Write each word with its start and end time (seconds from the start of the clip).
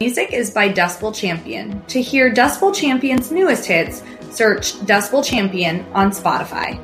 Music 0.00 0.32
is 0.32 0.50
by 0.50 0.68
Dustbowl 0.68 1.14
Champion. 1.14 1.80
To 1.86 2.02
hear 2.02 2.32
Dustbowl 2.32 2.74
Champion's 2.74 3.30
newest 3.30 3.64
hits, 3.64 4.02
search 4.30 4.72
Dustbowl 4.80 5.24
Champion 5.24 5.86
on 5.92 6.10
Spotify. 6.10 6.80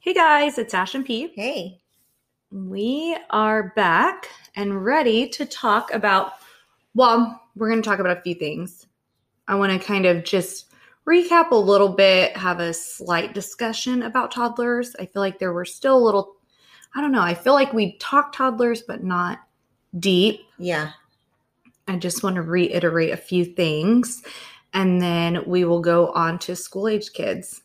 Hey 0.00 0.12
guys, 0.12 0.58
it's 0.58 0.74
Ash 0.74 0.94
and 0.94 1.06
Pete. 1.06 1.32
Hey. 1.34 1.80
We 2.50 3.16
are 3.30 3.72
back 3.74 4.28
and 4.54 4.84
ready 4.84 5.28
to 5.30 5.46
talk 5.46 5.94
about, 5.94 6.32
well, 6.94 7.40
we're 7.56 7.70
going 7.70 7.82
to 7.82 7.88
talk 7.88 8.00
about 8.00 8.18
a 8.18 8.20
few 8.20 8.34
things. 8.34 8.86
I 9.48 9.54
want 9.54 9.72
to 9.72 9.78
kind 9.78 10.04
of 10.04 10.24
just 10.24 10.66
recap 11.06 11.52
a 11.52 11.56
little 11.56 11.88
bit, 11.88 12.36
have 12.36 12.60
a 12.60 12.74
slight 12.74 13.32
discussion 13.32 14.02
about 14.02 14.30
toddlers. 14.30 14.94
I 14.98 15.06
feel 15.06 15.22
like 15.22 15.38
there 15.38 15.54
were 15.54 15.64
still 15.64 15.96
a 15.96 16.04
little, 16.04 16.36
I 16.94 17.00
don't 17.00 17.12
know, 17.12 17.22
I 17.22 17.34
feel 17.34 17.52
like 17.52 17.72
we 17.72 17.92
talk 17.98 18.32
toddlers, 18.32 18.82
but 18.82 19.04
not 19.04 19.40
deep. 19.98 20.40
Yeah. 20.58 20.92
I 21.86 21.96
just 21.96 22.22
want 22.22 22.36
to 22.36 22.42
reiterate 22.42 23.12
a 23.12 23.16
few 23.16 23.44
things 23.44 24.22
and 24.72 25.00
then 25.00 25.44
we 25.46 25.64
will 25.64 25.80
go 25.80 26.08
on 26.12 26.38
to 26.40 26.56
school 26.56 26.88
age 26.88 27.12
kids. 27.12 27.62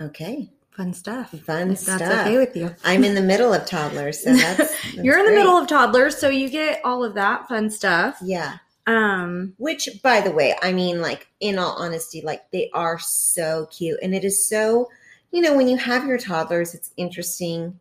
Okay. 0.00 0.50
Fun 0.70 0.94
stuff. 0.94 1.30
Fun 1.30 1.72
if 1.72 1.78
stuff. 1.78 1.98
That's 1.98 2.26
okay 2.26 2.38
with 2.38 2.56
you. 2.56 2.74
I'm 2.84 3.04
in 3.04 3.14
the 3.14 3.22
middle 3.22 3.52
of 3.52 3.66
toddlers, 3.66 4.22
so 4.22 4.34
that's, 4.34 4.56
that's 4.58 4.94
You're 4.94 5.18
in 5.18 5.26
the 5.26 5.32
great. 5.32 5.38
middle 5.40 5.58
of 5.58 5.68
toddlers, 5.68 6.16
so 6.16 6.28
you 6.28 6.48
get 6.48 6.80
all 6.82 7.04
of 7.04 7.14
that 7.14 7.46
fun 7.46 7.68
stuff. 7.70 8.18
Yeah. 8.22 8.56
Um, 8.86 9.52
Which, 9.58 9.88
by 10.02 10.22
the 10.22 10.30
way, 10.30 10.54
I 10.62 10.72
mean, 10.72 11.02
like, 11.02 11.28
in 11.40 11.58
all 11.58 11.76
honesty, 11.78 12.22
like, 12.22 12.50
they 12.52 12.70
are 12.72 12.98
so 12.98 13.66
cute. 13.70 13.98
And 14.02 14.14
it 14.14 14.24
is 14.24 14.46
so, 14.46 14.88
you 15.30 15.42
know, 15.42 15.54
when 15.54 15.68
you 15.68 15.76
have 15.76 16.06
your 16.06 16.18
toddlers, 16.18 16.74
it's 16.74 16.90
interesting 16.96 17.78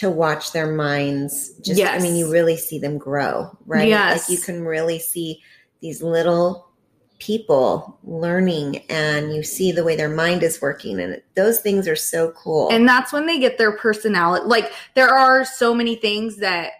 to 0.00 0.08
watch 0.08 0.52
their 0.52 0.72
minds. 0.72 1.50
Just, 1.62 1.82
I 1.82 1.98
mean, 1.98 2.16
you 2.16 2.32
really 2.32 2.56
see 2.56 2.78
them 2.78 2.96
grow, 2.96 3.54
right? 3.66 3.86
Yes. 3.86 4.30
Like, 4.30 4.38
you 4.38 4.42
can 4.42 4.64
really 4.64 4.98
see 4.98 5.42
these 5.82 6.02
little 6.02 6.70
people 7.18 7.98
learning 8.02 8.78
and 8.88 9.34
you 9.34 9.42
see 9.42 9.72
the 9.72 9.84
way 9.84 9.96
their 9.96 10.08
mind 10.08 10.42
is 10.42 10.62
working. 10.62 10.98
And 11.00 11.20
those 11.34 11.60
things 11.60 11.86
are 11.86 11.96
so 11.96 12.30
cool. 12.30 12.70
and 12.72 12.88
that's 12.88 13.12
when 13.12 13.26
they 13.26 13.38
get 13.38 13.58
their 13.58 13.72
personality. 13.72 14.46
Like 14.46 14.72
there 14.94 15.10
are 15.10 15.44
so 15.44 15.74
many 15.74 15.96
things 15.96 16.38
that 16.38 16.72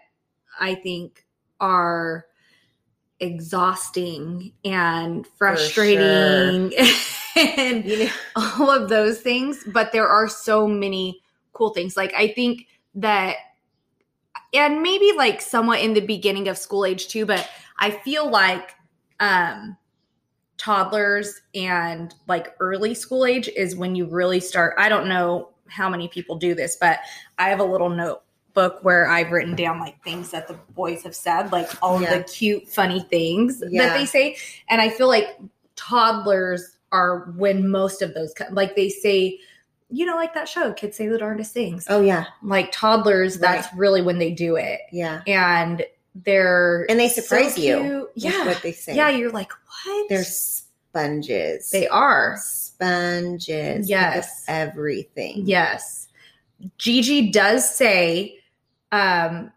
I 0.59 0.73
think 0.73 1.23
are 1.59 2.25
exhausting 3.19 4.51
and 4.65 5.27
frustrating 5.37 6.73
and 7.35 7.85
you 7.85 8.05
know, 8.05 8.11
all 8.35 8.71
of 8.71 8.89
those 8.89 9.21
things, 9.21 9.63
but 9.67 9.91
there 9.91 10.07
are 10.07 10.27
so 10.27 10.67
many 10.67 11.21
cool 11.53 11.69
things. 11.69 11.95
Like 11.95 12.15
I 12.15 12.29
think 12.29 12.65
that 12.95 13.35
and 14.53 14.81
maybe 14.81 15.13
like 15.15 15.41
somewhat 15.41 15.79
in 15.79 15.93
the 15.93 16.01
beginning 16.01 16.47
of 16.47 16.57
school 16.57 16.85
age 16.85 17.07
too, 17.07 17.25
but 17.25 17.49
I 17.79 17.91
feel 17.91 18.29
like 18.29 18.75
um 19.19 19.77
toddlers 20.57 21.41
and 21.55 22.13
like 22.27 22.55
early 22.59 22.93
school 22.93 23.25
age 23.25 23.47
is 23.49 23.75
when 23.75 23.95
you 23.95 24.05
really 24.05 24.39
start. 24.39 24.75
I 24.77 24.89
don't 24.89 25.07
know 25.07 25.49
how 25.67 25.89
many 25.89 26.07
people 26.07 26.35
do 26.35 26.53
this, 26.53 26.75
but 26.75 26.99
I 27.39 27.49
have 27.49 27.59
a 27.59 27.63
little 27.63 27.89
notebook 27.89 28.83
where 28.83 29.07
I've 29.07 29.31
written 29.31 29.55
down 29.55 29.79
like 29.79 30.03
things 30.03 30.29
that 30.31 30.47
the 30.47 30.53
boys 30.75 31.01
have 31.03 31.15
said, 31.15 31.51
like 31.51 31.69
all 31.81 31.99
Yeah. 32.01 32.17
the 32.17 32.23
cute, 32.25 32.67
funny 32.67 32.99
things 33.09 33.63
Yeah. 33.69 33.87
that 33.87 33.93
they 33.97 34.05
say. 34.05 34.37
And 34.69 34.81
I 34.81 34.89
feel 34.89 35.07
like 35.07 35.37
toddlers 35.75 36.77
are 36.91 37.31
when 37.37 37.67
most 37.69 38.01
of 38.01 38.13
those 38.13 38.33
come. 38.33 38.53
Like 38.53 38.75
they 38.75 38.89
say, 38.89 39.39
you 39.91 40.05
know, 40.05 40.15
like 40.15 40.33
that 40.33 40.47
show, 40.47 40.73
Kids 40.73 40.97
Say 40.97 41.07
the 41.07 41.17
Darndest 41.17 41.53
Things. 41.53 41.85
oh, 41.89 42.01
yeah. 42.01 42.25
Like 42.41 42.71
toddlers, 42.71 43.37
that's 43.37 43.67
really 43.75 44.01
when 44.01 44.17
they 44.19 44.31
do 44.31 44.55
it. 44.55 44.79
Yeah. 44.91 45.21
And 45.27 45.85
they're 46.15 46.85
And 46.89 46.99
they 46.99 47.09
surprise 47.09 47.55
so 47.55 47.61
you. 47.61 48.09
Yeah. 48.15 48.45
What 48.45 48.61
they 48.61 48.71
say. 48.71 48.95
Yeah, 48.95 49.09
you're 49.09 49.31
like, 49.31 49.51
what? 49.51 50.09
They're 50.09 50.23
sponges. 50.23 51.69
they 51.71 51.87
are. 51.87 52.37
sponges. 52.41 53.89
Yes. 53.89 54.43
everything. 54.47 55.43
Yes. 55.45 56.07
Gigi 56.77 57.31
does 57.31 57.69
say, 57.69 58.37
um, 58.91 59.51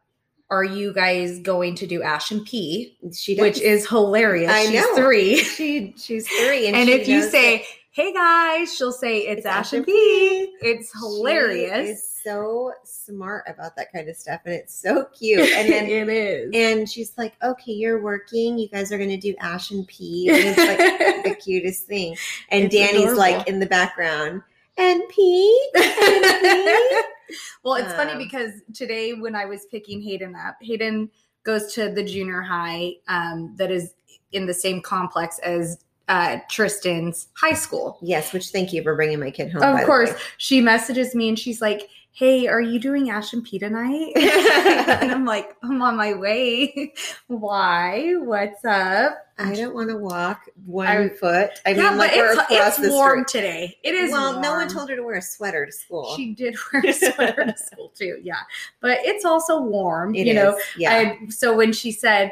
are 0.50 0.64
you 0.64 0.92
guys 0.92 1.38
going 1.40 1.74
to 1.76 1.86
do 1.86 2.02
Ash 2.02 2.30
and 2.30 2.44
P? 2.44 2.96
She 3.12 3.34
does. 3.34 3.42
Which 3.42 3.60
is 3.60 3.88
hilarious. 3.88 4.50
I 4.52 4.66
She's 4.66 4.74
know. 4.74 4.94
three. 4.96 5.38
she 5.38 5.94
she's 5.96 6.28
three, 6.28 6.66
and, 6.66 6.76
And, 6.76 6.88
if 6.88 7.08
you 7.08 7.22
say, 7.28 7.56
it. 7.60 7.66
Hey 7.94 8.12
guys, 8.12 8.74
she'll 8.74 8.90
say, 8.90 9.18
it's, 9.20 9.38
It's 9.38 9.46
Ash 9.46 9.72
and 9.72 9.78
and 9.78 9.86
P. 9.86 10.56
It's 10.60 10.92
hilarious. 10.98 11.86
She 11.86 11.92
is 11.92 12.20
so 12.24 12.72
smart 12.82 13.44
about 13.46 13.76
that 13.76 13.92
kind 13.92 14.08
of 14.08 14.16
stuff, 14.16 14.40
and 14.44 14.52
it's 14.54 14.74
so 14.74 15.04
cute. 15.16 15.48
And 15.54 15.72
then 15.72 15.86
it 15.88 16.08
is. 16.08 16.50
and 16.54 16.88
she's 16.90 17.12
like, 17.16 17.34
"Okay, 17.42 17.70
you're 17.72 18.02
working. 18.02 18.58
You 18.58 18.68
guys 18.68 18.90
are 18.90 18.98
going 18.98 19.10
to 19.10 19.16
do 19.16 19.34
Ash 19.40 19.70
and 19.70 19.86
P." 19.86 20.28
And 20.28 20.38
it's 20.38 20.58
like 20.58 21.24
the 21.24 21.34
cutest 21.44 21.86
thing. 21.86 22.16
And 22.50 22.64
It's 22.64 22.74
Danny's 22.74 23.02
adorable. 23.12 23.18
like 23.20 23.46
in 23.48 23.60
the 23.60 23.66
background, 23.66 24.42
and 24.76 25.02
P, 25.08 25.60
and 25.76 25.84
P. 25.84 27.00
well, 27.62 27.74
it's 27.76 27.92
funny 27.94 28.12
Um, 28.12 28.18
because 28.18 28.50
today 28.74 29.12
when 29.12 29.36
I 29.36 29.44
was 29.44 29.66
picking 29.66 30.02
Hayden 30.02 30.34
up, 30.34 30.56
Hayden 30.60 31.10
goes 31.44 31.72
to 31.74 31.90
the 31.90 32.02
junior 32.02 32.40
high 32.40 32.94
um, 33.06 33.54
that 33.56 33.70
is 33.70 33.94
in 34.32 34.46
the 34.46 34.54
same 34.54 34.82
complex 34.82 35.38
as 35.40 35.83
uh, 36.08 36.38
Tristan's 36.50 37.28
high 37.34 37.54
school. 37.54 37.98
yes, 38.02 38.32
which 38.32 38.48
thank 38.48 38.72
you 38.72 38.82
for 38.82 38.94
bringing 38.94 39.20
my 39.20 39.30
kid 39.30 39.52
home. 39.52 39.62
Of 39.62 39.84
course, 39.86 40.12
she 40.38 40.60
messages 40.60 41.14
me 41.14 41.28
and 41.28 41.38
she's 41.38 41.62
like, 41.62 41.88
"Hey, 42.12 42.46
are 42.46 42.60
you 42.60 42.78
doing 42.78 43.10
Ash 43.10 43.32
and 43.32 43.42
P 43.42 43.58
tonight?" 43.58 44.12
and 44.16 45.10
I'm 45.10 45.24
like, 45.24 45.56
"I'm 45.62 45.80
on 45.80 45.96
my 45.96 46.12
way." 46.14 46.92
Why? 47.28 48.14
What's 48.18 48.64
up? 48.64 49.18
I 49.36 49.52
don't 49.54 49.74
want 49.74 49.88
to 49.90 49.96
walk 49.96 50.42
one 50.64 50.86
I- 50.86 51.08
foot. 51.08 51.50
I 51.66 51.70
yeah, 51.70 51.88
mean, 51.88 51.98
like 51.98 52.12
we're 52.14 52.32
it's, 52.32 52.40
across 52.42 52.78
it's 52.78 52.86
the 52.86 52.90
warm 52.90 53.26
street. 53.26 53.40
today. 53.40 53.78
It 53.82 53.94
is. 53.94 54.12
Well, 54.12 54.40
no 54.40 54.52
one 54.52 54.68
told 54.68 54.90
her 54.90 54.96
to 54.96 55.02
wear 55.02 55.16
a 55.16 55.22
sweater 55.22 55.66
to 55.66 55.72
school. 55.72 56.14
She 56.16 56.34
did 56.34 56.54
wear 56.72 56.82
a 56.86 56.92
sweater 56.92 57.44
to 57.46 57.56
school 57.56 57.90
too. 57.96 58.18
Yeah, 58.22 58.40
but 58.80 58.98
it's 59.02 59.24
also 59.24 59.60
warm. 59.60 60.14
It 60.14 60.26
you 60.26 60.34
know, 60.34 60.56
yeah. 60.76 61.16
I, 61.20 61.28
so 61.30 61.56
when 61.56 61.72
she 61.72 61.90
said, 61.90 62.30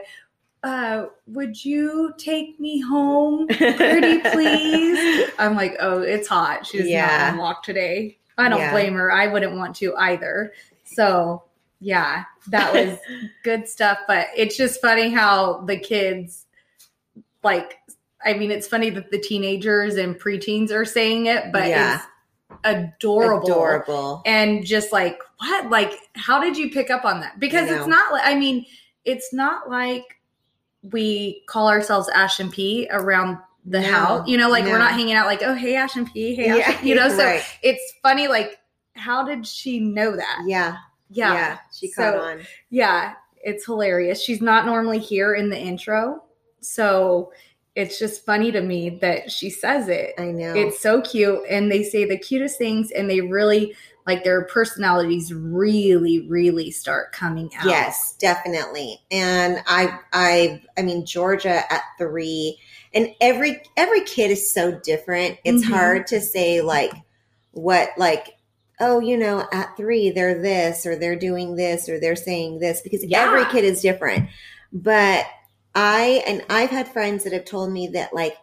uh, 0.63 1.07
"Would 1.27 1.65
you 1.65 2.13
take 2.19 2.59
me 2.61 2.81
home, 2.81 3.47
pretty 3.49 4.19
please?" 4.33 5.31
I'm 5.39 5.55
like, 5.57 5.77
"Oh, 5.81 6.01
it's 6.03 6.29
hot. 6.29 6.67
She's 6.67 6.87
Yeah. 6.89 7.07
not 7.07 7.33
on 7.33 7.39
walk 7.39 7.63
today." 7.63 8.19
I 8.39 8.49
don't 8.49 8.59
Yeah. 8.61 8.73
blame 8.73 8.95
her. 8.95 9.13
I 9.13 9.27
wouldn't 9.27 9.57
want 9.57 9.77
to 9.77 9.95
either. 9.97 10.53
So 10.85 11.43
yeah, 11.81 12.25
that 12.49 12.73
was 12.73 12.99
good 13.45 13.69
stuff. 13.69 13.99
But 14.07 14.29
it's 14.37 14.57
just 14.57 14.81
funny 14.81 15.11
how 15.11 15.63
the 15.63 15.77
kids, 15.77 16.47
like, 17.43 17.79
I 18.25 18.35
mean, 18.35 18.51
it's 18.51 18.67
funny 18.69 18.89
that 18.91 19.11
the 19.11 19.19
teenagers 19.19 19.97
and 19.97 20.19
preteens 20.19 20.71
are 20.71 20.85
saying 20.85 21.27
it, 21.27 21.53
but 21.53 21.69
Yeah. 21.69 21.97
it's 21.97 22.07
adorable 22.65 23.49
Adorable. 23.49 24.23
and 24.25 24.65
just 24.65 24.93
like 24.93 25.19
what 25.39 25.69
like 25.71 25.95
how 26.15 26.41
did 26.41 26.57
you 26.57 26.71
pick 26.71 26.91
up 26.91 27.05
on 27.05 27.19
that 27.21 27.41
because 27.41 27.69
it's 27.71 27.87
not 27.89 28.13
like 28.13 28.23
i 28.25 28.35
mean 28.37 28.65
it's 29.05 29.33
not 29.33 29.69
like 29.71 30.21
we 30.91 31.43
call 31.47 31.69
ourselves 31.69 32.09
ash 32.15 32.41
and 32.41 32.51
p 32.53 32.89
around 32.91 33.39
the 33.65 33.81
No, 33.81 33.91
house 33.93 34.29
you 34.29 34.37
know 34.37 34.51
like 34.51 34.65
we're 34.65 34.79
not 34.79 34.91
hanging 34.93 35.15
out 35.15 35.27
like 35.27 35.43
oh 35.45 35.55
hey 35.55 35.77
ash 35.77 35.95
and 35.95 36.13
p 36.13 36.35
hey 36.35 36.49
Ash 36.49 36.59
Yeah, 36.59 36.77
and-" 36.79 36.89
you 36.89 36.95
know 36.97 37.09
so 37.17 37.25
right. 37.25 37.45
it's 37.63 37.95
funny 38.03 38.27
like 38.27 38.59
how 38.95 39.25
did 39.25 39.47
she 39.47 39.79
know 39.79 40.17
that 40.17 40.43
Yeah. 40.47 40.77
yeah 41.11 41.59
She 41.73 41.89
So- 41.89 42.03
caught 42.13 42.17
on. 42.21 42.41
yeah 42.71 43.15
it's 43.45 43.65
hilarious 43.65 44.21
she's 44.21 44.41
not 44.41 44.67
normally 44.67 44.99
here 44.99 45.35
in 45.35 45.49
the 45.51 45.59
intro 45.59 46.23
so 46.61 47.33
it's 47.75 47.99
just 47.99 48.27
funny 48.27 48.53
to 48.53 48.61
me 48.61 48.91
that 49.01 49.31
she 49.31 49.49
says 49.49 49.89
it 49.89 50.15
I 50.19 50.27
know. 50.33 50.53
it's 50.55 50.81
so 50.81 51.01
cute 51.01 51.41
and 51.49 51.71
they 51.71 51.83
say 51.85 52.05
the 52.05 52.19
cutest 52.19 52.59
things 52.59 52.91
and 52.91 53.09
they 53.09 53.21
really 53.21 53.75
like 54.07 54.25
their 54.25 54.45
personalities 54.47 55.33
really 55.33 56.27
really 56.29 56.71
start 56.71 57.13
coming 57.13 57.51
out 57.59 57.67
Yes, 57.67 58.15
definitely. 58.19 59.01
And 59.11 59.63
I 59.67 59.99
I 60.13 60.63
I 60.77 60.83
mean 60.83 61.07
Georgia 61.07 61.63
at 61.73 61.83
3 61.99 62.59
and 62.95 63.15
every 63.21 63.63
every 63.77 64.03
kid 64.03 64.31
is 64.31 64.53
so 64.53 64.73
different. 64.83 65.39
It's 65.45 65.65
Mhm. 65.65 65.71
hard 65.71 66.07
to 66.09 66.21
say 66.21 66.61
like 66.61 66.93
what 67.53 67.91
like 67.97 68.37
oh, 68.81 68.99
you 68.99 69.17
know, 69.17 69.47
at 69.53 69.77
3 69.77 70.11
they're 70.11 70.43
this 70.43 70.85
or 70.87 70.97
they're 70.97 71.15
doing 71.15 71.55
this 71.55 71.89
or 71.89 72.01
they're 72.01 72.17
saying 72.17 72.59
this 72.59 72.81
because 72.81 73.05
Yeah. 73.05 73.23
every 73.25 73.45
kid 73.53 73.65
is 73.65 73.81
different. 73.81 74.29
But 74.73 75.27
I 75.75 76.25
and 76.27 76.45
I've 76.51 76.71
had 76.71 76.89
friends 76.89 77.25
that 77.25 77.33
have 77.33 77.45
told 77.45 77.73
me 77.73 77.87
that 77.89 78.13
like 78.13 78.37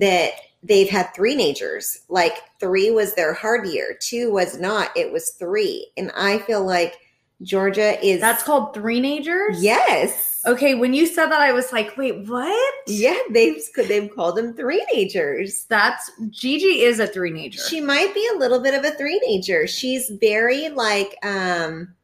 that 0.00 0.32
they've 0.62 0.88
had 0.88 1.14
three 1.14 1.36
nagers. 1.36 1.98
Like 2.08 2.34
three 2.60 2.90
was 2.90 3.14
their 3.14 3.32
hard 3.34 3.66
year, 3.68 3.96
two 4.00 4.32
was 4.32 4.58
not. 4.58 4.90
It 4.96 5.12
was 5.12 5.30
three, 5.30 5.90
and 5.96 6.10
I 6.16 6.38
feel 6.40 6.64
like 6.64 6.94
Georgia 7.42 8.04
is 8.04 8.20
That's 8.20 8.42
called 8.42 8.74
three 8.74 9.00
nagers? 9.00 9.56
yes. 9.58 10.42
Okay, 10.46 10.74
when 10.74 10.94
you 10.94 11.04
said 11.06 11.26
that, 11.26 11.40
I 11.42 11.52
was 11.52 11.72
like, 11.72 11.96
wait, 11.96 12.26
what? 12.28 12.74
Yeah, 12.86 13.18
they've 13.30 13.60
they've 13.76 14.10
called 14.14 14.36
them 14.36 14.54
three 14.54 14.84
nagers. 14.94 15.66
That's 15.68 16.10
Gigi 16.30 16.82
is 16.82 17.00
a 17.00 17.06
three 17.06 17.30
nager. 17.30 17.60
She 17.68 17.80
might 17.80 18.14
be 18.14 18.26
a 18.34 18.38
little 18.38 18.60
bit 18.60 18.74
of 18.74 18.84
a 18.84 18.92
three 18.92 19.20
nager. 19.26 19.66
She's 19.66 20.10
very 20.20 20.68
like 20.70 21.14
um 21.24 21.94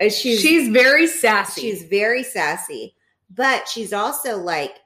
uh, 0.00 0.08
she's 0.08 0.40
She's 0.40 0.68
very 0.70 1.06
sassy. 1.06 1.60
she's 1.60 1.84
very 1.84 2.22
sassy, 2.24 2.94
but 3.30 3.68
she's 3.68 3.92
also 3.92 4.38
like 4.38 4.76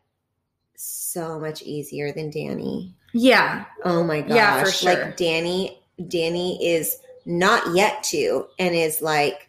so 0.77 1.39
much 1.41 1.63
easier 1.63 2.13
than 2.13 2.31
Danny. 2.31 2.95
yeah. 3.13 3.65
Oh 3.85 4.03
my 4.05 4.21
gosh. 4.21 4.37
Yeah, 4.37 4.63
for 4.65 4.71
sure. 4.71 4.93
Like 4.95 5.17
Danny 5.17 5.79
Danny 6.09 6.65
is 6.65 6.99
not 7.25 7.75
yet 7.75 8.03
to 8.05 8.47
and 8.59 8.75
is 8.75 9.01
like 9.03 9.49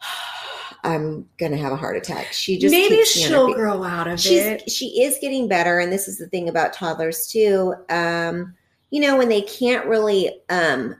I'm 0.84 1.28
gonna 1.38 1.56
have 1.56 1.72
a 1.72 1.76
heart 1.76 1.96
attack. 1.96 2.32
She 2.32 2.58
just 2.58 2.72
Maybe 2.72 2.96
keeps 2.96 3.16
me 3.16 3.24
on 3.24 3.30
her 3.30 3.36
she'll 3.36 3.54
grow 3.54 3.82
out 3.84 4.06
of 4.06 4.20
she's 4.20 4.42
it. 4.44 4.70
she 4.70 5.02
is 5.02 5.18
getting 5.20 5.48
better 5.48 5.80
and 5.80 5.92
this 5.92 6.06
is 6.08 6.18
the 6.18 6.26
thing 6.28 6.48
about 6.48 6.72
toddlers 6.72 7.26
too 7.26 7.74
um 7.90 8.54
you 8.90 9.00
know 9.00 9.16
when 9.16 9.28
they 9.28 9.42
can't 9.42 9.86
really 9.86 10.40
um 10.50 10.94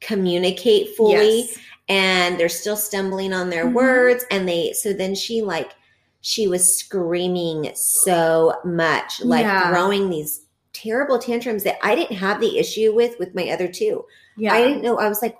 communicate 0.00 0.96
fully 0.96 1.40
Yes. 1.40 1.58
and 1.88 2.38
they're 2.38 2.48
still 2.48 2.76
stumbling 2.76 3.32
on 3.32 3.50
their 3.50 3.66
Mhm. 3.66 3.72
words 3.74 4.24
and 4.30 4.48
they 4.48 4.72
so 4.72 4.92
then 4.92 5.14
she 5.16 5.42
like 5.42 5.72
she 6.20 6.48
was 6.48 6.78
screaming 6.78 7.70
so 7.74 8.54
much 8.64 9.20
like 9.22 9.44
Yeah. 9.44 9.70
throwing 9.70 10.10
these 10.10 10.44
terrible 10.72 11.18
tantrums 11.18 11.64
that 11.64 11.78
I 11.82 11.94
didn't 11.94 12.16
have 12.16 12.40
the 12.40 12.58
issue 12.58 12.92
with 12.94 13.18
with 13.18 13.34
my 13.34 13.50
other 13.50 13.68
two. 13.68 14.04
Yeah. 14.36 14.52
I 14.54 14.62
didn't 14.62 14.82
know 14.82 14.98
I 14.98 15.08
was 15.08 15.22
like 15.22 15.36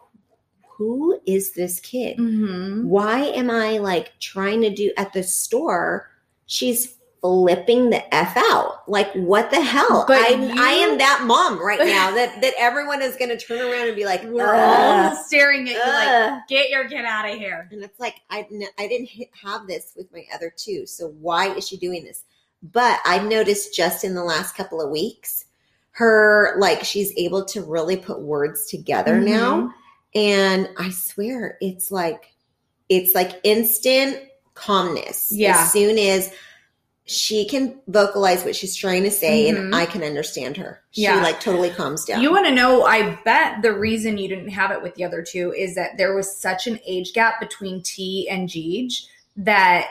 who 0.76 1.20
is 1.26 1.52
this 1.54 1.80
kid? 1.80 2.18
Mhm. 2.18 2.84
why 2.84 3.20
am 3.26 3.50
I 3.50 3.78
like 3.78 4.12
trying 4.20 4.60
to 4.62 4.70
do 4.70 4.92
at 4.96 5.12
the 5.12 5.24
store? 5.24 6.08
She's 6.46 6.94
flipping 7.20 7.90
the 7.90 8.14
f 8.14 8.36
out. 8.36 8.88
Like 8.88 9.12
what 9.14 9.50
the 9.50 9.60
hell? 9.60 10.04
But 10.06 10.18
I 10.22 10.28
you- 10.30 10.54
I 10.62 10.70
am 10.72 10.98
that 10.98 11.22
mom 11.26 11.58
right 11.64 11.78
now 11.86 12.10
that 12.12 12.40
that 12.42 12.54
everyone 12.58 13.02
is 13.02 13.16
going 13.16 13.30
to 13.30 13.38
turn 13.38 13.60
around 13.60 13.88
and 13.88 13.96
be 13.96 14.04
like, 14.04 14.22
We're 14.24 14.54
all 14.54 15.14
staring 15.24 15.68
at 15.68 15.74
you 15.74 15.80
like, 15.80 16.46
get 16.48 16.70
your 16.70 16.88
kid 16.88 17.04
out 17.04 17.28
of 17.28 17.36
here. 17.36 17.68
and 17.72 17.82
it's 17.82 17.98
like 18.00 18.16
I 18.30 18.46
I 18.78 18.86
didn't 18.88 19.08
hit- 19.08 19.30
have 19.42 19.66
this 19.66 19.92
with 19.96 20.12
my 20.12 20.24
other 20.34 20.52
two. 20.56 20.86
So 20.86 21.08
why 21.20 21.54
is 21.54 21.66
she 21.66 21.76
doing 21.76 22.04
this? 22.04 22.24
But 22.62 23.00
I've 23.04 23.24
noticed 23.26 23.74
just 23.74 24.02
in 24.04 24.14
the 24.14 24.24
last 24.24 24.56
couple 24.56 24.80
of 24.80 24.90
weeks, 24.90 25.44
her 25.92 26.54
like 26.58 26.84
she's 26.84 27.12
able 27.16 27.44
to 27.46 27.62
really 27.62 27.96
put 27.96 28.20
words 28.20 28.66
together 28.66 29.14
Mm-hmm. 29.14 29.24
now 29.32 29.74
and 30.14 30.68
i 30.78 30.88
swear 30.88 31.58
it's 31.60 31.90
like 31.90 32.32
it's 32.88 33.14
like 33.14 33.38
instant 33.44 34.16
calmness 34.54 35.28
Yeah. 35.30 35.56
as 35.60 35.72
soon 35.72 35.98
as 35.98 36.32
she 37.08 37.46
can 37.46 37.80
vocalize 37.88 38.44
what 38.44 38.54
she's 38.54 38.76
trying 38.76 39.02
to 39.02 39.10
say 39.10 39.48
and 39.48 39.56
Mhm. 39.58 39.74
i 39.74 39.86
can 39.86 40.02
understand 40.02 40.56
her 40.58 40.82
she 40.90 41.02
Yeah. 41.02 41.22
like 41.22 41.40
totally 41.40 41.70
calms 41.70 42.04
down 42.04 42.20
You 42.22 42.30
want 42.30 42.44
to 42.46 42.52
know? 42.52 42.84
I 42.84 43.18
bet 43.24 43.62
the 43.62 43.72
reason 43.72 44.18
you 44.18 44.28
didn't 44.28 44.50
have 44.50 44.70
it 44.70 44.82
with 44.82 44.94
the 44.94 45.04
other 45.04 45.22
two 45.22 45.52
is 45.56 45.74
that 45.74 45.96
there 45.96 46.14
was 46.14 46.36
such 46.36 46.66
an 46.66 46.78
age 46.86 47.14
gap 47.14 47.40
between 47.40 47.82
T 47.82 48.28
and 48.30 48.46
Gigi 48.48 48.90
that, 49.38 49.86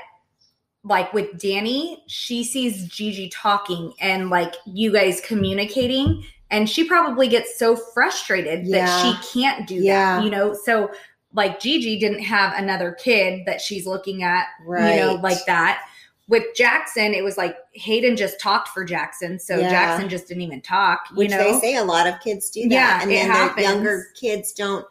like 0.84 1.12
with 1.14 1.40
Danny, 1.40 2.04
she 2.08 2.44
sees 2.44 2.86
Gigi 2.88 3.30
talking 3.30 3.94
and 4.00 4.30
like 4.30 4.54
you 4.66 4.92
guys 4.94 5.20
communicating, 5.22 6.24
and 6.52 6.70
she 6.70 6.84
probably 6.84 7.28
gets 7.28 7.58
so 7.58 7.76
frustrated 7.76 8.66
Yeah. 8.68 8.86
that 8.86 9.02
she 9.02 9.42
can't 9.42 9.68
do 9.68 9.76
Yeah. 9.76 10.18
that. 10.18 10.24
You 10.24 10.30
know, 10.30 10.54
so 10.66 10.92
like 11.34 11.60
Gigi 11.60 12.00
didn't 12.00 12.24
have 12.24 12.54
another 12.56 12.92
kid 12.92 13.42
that 13.48 13.60
she's 13.60 13.86
looking 13.88 14.24
at, 14.24 14.46
right 14.66 14.96
you 14.96 15.00
know, 15.02 15.14
like 15.16 15.44
that. 15.48 15.82
With 16.30 16.44
Jackson, 16.56 17.14
it 17.14 17.24
was 17.24 17.38
like 17.38 17.56
Hayden 17.74 18.18
just 18.18 18.40
talked 18.40 18.70
for 18.70 18.84
Jackson, 18.84 19.40
so 19.40 19.58
Yeah. 19.58 19.70
Jackson 19.70 20.10
just 20.10 20.28
didn't 20.28 20.44
even 20.44 20.60
talk. 20.62 21.06
You 21.12 21.16
which 21.18 21.32
know, 21.32 21.38
they 21.54 21.60
say 21.60 21.76
a 21.78 21.84
lot 21.84 22.06
of 22.06 22.20
kids 22.20 22.50
do 22.50 22.64
that 22.64 22.70
Yeah, 22.70 23.00
and 23.02 23.10
then 23.12 23.56
the 23.56 23.62
younger 23.62 24.08
kids 24.20 24.52
don't 24.52 24.86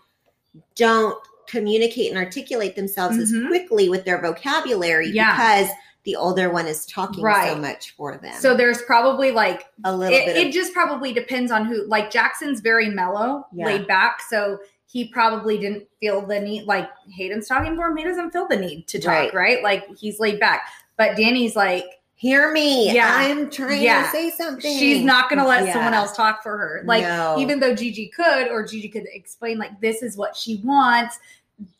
don't 0.74 1.18
communicate 1.46 2.08
and 2.10 2.18
articulate 2.18 2.74
themselves 2.74 3.16
Mhm. 3.18 3.22
as 3.22 3.48
quickly 3.48 3.88
with 3.88 4.04
their 4.04 4.20
vocabulary 4.20 5.08
Yeah. 5.10 5.32
because 5.36 5.74
the 6.04 6.16
older 6.16 6.50
one 6.50 6.66
is 6.66 6.86
talking 6.86 7.20
so 7.22 7.56
much 7.56 7.90
for 7.96 8.16
them 8.16 8.34
So 8.40 8.54
there's 8.56 8.80
probably 8.82 9.30
like 9.32 9.66
a 9.84 9.94
little 9.94 10.16
it, 10.16 10.24
bit 10.26 10.36
it 10.38 10.52
just 10.52 10.72
probably 10.72 11.12
depends 11.12 11.52
on 11.52 11.66
who. 11.66 11.84
Like 11.86 12.10
Jackson's 12.10 12.60
very 12.60 12.88
mellow, 12.88 13.46
Yeah. 13.52 13.66
laid 13.66 13.86
back, 13.86 14.20
so 14.22 14.58
he 14.86 15.08
probably 15.08 15.58
didn't 15.58 15.84
feel 16.00 16.20
the 16.24 16.40
need. 16.40 16.64
Like 16.64 16.88
Hayden's 17.12 17.46
talking 17.48 17.76
for 17.76 17.88
him, 17.88 17.96
he 17.96 18.04
doesn't 18.04 18.30
feel 18.30 18.46
the 18.48 18.56
need 18.56 18.86
to 18.88 18.98
talk, 18.98 19.12
Right. 19.12 19.34
right? 19.34 19.62
Like 19.62 19.84
he's 19.96 20.18
laid 20.18 20.40
back. 20.40 20.68
But 20.96 21.16
Danny's 21.16 21.56
like 21.56 21.84
hear 22.18 22.50
me 22.50 22.90
Yeah. 22.94 23.12
i'm 23.14 23.50
trying 23.50 23.82
Yeah. 23.82 24.04
to 24.04 24.08
say 24.08 24.30
something 24.30 24.78
she's 24.78 25.04
not 25.04 25.28
going 25.28 25.38
to 25.38 25.46
let 25.46 25.66
Yeah. 25.66 25.74
someone 25.74 25.92
else 25.92 26.16
talk 26.16 26.42
for 26.42 26.56
her. 26.56 26.82
Like 26.86 27.02
No. 27.02 27.36
even 27.38 27.60
though 27.60 27.74
Gigi 27.74 28.08
could, 28.08 28.48
or 28.48 28.64
Gigi 28.66 28.88
could 28.88 29.06
explain 29.12 29.58
like 29.58 29.78
this 29.82 30.02
is 30.02 30.16
what 30.16 30.34
she 30.34 30.62
wants. 30.64 31.18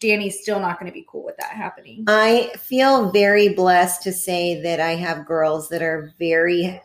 Danny's 0.01 0.41
still 0.41 0.61
not 0.61 0.79
going 0.79 0.91
to 0.91 0.95
be 0.95 1.07
cool 1.09 1.23
with 1.23 1.37
that 1.39 1.51
happening. 1.53 2.05
I 2.07 2.51
feel 2.59 3.11
very 3.11 3.51
blessed 3.51 4.03
to 4.03 4.13
say 4.13 4.61
that 4.63 4.79
I 4.81 4.95
have 4.95 5.27
girls 5.27 5.69
that 5.71 5.83
are 5.83 6.13
very, 6.19 6.81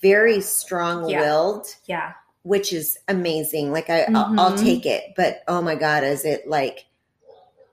very 0.00 0.40
strong 0.40 1.04
willed, 1.06 1.66
yeah, 1.86 2.12
which 2.42 2.72
is 2.72 2.98
amazing. 3.08 3.72
Like 3.72 3.88
I, 3.90 4.02
I'll, 4.04 4.38
I'll 4.40 4.52
Mhm. 4.52 4.62
take 4.62 4.86
it, 4.86 5.12
but 5.16 5.42
oh 5.48 5.60
my 5.62 5.74
god, 5.74 6.04
is 6.04 6.24
it 6.24 6.46
like, 6.46 6.84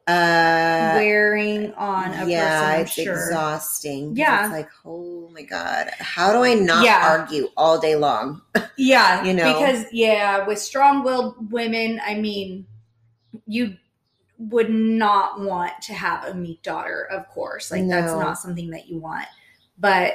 uh, 0.09 0.91
wearing 0.95 1.73
on 1.73 2.13
a 2.13 2.27
yeah, 2.27 2.61
person, 2.77 2.81
it's 2.81 2.91
sure. 2.91 3.13
exhausting. 3.13 4.15
Yeah. 4.15 4.45
it's 4.45 4.53
like 4.53 4.69
oh 4.85 5.29
my 5.33 5.43
god, 5.43 5.91
how 5.99 6.31
do 6.33 6.43
I 6.43 6.53
not 6.55 6.83
Yeah. 6.83 7.17
argue 7.19 7.49
all 7.55 7.79
day 7.79 7.95
long? 7.95 8.41
Yeah, 8.77 9.25
You 9.25 9.33
know? 9.33 9.51
because 9.53 9.85
yeah, 9.91 10.47
with 10.47 10.57
strong-willed 10.57 11.51
women, 11.51 11.99
I 12.05 12.15
mean, 12.15 12.65
you 13.45 13.75
would 14.37 14.69
not 14.69 15.41
want 15.41 15.73
to 15.81 15.93
have 15.93 16.23
a 16.23 16.33
meek 16.33 16.63
daughter, 16.63 17.07
of 17.11 17.27
course. 17.27 17.71
Like 17.71 17.87
that's 17.89 18.13
not 18.13 18.39
something 18.39 18.69
that 18.69 18.87
you 18.87 18.97
want. 18.97 19.27
But 19.77 20.13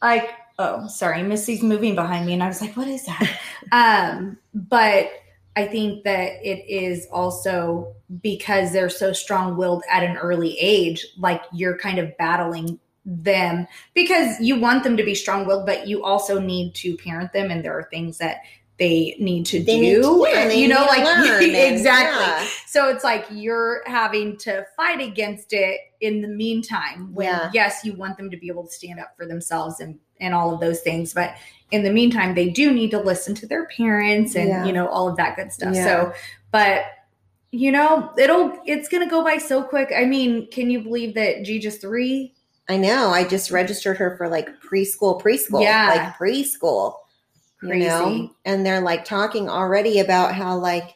I 0.00 0.30
oh, 0.60 0.86
sorry, 0.86 1.22
Missy's 1.22 1.62
moving 1.62 1.94
behind 1.94 2.26
me 2.26 2.34
and 2.34 2.42
I 2.42 2.48
was 2.48 2.60
like, 2.60 2.76
what 2.76 2.86
is 2.86 3.04
that? 3.06 3.40
um, 3.72 4.38
but 4.54 5.10
I 5.56 5.66
think 5.66 6.04
that 6.04 6.32
it 6.44 6.64
is 6.68 7.06
also 7.12 7.94
because 8.22 8.72
they're 8.72 8.88
so 8.88 9.12
strong-willed 9.12 9.82
at 9.90 10.02
an 10.04 10.16
early 10.16 10.56
age, 10.58 11.04
like 11.18 11.42
you're 11.52 11.76
kind 11.78 11.98
of 11.98 12.16
battling 12.18 12.78
them 13.04 13.66
because 13.94 14.38
you 14.40 14.60
want 14.60 14.84
them 14.84 14.96
to 14.96 15.02
be 15.02 15.14
strong-willed, 15.14 15.66
but 15.66 15.88
you 15.88 16.04
also 16.04 16.38
need 16.38 16.74
to 16.76 16.96
parent 16.98 17.32
them, 17.32 17.50
and 17.50 17.64
there 17.64 17.76
are 17.76 17.88
things 17.90 18.18
that 18.18 18.42
they 18.78 19.14
need 19.18 19.44
to 19.46 19.62
They 19.62 19.78
do. 19.80 20.24
Uh, 20.24 20.28
need 20.28 20.32
to, 20.32 20.38
yeah, 20.38 20.52
you 20.52 20.68
know, 20.68 20.86
like 20.86 21.04
learn 21.04 21.42
and- 21.42 21.42
exactly. 21.74 22.20
yeah. 22.22 22.46
So 22.66 22.88
it's 22.88 23.04
like 23.04 23.26
you're 23.30 23.82
having 23.86 24.36
to 24.38 24.64
fight 24.76 25.00
against 25.02 25.52
it 25.52 25.80
in 26.00 26.22
the 26.22 26.28
meantime. 26.28 27.12
When 27.12 27.26
Yeah. 27.26 27.50
yes, 27.52 27.80
you 27.84 27.92
want 27.94 28.16
them 28.16 28.30
to 28.30 28.36
be 28.38 28.48
able 28.48 28.66
to 28.66 28.72
stand 28.72 28.98
up 29.00 29.14
for 29.18 29.26
themselves 29.26 29.80
and 29.80 29.98
and 30.20 30.34
all 30.34 30.52
of 30.54 30.60
those 30.60 30.80
things, 30.80 31.12
but 31.14 31.34
in 31.70 31.82
the 31.84 31.92
meantime, 31.92 32.34
they 32.34 32.48
do 32.48 32.72
need 32.72 32.90
to 32.90 32.98
listen 33.00 33.34
to 33.36 33.46
their 33.46 33.66
parents 33.66 34.34
and 34.34 34.48
Yeah. 34.48 34.64
you 34.64 34.72
know 34.72 34.88
all 34.88 35.08
of 35.08 35.16
that 35.16 35.36
good 35.36 35.52
stuff. 35.52 35.74
Yeah. 35.74 35.84
So, 35.84 36.12
but 36.50 36.84
you 37.52 37.72
know, 37.72 38.10
it'll 38.18 38.58
it's 38.66 38.88
gonna 38.88 39.08
go 39.08 39.22
by 39.24 39.38
so 39.38 39.62
quick. 39.62 39.92
I 39.96 40.04
mean, 40.04 40.48
can 40.50 40.70
you 40.70 40.80
believe 40.80 41.14
that 41.14 41.44
G 41.44 41.58
just 41.58 41.80
three? 41.80 42.34
I 42.68 42.76
know. 42.76 43.10
I 43.10 43.24
just 43.24 43.50
registered 43.50 43.96
her 43.96 44.16
for 44.16 44.28
like 44.28 44.48
preschool, 44.60 45.20
preschool, 45.20 45.62
Yeah. 45.62 45.88
like 45.88 46.16
preschool. 46.16 46.94
Crazy. 47.58 47.78
You 47.84 47.88
know, 47.88 48.30
and 48.44 48.64
they're 48.64 48.80
like 48.80 49.04
talking 49.04 49.48
already 49.48 49.98
about 50.00 50.34
how 50.34 50.56
like 50.56 50.94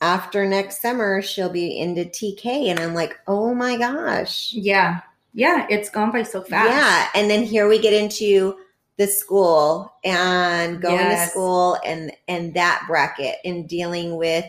after 0.00 0.44
next 0.46 0.82
summer 0.82 1.22
she'll 1.22 1.48
be 1.48 1.78
into 1.78 2.04
TK, 2.04 2.68
and 2.70 2.78
I'm 2.80 2.94
like, 2.94 3.16
oh 3.26 3.54
my 3.54 3.76
gosh, 3.76 4.52
Yeah, 4.52 5.00
yeah, 5.34 5.66
it's 5.68 5.90
gone 5.90 6.10
by 6.12 6.22
so 6.22 6.40
fast. 6.42 6.70
yeah. 6.70 7.08
And 7.20 7.28
then 7.30 7.42
here 7.42 7.68
we 7.68 7.78
get 7.78 7.92
into 7.92 8.56
the 8.96 9.06
school 9.08 9.92
and 10.04 10.80
going 10.80 10.94
Yes. 10.96 11.26
to 11.26 11.30
school 11.32 11.78
and 11.84 12.12
and 12.28 12.54
that 12.54 12.84
bracket 12.88 13.36
and 13.44 13.68
dealing 13.68 14.16
with. 14.16 14.44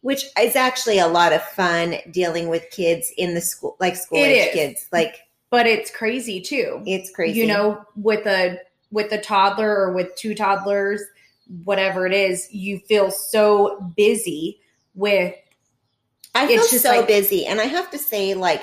Which 0.00 0.24
is 0.40 0.54
actually 0.56 0.98
a 1.00 1.08
lot 1.08 1.32
of 1.32 1.42
fun 1.42 1.96
dealing 2.12 2.48
with 2.48 2.70
kids 2.70 3.12
in 3.16 3.34
the 3.34 3.40
school, 3.40 3.76
like 3.80 3.96
school 3.96 4.18
It 4.18 4.28
age 4.28 4.48
is. 4.48 4.54
kids. 4.54 4.86
Like 4.92 5.16
but 5.50 5.66
it's 5.66 5.90
crazy 5.90 6.40
too. 6.40 6.82
it's 6.86 7.10
crazy, 7.10 7.40
you 7.40 7.46
know 7.46 7.84
with 7.96 8.26
a 8.26 8.58
with 8.90 9.10
a 9.12 9.18
toddler 9.18 9.70
or 9.76 9.92
with 9.92 10.14
two 10.16 10.34
toddlers 10.34 11.02
whatever 11.64 12.06
it 12.06 12.12
is 12.12 12.46
you 12.52 12.78
feel 12.80 13.10
so 13.10 13.80
busy 13.96 14.60
with 14.94 15.34
I 16.34 16.46
feel 16.46 16.62
so 16.62 16.90
like- 16.98 17.06
busy, 17.08 17.46
and 17.46 17.60
I 17.60 17.64
have 17.64 17.90
to 17.90 17.98
say, 17.98 18.34
like, 18.34 18.62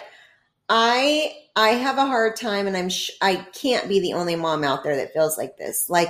I 0.69 1.35
I 1.55 1.69
have 1.69 1.97
a 1.97 2.05
hard 2.05 2.35
time, 2.35 2.67
and 2.67 2.75
I'm 2.75 2.89
sh- 2.89 3.11
I 3.21 3.35
can't 3.53 3.87
be 3.87 3.99
the 3.99 4.13
only 4.13 4.35
mom 4.35 4.63
out 4.63 4.83
there 4.83 4.95
that 4.95 5.13
feels 5.13 5.37
like 5.37 5.57
this. 5.57 5.89
Like 5.89 6.09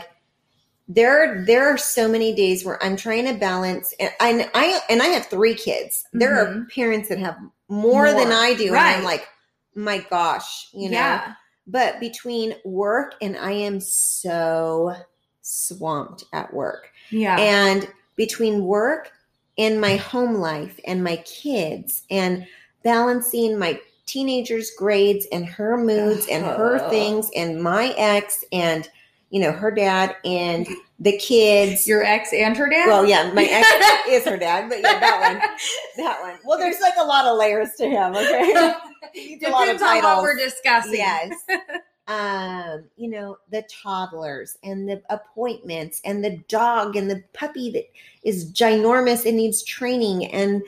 there 0.88 1.44
there 1.46 1.68
are 1.68 1.78
so 1.78 2.08
many 2.08 2.34
days 2.34 2.64
where 2.64 2.82
I'm 2.84 2.96
trying 2.96 3.26
to 3.26 3.34
balance, 3.34 3.94
and 4.00 4.12
I 4.20 4.50
I 4.54 4.80
and 4.90 5.02
I 5.02 5.08
have 5.08 5.26
three 5.28 5.56
kids. 5.56 6.06
There 6.14 6.36
are 6.40 6.48
Mhm. 6.48 6.72
parents 6.74 7.10
that 7.10 7.20
have 7.20 7.38
more, 7.68 8.14
than 8.14 8.32
I 8.32 8.54
do, 8.54 8.68
and. 8.68 8.78
I'm 8.78 9.04
like, 9.04 9.28
my 9.74 9.98
gosh, 10.10 10.70
you 10.74 10.90
know. 10.90 10.98
yeah. 10.98 11.34
But 11.68 12.00
between 12.00 12.56
work 12.64 13.16
and 13.22 13.36
I 13.36 13.52
am 13.52 13.80
so 13.80 14.96
swamped 15.42 16.26
at 16.32 16.54
work. 16.54 16.92
Yeah. 17.10 17.38
And 17.40 17.88
between 18.16 18.66
work 18.66 19.12
and 19.58 19.82
my 19.82 19.96
home 19.96 20.36
life 20.36 20.80
and 20.86 21.04
my 21.04 21.16
kids 21.18 22.04
and 22.12 22.46
balancing 22.84 23.58
my 23.58 23.80
teenager's 24.06 24.72
grades 24.72 25.26
and 25.32 25.46
her 25.46 25.78
moods 25.78 26.28
and 26.28 26.46
her 26.46 26.80
things 26.90 27.30
and 27.36 27.62
my 27.62 27.94
ex 27.98 28.44
and 28.52 28.90
you 29.30 29.42
know 29.42 29.52
her 29.52 29.72
dad 29.72 30.16
and 30.24 30.68
the 31.00 31.18
kids. 31.18 31.88
Your 31.88 32.04
ex 32.04 32.32
and 32.34 32.56
her 32.56 32.70
dad? 32.70 32.88
well, 32.88 33.06
yeah, 33.06 33.32
my 33.34 33.44
ex 33.44 34.08
is 34.10 34.26
her 34.26 34.38
dad, 34.38 34.70
but 34.70 34.80
yeah, 34.82 35.00
that 35.00 35.20
one, 35.20 36.06
that 36.06 36.22
one. 36.22 36.40
Well, 36.46 36.58
there's 36.58 36.80
like 36.80 36.94
a 36.98 37.04
lot 37.04 37.26
of 37.26 37.38
layers 37.38 37.72
to 37.78 37.88
him. 37.88 38.16
Okay, 38.16 38.54
a 39.46 39.50
lot 39.50 39.68
of 39.68 39.78
Depends 39.78 39.82
on 39.82 40.04
what 40.04 40.22
we're 40.22 40.38
discussing. 40.38 40.96
Yes. 40.96 41.34
um, 42.08 42.86
you 42.96 43.10
know, 43.10 43.38
the 43.50 43.64
toddlers 43.64 44.58
and 44.64 44.88
the 44.88 45.02
appointments 45.10 46.02
and 46.06 46.24
the 46.24 46.38
dog 46.48 46.96
and 46.96 47.10
the 47.10 47.24
puppy 47.34 47.72
that 47.72 47.86
is 48.24 48.52
ginormous 48.52 49.26
and 49.26 49.38
needs 49.38 49.64
training. 49.64 50.28
And 50.28 50.64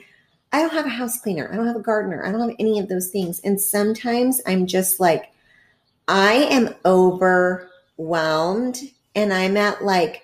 I 0.52 0.60
don't 0.60 0.72
have 0.72 0.86
a 0.86 0.90
house 0.90 1.20
cleaner. 1.20 1.50
I 1.52 1.56
don't 1.56 1.66
have 1.66 1.76
a 1.76 1.80
gardener. 1.80 2.24
I 2.24 2.30
don't 2.32 2.40
have 2.40 2.56
any 2.58 2.78
of 2.78 2.88
those 2.88 3.08
things. 3.08 3.40
And 3.40 3.60
sometimes 3.60 4.40
I'm 4.46 4.66
just 4.66 4.98
like, 4.98 5.30
I 6.08 6.32
am 6.50 6.74
overwhelmed 6.84 8.78
and 9.14 9.32
I'm 9.32 9.56
at 9.56 9.84
like 9.84 10.22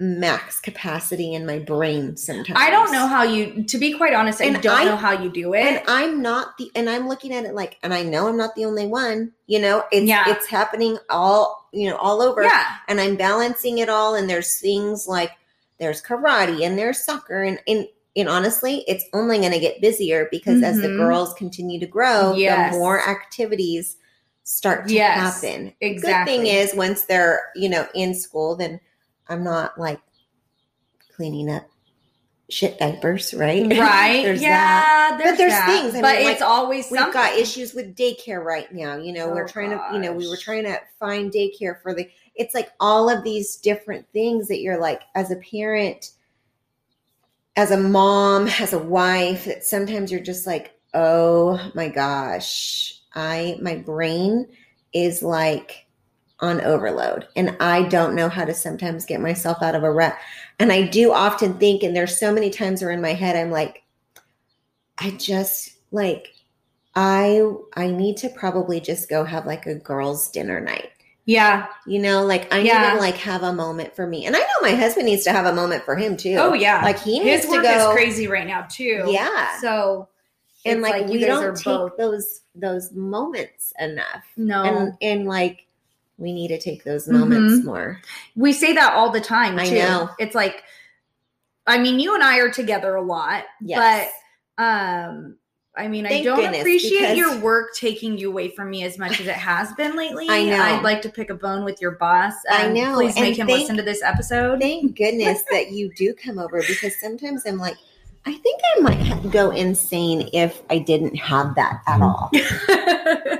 max 0.00 0.60
capacity 0.60 1.34
in 1.34 1.44
my 1.44 1.58
brain 1.58 2.16
sometimes. 2.16 2.58
I 2.58 2.70
don't 2.70 2.92
know 2.92 3.06
how 3.08 3.24
you, 3.24 3.64
to 3.64 3.78
be 3.78 3.94
quite 3.94 4.14
honest, 4.14 4.40
I 4.40 4.44
And 4.46 4.62
don't 4.62 4.74
I- 4.80 4.84
know 4.84 4.96
how 4.96 5.12
you 5.12 5.28
do 5.30 5.54
it. 5.54 5.60
and. 5.66 5.82
I'm 5.88 6.22
not 6.22 6.56
the 6.56 6.70
and 6.76 6.88
I'm 6.88 7.08
looking 7.08 7.34
at 7.34 7.44
it 7.44 7.52
like 7.54 7.78
and 7.82 7.92
I 7.92 8.04
know 8.04 8.28
I'm 8.28 8.36
not 8.36 8.54
the 8.54 8.64
only 8.64 8.86
one. 8.86 9.32
You 9.46 9.58
know, 9.58 9.84
it's 9.90 10.06
Yeah. 10.06 10.24
it's 10.28 10.46
happening 10.46 10.98
all, 11.10 11.68
you 11.72 11.90
know, 11.90 11.96
all 11.96 12.22
over. 12.22 12.42
yeah. 12.44 12.76
And 12.86 13.00
I'm 13.00 13.16
balancing 13.16 13.78
it 13.78 13.88
all 13.88 14.14
and 14.14 14.30
there's 14.30 14.58
things 14.60 15.08
like 15.08 15.32
there's 15.78 16.00
karate 16.00 16.64
and 16.64 16.78
there's 16.78 17.04
soccer 17.04 17.42
and 17.42 17.58
and, 17.66 17.88
and 18.18 18.28
honestly, 18.28 18.84
it's 18.88 19.04
only 19.12 19.38
going 19.38 19.52
to 19.52 19.58
get 19.60 19.80
busier 19.80 20.28
because 20.30 20.62
as 20.62 20.80
the 20.80 20.88
Mhm. 20.88 20.96
girls 20.96 21.34
continue 21.34 21.78
to 21.80 21.86
grow, 21.86 22.34
Yes. 22.34 22.72
the 22.72 22.78
more 22.78 23.06
activities 23.08 23.96
start 24.44 24.88
to 24.88 24.94
Yes, 24.94 25.42
happen. 25.42 25.74
exactly. 25.80 26.36
Good 26.36 26.42
thing 26.44 26.54
is 26.54 26.74
once 26.74 27.02
they're, 27.02 27.50
you 27.54 27.68
know, 27.68 27.86
in 27.94 28.14
school 28.14 28.56
then 28.56 28.80
I'm 29.28 29.44
not 29.44 29.78
like 29.78 30.00
cleaning 31.14 31.50
up 31.50 31.68
shit 32.50 32.78
diapers, 32.78 33.34
right? 33.34 33.66
Right. 33.78 34.22
there's 34.24 34.40
yeah. 34.40 34.48
that. 34.48 35.18
There's 35.22 35.36
there's 35.38 35.52
that. 35.52 35.66
things, 35.82 35.94
I 35.94 36.00
but 36.00 36.18
mean, 36.18 36.28
it's 36.30 36.40
like, 36.40 36.48
always 36.50 36.90
We've 36.90 36.98
something. 37.00 37.12
got 37.12 37.36
issues 37.38 37.74
with 37.74 37.94
daycare 37.94 38.42
right 38.42 38.72
now. 38.72 38.96
You 38.96 39.12
know, 39.12 39.28
we're 39.28 39.44
Oh, 39.44 39.48
trying 39.48 39.70
to, 39.70 39.80
you 39.92 39.98
know, 39.98 40.12
we 40.12 40.26
were 40.28 40.36
trying 40.38 40.64
to 40.64 40.80
find 40.98 41.30
daycare 41.30 41.82
for 41.82 41.92
the, 41.94 42.08
it's 42.36 42.54
like 42.54 42.70
all 42.80 43.10
of 43.10 43.22
these 43.22 43.56
different 43.56 44.06
things 44.14 44.48
that 44.48 44.60
you're 44.60 44.80
like, 44.80 45.02
as 45.14 45.30
a 45.30 45.36
parent, 45.36 46.12
as 47.58 47.72
a 47.72 47.76
mom, 47.76 48.46
as 48.60 48.72
a 48.72 48.78
wife, 48.78 49.46
that 49.46 49.64
sometimes 49.64 50.12
you're 50.12 50.20
just 50.20 50.46
like, 50.46 50.78
oh 50.94 51.60
my 51.74 51.88
gosh, 51.88 53.00
I, 53.16 53.58
my 53.60 53.74
brain 53.74 54.46
is 54.94 55.24
like 55.24 55.86
on 56.38 56.60
overload 56.60 57.26
and 57.34 57.56
I 57.58 57.82
don't 57.82 58.14
know 58.14 58.28
how 58.28 58.44
to 58.44 58.54
sometimes 58.54 59.04
get 59.04 59.20
myself 59.20 59.60
out 59.60 59.74
of 59.74 59.82
a 59.82 59.90
rut. 59.90 60.16
And 60.60 60.70
I 60.70 60.86
do 60.86 61.12
often 61.12 61.58
think, 61.58 61.82
and 61.82 61.96
there's 61.96 62.16
so 62.16 62.32
many 62.32 62.48
times 62.48 62.80
where 62.80 62.92
in 62.92 63.02
my 63.02 63.12
head, 63.12 63.34
I'm 63.34 63.50
like, 63.50 63.82
I 64.96 65.10
just 65.10 65.70
like 65.90 66.28
I 66.94 67.42
I 67.74 67.88
need 67.88 68.18
to 68.18 68.28
probably 68.28 68.80
just 68.80 69.08
go 69.08 69.24
have 69.24 69.46
like 69.46 69.66
a 69.66 69.74
girls' 69.74 70.30
dinner 70.30 70.60
night. 70.60 70.90
Yeah. 71.28 71.66
You 71.86 71.98
know, 71.98 72.24
like 72.24 72.52
I 72.54 72.60
Yeah. 72.60 72.88
need 72.88 72.94
to 72.94 73.00
like 73.00 73.16
have 73.16 73.42
a 73.42 73.52
moment 73.52 73.94
for 73.94 74.06
me. 74.06 74.24
And 74.24 74.34
I 74.34 74.38
know 74.38 74.46
my 74.62 74.70
husband 74.74 75.04
needs 75.04 75.24
to 75.24 75.30
have 75.32 75.44
a 75.44 75.52
moment 75.52 75.84
for 75.84 75.94
him 75.94 76.16
too. 76.16 76.36
Oh, 76.38 76.54
yeah. 76.54 76.80
Like 76.82 76.98
he 76.98 77.18
His 77.18 77.42
needs 77.42 77.46
work 77.48 77.62
to 77.64 77.68
go 77.68 77.90
is 77.90 77.94
crazy 77.94 78.26
right 78.28 78.46
now, 78.46 78.62
too. 78.62 79.04
Yeah. 79.08 79.60
So, 79.60 80.08
and 80.64 80.80
like, 80.80 81.04
you 81.06 81.12
we 81.12 81.18
guys 81.20 81.28
don't 81.28 81.44
are 81.44 81.52
take 81.54 81.64
both. 81.66 81.96
those 81.98 82.40
those 82.54 82.92
moments 82.92 83.74
enough. 83.78 84.24
No. 84.38 84.64
And 84.64 84.94
and 85.02 85.26
like 85.28 85.66
we 86.16 86.32
need 86.32 86.48
to 86.48 86.58
take 86.58 86.82
those 86.82 87.06
Mhm. 87.06 87.18
moments 87.20 87.62
more. 87.64 88.00
we 88.34 88.52
say 88.54 88.72
that 88.72 88.94
all 88.94 89.10
the 89.10 89.20
time, 89.20 89.54
too. 89.58 89.76
I 89.76 89.78
know. 89.78 90.08
It's 90.18 90.34
like, 90.34 90.64
I 91.66 91.76
mean, 91.78 92.00
you 92.00 92.14
and 92.14 92.24
I 92.24 92.38
are 92.38 92.50
together 92.50 92.94
a 92.96 93.02
lot, 93.02 93.44
Yes. 93.60 94.10
but 94.56 94.64
um, 94.64 95.36
I 95.78 95.88
mean, 95.88 96.06
I 96.06 96.22
don't 96.22 96.36
goodness, 96.40 96.60
appreciate 96.60 97.16
your 97.16 97.38
work 97.38 97.72
taking 97.74 98.18
you 98.18 98.28
away 98.30 98.48
from 98.50 98.68
me 98.70 98.82
as 98.84 98.98
much 98.98 99.20
as 99.20 99.26
it 99.28 99.34
has 99.36 99.72
been 99.74 99.96
lately. 99.96 100.26
I 100.28 100.44
know. 100.44 100.60
I'd 100.60 100.82
like 100.82 101.00
to 101.02 101.08
pick 101.08 101.30
a 101.30 101.34
bone 101.34 101.64
with 101.64 101.80
your 101.80 101.92
boss. 101.92 102.34
I 102.50 102.66
Um, 102.66 102.74
know, 102.74 102.94
Please 102.96 103.14
and 103.16 103.24
make 103.24 103.38
him 103.38 103.46
thank- 103.46 103.60
listen 103.60 103.76
to 103.76 103.82
this 103.82 104.02
episode. 104.02 104.60
Thank 104.60 104.96
goodness 104.98 105.42
that 105.50 105.70
you 105.70 105.92
do 105.94 106.12
come 106.14 106.38
over 106.38 106.60
because 106.66 106.98
sometimes 107.00 107.44
I'm 107.46 107.58
like, 107.58 107.76
I 108.26 108.32
think 108.34 108.60
I 108.76 108.80
might 108.80 109.30
go 109.30 109.50
insane 109.52 110.28
if 110.34 110.60
I 110.68 110.78
didn't 110.80 111.14
have 111.16 111.54
that 111.54 111.80
at 111.86 112.02
all. 112.02 112.30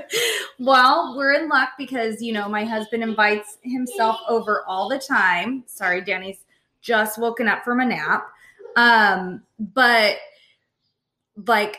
well, 0.59 1.15
we're 1.17 1.33
in 1.33 1.49
luck 1.49 1.69
because 1.77 2.21
you 2.21 2.33
know 2.33 2.47
my 2.49 2.63
husband 2.65 3.03
invites 3.03 3.57
himself 3.63 4.19
over 4.27 4.63
all 4.67 4.89
the 4.89 4.97
time. 4.99 5.63
Sorry, 5.67 6.01
Danny's 6.01 6.39
just 6.81 7.19
woken 7.19 7.47
up 7.47 7.63
from 7.63 7.81
a 7.81 7.85
nap. 7.85 8.27
Um, 8.75 9.43
but 9.59 10.15
like, 11.45 11.77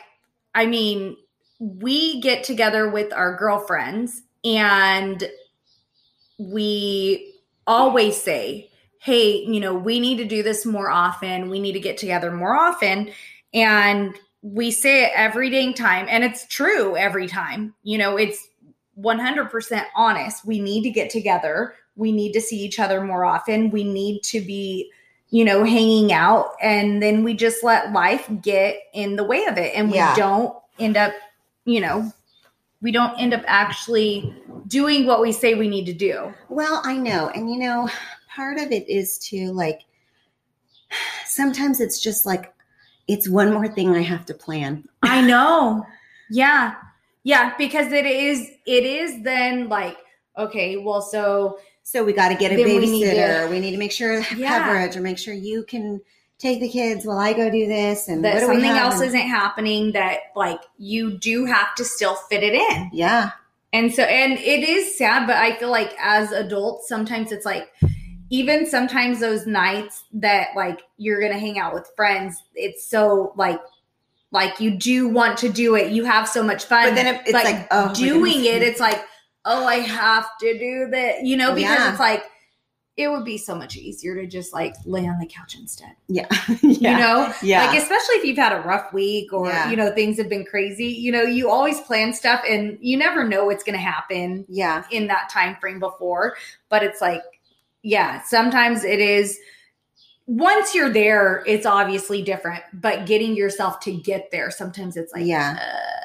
I 0.55 0.65
mean, 0.65 1.17
we 1.59 2.19
get 2.21 2.43
together 2.43 2.89
with 2.89 3.13
our 3.13 3.35
girlfriends 3.35 4.23
and 4.43 5.23
we 6.39 7.35
always 7.67 8.21
say, 8.21 8.69
Hey, 8.99 9.43
you 9.45 9.59
know, 9.59 9.73
we 9.73 9.99
need 9.99 10.17
to 10.17 10.25
do 10.25 10.43
this 10.43 10.65
more 10.65 10.89
often. 10.89 11.49
We 11.49 11.59
need 11.59 11.73
to 11.73 11.79
get 11.79 11.97
together 11.97 12.31
more 12.31 12.55
often. 12.55 13.11
And 13.53 14.15
we 14.41 14.71
say 14.71 15.05
it 15.05 15.11
every 15.15 15.49
dang 15.49 15.73
time. 15.73 16.05
And 16.09 16.23
it's 16.23 16.45
true 16.47 16.95
every 16.95 17.27
time. 17.27 17.73
You 17.83 17.97
know, 17.97 18.17
it's 18.17 18.47
100% 18.99 19.85
honest. 19.95 20.45
We 20.45 20.59
need 20.59 20.83
to 20.83 20.91
get 20.91 21.09
together. 21.09 21.75
We 21.95 22.11
need 22.11 22.33
to 22.33 22.41
see 22.41 22.59
each 22.59 22.79
other 22.79 23.01
more 23.01 23.25
often. 23.25 23.71
We 23.71 23.83
need 23.83 24.21
to 24.23 24.41
be, 24.41 24.91
you 25.31 25.45
know, 25.45 25.63
hanging 25.63 26.11
out. 26.13 26.51
And 26.61 27.01
then 27.01 27.23
we 27.23 27.33
just 27.33 27.63
let 27.63 27.91
life 27.93 28.29
get 28.41 28.77
in 28.93 29.15
the 29.15 29.23
way 29.23 29.45
of 29.45 29.57
it. 29.57 29.73
And 29.75 29.89
we 29.89 29.95
Yeah. 29.97 30.13
don't 30.15 30.53
end 30.77 30.97
up, 30.97 31.13
you 31.65 31.79
know, 31.79 32.11
we 32.81 32.91
don't 32.91 33.17
end 33.17 33.33
up 33.33 33.43
actually 33.47 34.35
doing 34.67 35.05
what 35.05 35.21
we 35.21 35.31
say 35.31 35.53
we 35.55 35.69
need 35.69 35.85
to 35.85 35.93
do. 35.93 36.33
Well, 36.49 36.81
I 36.83 36.97
know. 36.97 37.29
And 37.29 37.49
you 37.49 37.57
know, 37.57 37.89
part 38.35 38.59
of 38.59 38.71
it 38.71 38.87
is 38.89 39.17
to 39.29 39.51
like, 39.53 39.81
sometimes 41.25 41.79
it's 41.79 41.99
just 42.01 42.25
like, 42.25 42.53
it's 43.07 43.27
one 43.29 43.53
more 43.53 43.67
thing 43.67 43.95
I 43.95 44.01
have 44.01 44.25
to 44.27 44.33
plan. 44.33 44.87
I 45.01 45.21
know. 45.27 45.85
Yeah. 46.29 46.75
Yeah, 47.23 47.53
because 47.57 47.91
it 47.91 48.05
is 48.05 48.49
it 48.65 48.83
is 48.83 49.23
then 49.23 49.69
like, 49.69 49.97
okay, 50.37 50.77
well 50.77 51.01
so 51.01 51.59
So 51.91 52.05
we 52.05 52.13
got 52.13 52.29
to 52.29 52.35
get 52.35 52.53
a 52.53 52.55
Then 52.55 52.65
we 52.67 52.79
need 52.79 53.05
babysitter. 53.05 53.49
We 53.49 53.59
need 53.59 53.71
to 53.71 53.77
make 53.77 53.91
sure 53.91 54.21
Yeah. 54.37 54.59
coverage 54.65 54.95
or 54.95 55.01
make 55.01 55.17
sure 55.17 55.33
you 55.33 55.63
can 55.63 55.99
take 56.39 56.61
the 56.61 56.69
kids 56.69 57.05
while 57.05 57.17
I 57.19 57.33
go 57.33 57.49
do 57.51 57.67
this. 57.67 58.07
And 58.07 58.23
that 58.23 58.35
what 58.35 58.39
do 58.39 58.47
we 58.47 58.53
something 58.53 58.71
else 58.71 59.01
isn't 59.01 59.19
happening 59.19 59.91
that 59.91 60.19
like 60.33 60.61
you 60.77 61.17
do 61.17 61.43
have 61.45 61.75
to 61.75 61.83
still 61.83 62.15
fit 62.15 62.43
it 62.43 62.53
in. 62.53 62.89
Yeah. 62.93 63.31
And 63.73 63.93
so 63.93 64.03
and 64.03 64.33
it 64.39 64.67
is 64.67 64.97
sad, 64.97 65.27
but 65.27 65.35
I 65.35 65.57
feel 65.57 65.69
like 65.69 65.93
as 66.01 66.31
adults 66.31 66.87
sometimes 66.87 67.33
it's 67.33 67.45
like 67.45 67.69
even 68.29 68.65
sometimes 68.65 69.19
those 69.19 69.45
nights 69.45 70.05
that 70.13 70.47
like 70.55 70.79
you're 70.97 71.19
going 71.19 71.33
to 71.33 71.39
hang 71.39 71.59
out 71.59 71.73
with 71.73 71.91
friends, 71.97 72.41
it's 72.55 72.85
so 72.89 73.33
like 73.35 73.59
like 74.31 74.61
you 74.61 74.71
do 74.71 75.09
want 75.09 75.37
to 75.39 75.49
do 75.49 75.75
it. 75.75 75.91
You 75.91 76.05
have 76.05 76.25
so 76.25 76.41
much 76.41 76.63
fun. 76.63 76.85
But 76.87 76.95
then 76.95 77.15
it- 77.15 77.21
it's 77.25 77.33
like, 77.33 77.67
oh, 77.69 77.93
doing 77.93 78.45
it, 78.45 78.63
it's 78.63 78.79
like, 78.79 79.03
oh, 79.45 79.65
I 79.65 79.75
have 79.75 80.27
to 80.39 80.57
do 80.59 80.87
that, 80.91 81.23
you 81.23 81.35
know, 81.37 81.53
because 81.53 81.77
Yeah. 81.77 81.91
it's 81.91 81.99
like 81.99 82.23
it 82.97 83.09
would 83.09 83.23
be 83.23 83.37
so 83.37 83.55
much 83.55 83.77
easier 83.77 84.15
to 84.15 84.27
just 84.27 84.53
like 84.53 84.75
lay 84.85 85.07
on 85.07 85.17
the 85.17 85.25
couch 85.25 85.55
instead. 85.55 85.95
Yeah. 86.07 86.27
You 86.61 86.91
know? 86.97 87.33
Yeah. 87.41 87.65
Like 87.67 87.77
especially 87.81 88.15
if 88.15 88.25
you've 88.25 88.37
had 88.37 88.53
a 88.53 88.61
rough 88.61 88.91
week 88.93 89.31
or 89.33 89.47
Yeah. 89.47 89.69
you 89.69 89.75
know 89.77 89.91
things 89.91 90.17
have 90.17 90.29
been 90.29 90.45
crazy, 90.45 90.87
you 90.87 91.11
know, 91.11 91.23
you 91.23 91.49
always 91.49 91.79
plan 91.81 92.13
stuff 92.13 92.41
and 92.47 92.77
you 92.81 92.97
never 92.97 93.23
know 93.27 93.45
what's 93.45 93.63
going 93.63 93.77
to 93.77 93.81
happen 93.83 94.45
yeah. 94.49 94.83
in 94.91 95.07
that 95.07 95.29
time 95.29 95.55
frame 95.59 95.79
before, 95.79 96.35
but 96.69 96.83
it's 96.83 97.01
like 97.01 97.21
yeah, 97.83 98.21
sometimes 98.23 98.83
it 98.83 98.99
is 98.99 99.39
once 100.27 100.75
you're 100.75 100.89
there, 100.91 101.43
it's 101.47 101.65
obviously 101.65 102.21
different, 102.21 102.63
but 102.73 103.05
getting 103.05 103.35
yourself 103.35 103.79
to 103.81 103.91
get 103.91 104.29
there, 104.31 104.51
sometimes 104.51 104.95
it's 104.97 105.11
like 105.13 105.25
Yeah. 105.25 105.57
uh, 105.59 106.00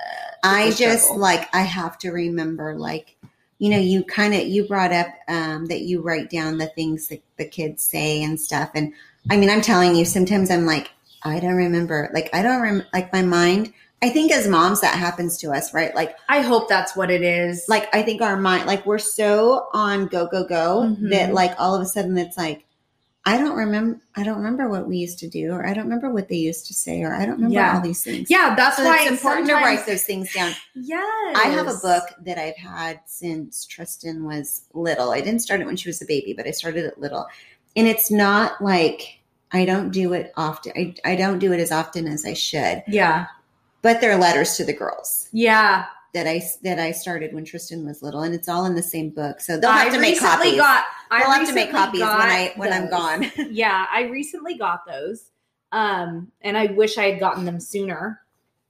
I 0.46 0.70
just 0.70 1.04
struggle. 1.04 1.20
like 1.22 1.48
I 1.54 1.62
have 1.62 1.98
to 1.98 2.10
remember 2.10 2.74
like 2.76 3.16
you 3.58 3.70
know 3.70 3.78
you 3.78 4.04
kind 4.04 4.34
of 4.34 4.46
you 4.46 4.66
brought 4.68 4.92
up 4.92 5.08
um, 5.28 5.66
that 5.66 5.80
you 5.82 6.02
write 6.02 6.28
down 6.30 6.58
the 6.58 6.66
things 6.68 7.08
that 7.08 7.22
the 7.38 7.46
kids 7.46 7.82
say 7.82 8.22
and 8.22 8.38
stuff 8.40 8.70
and 8.74 8.92
I 9.30 9.36
mean 9.36 9.50
I'm 9.50 9.62
telling 9.62 9.96
you 9.96 10.04
sometimes 10.04 10.50
I'm 10.50 10.66
like 10.66 10.90
I 11.22 11.40
don't 11.40 11.56
remember 11.56 12.10
like 12.12 12.28
I 12.34 12.42
don't 12.42 12.60
rem- 12.62 12.84
like 12.92 13.12
my 13.12 13.22
mind 13.22 13.72
I 14.02 14.10
think 14.10 14.30
as 14.30 14.46
moms 14.46 14.82
that 14.82 14.94
happens 14.94 15.38
to 15.38 15.52
us 15.52 15.72
right 15.72 15.94
like 15.94 16.16
I 16.28 16.42
hope 16.42 16.68
that's 16.68 16.94
what 16.94 17.10
it 17.10 17.22
is. 17.22 17.64
like 17.66 17.88
I 17.94 18.02
think 18.02 18.20
our 18.20 18.36
mind 18.36 18.66
like 18.66 18.84
we're 18.84 18.98
so 18.98 19.68
on 19.72 20.06
go 20.06 20.26
go 20.26 20.46
go 20.46 20.82
Mhm. 20.94 21.10
that 21.10 21.32
like 21.32 21.54
all 21.58 21.74
of 21.74 21.80
a 21.80 21.86
sudden 21.86 22.18
it's 22.18 22.36
like 22.36 22.65
I 23.28 23.37
don't 23.38 23.56
remember 23.56 24.00
I 24.14 24.23
don't 24.23 24.37
remember 24.37 24.68
what 24.68 24.87
we 24.87 24.97
used 24.99 25.18
to 25.18 25.28
do 25.28 25.50
or 25.50 25.66
I 25.66 25.75
don't 25.75 25.85
remember 25.85 26.11
what 26.11 26.28
they 26.28 26.37
used 26.37 26.66
to 26.68 26.75
say 26.75 27.02
or 27.02 27.12
I 27.12 27.26
don't 27.26 27.35
remember 27.35 27.54
Yeah. 27.54 27.75
all 27.75 27.80
these 27.83 28.02
things. 28.04 28.30
yeah, 28.30 28.54
that's 28.54 28.76
So 28.76 28.85
why 28.85 28.99
it's 29.02 29.11
important 29.11 29.49
to 29.49 29.54
write 29.54 29.85
those 29.85 30.04
things 30.04 30.33
down. 30.33 30.52
Yes, 30.76 31.37
I 31.37 31.49
have 31.49 31.66
a 31.66 31.75
book 31.83 32.04
that 32.25 32.38
I've 32.38 32.56
had 32.56 33.00
since 33.06 33.66
Tristan 33.66 34.25
was 34.25 34.62
little. 34.75 35.11
I 35.11 35.21
didn't 35.21 35.40
start 35.40 35.61
it 35.61 35.66
when 35.66 35.76
she 35.76 35.88
was 35.88 36.00
a 36.00 36.06
baby, 36.06 36.35
but 36.35 36.47
I 36.47 36.52
started 36.52 36.85
it 36.85 37.00
little. 37.00 37.26
And 37.75 37.88
it's 37.88 38.11
not 38.11 38.62
like 38.62 39.18
I 39.52 39.64
don't 39.64 39.90
do 39.90 40.12
it 40.12 40.33
often. 40.37 40.73
I, 40.76 40.95
I 41.04 41.16
don't 41.16 41.38
do 41.40 41.52
it 41.52 41.59
as 41.61 41.73
often 41.73 42.06
as 42.06 42.25
I 42.25 42.33
should. 42.35 42.85
Yeah, 42.87 43.26
But 43.83 44.00
they're 44.00 44.16
letters 44.16 44.56
to 44.56 44.64
the 44.64 44.73
girls 44.73 45.28
yeah. 45.33 45.87
That 46.16 46.26
I 46.26 46.42
that 46.62 46.78
I 46.78 46.92
started 46.92 47.35
when 47.35 47.44
Tristan 47.44 47.85
was 47.85 48.02
little, 48.02 48.23
and 48.23 48.35
it's 48.35 48.49
all 48.49 48.64
in 48.64 48.75
the 48.75 48.82
same 48.82 49.11
book. 49.11 49.40
So 49.40 49.58
they'll 49.58 49.70
have 49.70 49.88
I 49.88 49.96
to 49.96 50.00
make 50.00 50.18
copies. 50.18 50.56
Got, 50.56 50.85
I 51.11 51.20
they'll 51.20 51.30
have 51.30 51.46
to 51.49 51.54
make 51.54 51.70
copies 51.70 52.00
when 52.00 52.11
I 52.11 52.52
when 52.56 52.73
I'm 52.73 52.88
gone. 52.90 53.30
yeah, 53.50 53.87
I 53.92 54.04
recently 54.04 54.56
got 54.56 54.87
those. 54.87 55.30
Um, 55.73 56.32
and 56.40 56.56
I 56.56 56.66
wish 56.66 56.96
I 56.96 57.11
had 57.11 57.20
gotten 57.20 57.44
them 57.44 57.61
sooner. 57.61 58.23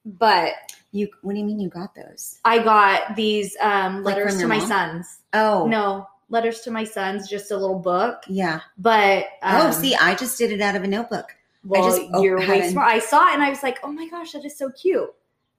But 0.04 0.54
You 0.92 1.08
what 1.22 1.34
do 1.34 1.38
you 1.38 1.44
mean 1.44 1.60
you 1.60 1.68
got 1.68 1.94
those? 1.94 2.38
I 2.44 2.62
got 2.62 3.14
these 3.16 3.56
um 3.60 4.02
letters 4.02 4.32
from 4.34 4.42
to 4.42 4.48
my 4.48 4.58
mom? 4.58 4.68
sons. 4.68 5.18
Oh 5.32 5.66
No, 5.68 6.08
letters 6.28 6.60
to 6.62 6.70
my 6.70 6.84
sons, 6.84 7.28
just 7.28 7.50
a 7.52 7.56
little 7.56 7.78
book. 7.78 8.22
yeah. 8.28 8.60
But 8.78 9.26
um, 9.42 9.66
oh, 9.66 9.70
see, 9.70 9.94
I 9.94 10.14
just 10.16 10.36
did 10.38 10.50
it 10.52 10.60
out 10.60 10.74
of 10.76 10.82
a 10.84 10.88
notebook. 10.88 11.36
well, 11.64 11.84
just 11.90 12.02
op- 12.12 12.24
you're 12.24 12.38
way 12.38 12.70
smart. 12.70 12.88
I 12.88 12.98
saw 12.98 13.28
it 13.28 13.34
and 13.34 13.42
I 13.42 13.50
was 13.50 13.62
like, 13.62 13.78
oh 13.84 13.92
my 13.92 14.08
gosh, 14.08 14.32
that 14.32 14.44
is 14.44 14.56
so 14.58 14.70
cute. 14.70 15.12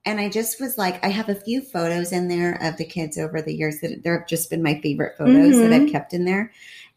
And 0.05 0.19
I 0.19 0.29
just 0.29 0.61
was 0.61 0.77
like, 0.77 1.03
I 1.03 1.09
have 1.09 1.29
a 1.29 1.35
few 1.35 1.61
photos 1.61 2.11
in 2.13 2.27
there 2.27 2.53
of 2.61 2.77
the 2.77 2.85
kids 2.85 3.17
over 3.17 3.41
the 3.41 3.53
years 3.53 3.79
that 3.81 4.03
there 4.03 4.17
have 4.19 4.27
just 4.27 4.49
been 4.49 4.63
my 4.63 4.79
favorite 4.81 5.17
photos 5.17 5.61
that 5.61 5.71
Mhm. 5.71 5.73
I've 5.73 5.91
kept 5.91 6.13
in 6.13 6.25
there. 6.25 6.51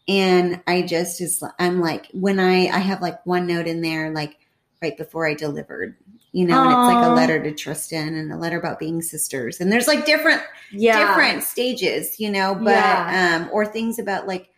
And 0.08 0.60
I 0.66 0.82
just 0.82 1.20
is 1.20 1.42
I'm 1.58 1.80
like 1.80 2.06
when 2.12 2.40
I 2.40 2.66
I 2.68 2.78
have 2.78 3.02
like 3.02 3.24
one 3.26 3.46
note 3.46 3.66
in 3.66 3.80
there 3.82 4.10
like 4.10 4.38
right 4.82 4.96
before 4.96 5.26
I 5.26 5.34
delivered, 5.34 5.96
you 6.32 6.46
know, 6.46 6.62
and 6.62 6.72
it's 6.72 6.88
like 6.88 7.02
a 7.02 7.08
letter 7.08 7.42
to 7.42 7.52
Tristan 7.52 8.14
and 8.14 8.32
a 8.32 8.36
letter 8.36 8.58
about 8.58 8.78
being 8.78 9.02
sisters. 9.02 9.60
And 9.60 9.72
there's 9.72 9.88
like 9.88 10.06
different 10.06 10.42
Yeah, 10.72 10.98
different 11.06 11.42
stages, 11.44 12.18
you 12.20 12.30
know, 12.30 12.54
but 12.54 12.64
Yeah. 12.64 13.40
um 13.44 13.50
or 13.52 13.66
things 13.66 13.98
about 13.98 14.26
like 14.26 14.50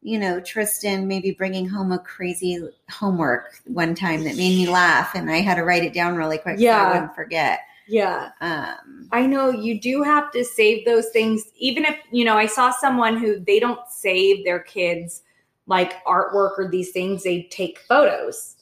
you 0.00 0.18
know, 0.18 0.40
Tristan 0.40 1.08
maybe 1.08 1.32
bringing 1.32 1.68
home 1.68 1.90
a 1.92 1.98
crazy 1.98 2.60
homework 2.90 3.60
one 3.66 3.94
time 3.94 4.24
that 4.24 4.36
made 4.36 4.56
me 4.56 4.68
laugh, 4.68 5.14
and 5.14 5.30
I 5.30 5.38
had 5.40 5.56
to 5.56 5.64
write 5.64 5.84
it 5.84 5.92
down 5.92 6.16
really 6.16 6.38
quick 6.38 6.56
so 6.58 6.62
Yeah. 6.64 6.82
I 6.86 6.92
wouldn't 6.92 7.14
forget. 7.14 7.60
Yeah. 7.88 8.30
Um, 8.40 9.08
I 9.12 9.26
know 9.26 9.50
you 9.50 9.80
do 9.80 10.02
have 10.02 10.30
to 10.32 10.44
save 10.44 10.84
those 10.84 11.08
things, 11.08 11.44
even 11.56 11.84
if, 11.84 11.96
you 12.12 12.24
know, 12.24 12.36
I 12.36 12.46
saw 12.46 12.70
someone 12.70 13.16
who 13.16 13.40
they 13.40 13.58
don't 13.58 13.80
save 13.88 14.44
their 14.44 14.60
kids 14.60 15.22
like 15.66 16.02
artwork 16.04 16.58
or 16.58 16.68
these 16.70 16.90
things, 16.92 17.24
they 17.24 17.42
take 17.50 17.78
photos. 17.80 18.56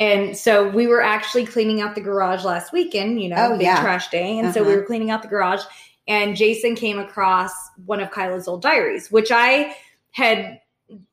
And 0.00 0.36
so 0.36 0.68
we 0.68 0.86
were 0.88 1.02
actually 1.02 1.46
cleaning 1.46 1.80
out 1.80 1.94
the 1.94 2.00
garage 2.00 2.44
last 2.44 2.72
weekend, 2.72 3.22
you 3.22 3.28
know, 3.28 3.36
Oh, 3.52 3.52
big 3.52 3.62
yeah. 3.62 3.80
trash 3.80 4.08
day. 4.10 4.38
And 4.38 4.52
so 4.52 4.62
we 4.62 4.68
Uh-huh. 4.68 4.78
were 4.80 4.86
cleaning 4.86 5.10
out 5.10 5.22
the 5.22 5.28
garage, 5.28 5.62
and 6.08 6.36
Jason 6.36 6.74
came 6.74 6.98
across 6.98 7.52
one 7.86 8.00
of 8.00 8.10
Kyla's 8.10 8.48
old 8.48 8.60
diaries, 8.62 9.10
which 9.10 9.30
I 9.30 9.74
had 10.10 10.60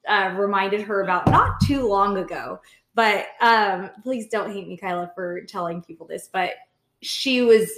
uh, 0.08 0.34
reminded 0.38 0.82
her 0.82 1.02
about 1.02 1.28
not 1.28 1.62
too 1.62 1.88
long 1.88 2.18
ago. 2.18 2.60
But 2.94 3.28
um, 3.40 3.90
please 4.04 4.28
don't 4.28 4.52
hate 4.52 4.68
me, 4.68 4.76
Kyla, 4.78 5.12
for 5.16 5.42
telling 5.42 5.82
people 5.82 6.06
this. 6.08 6.28
But 6.32 6.52
she 7.02 7.42
was 7.42 7.72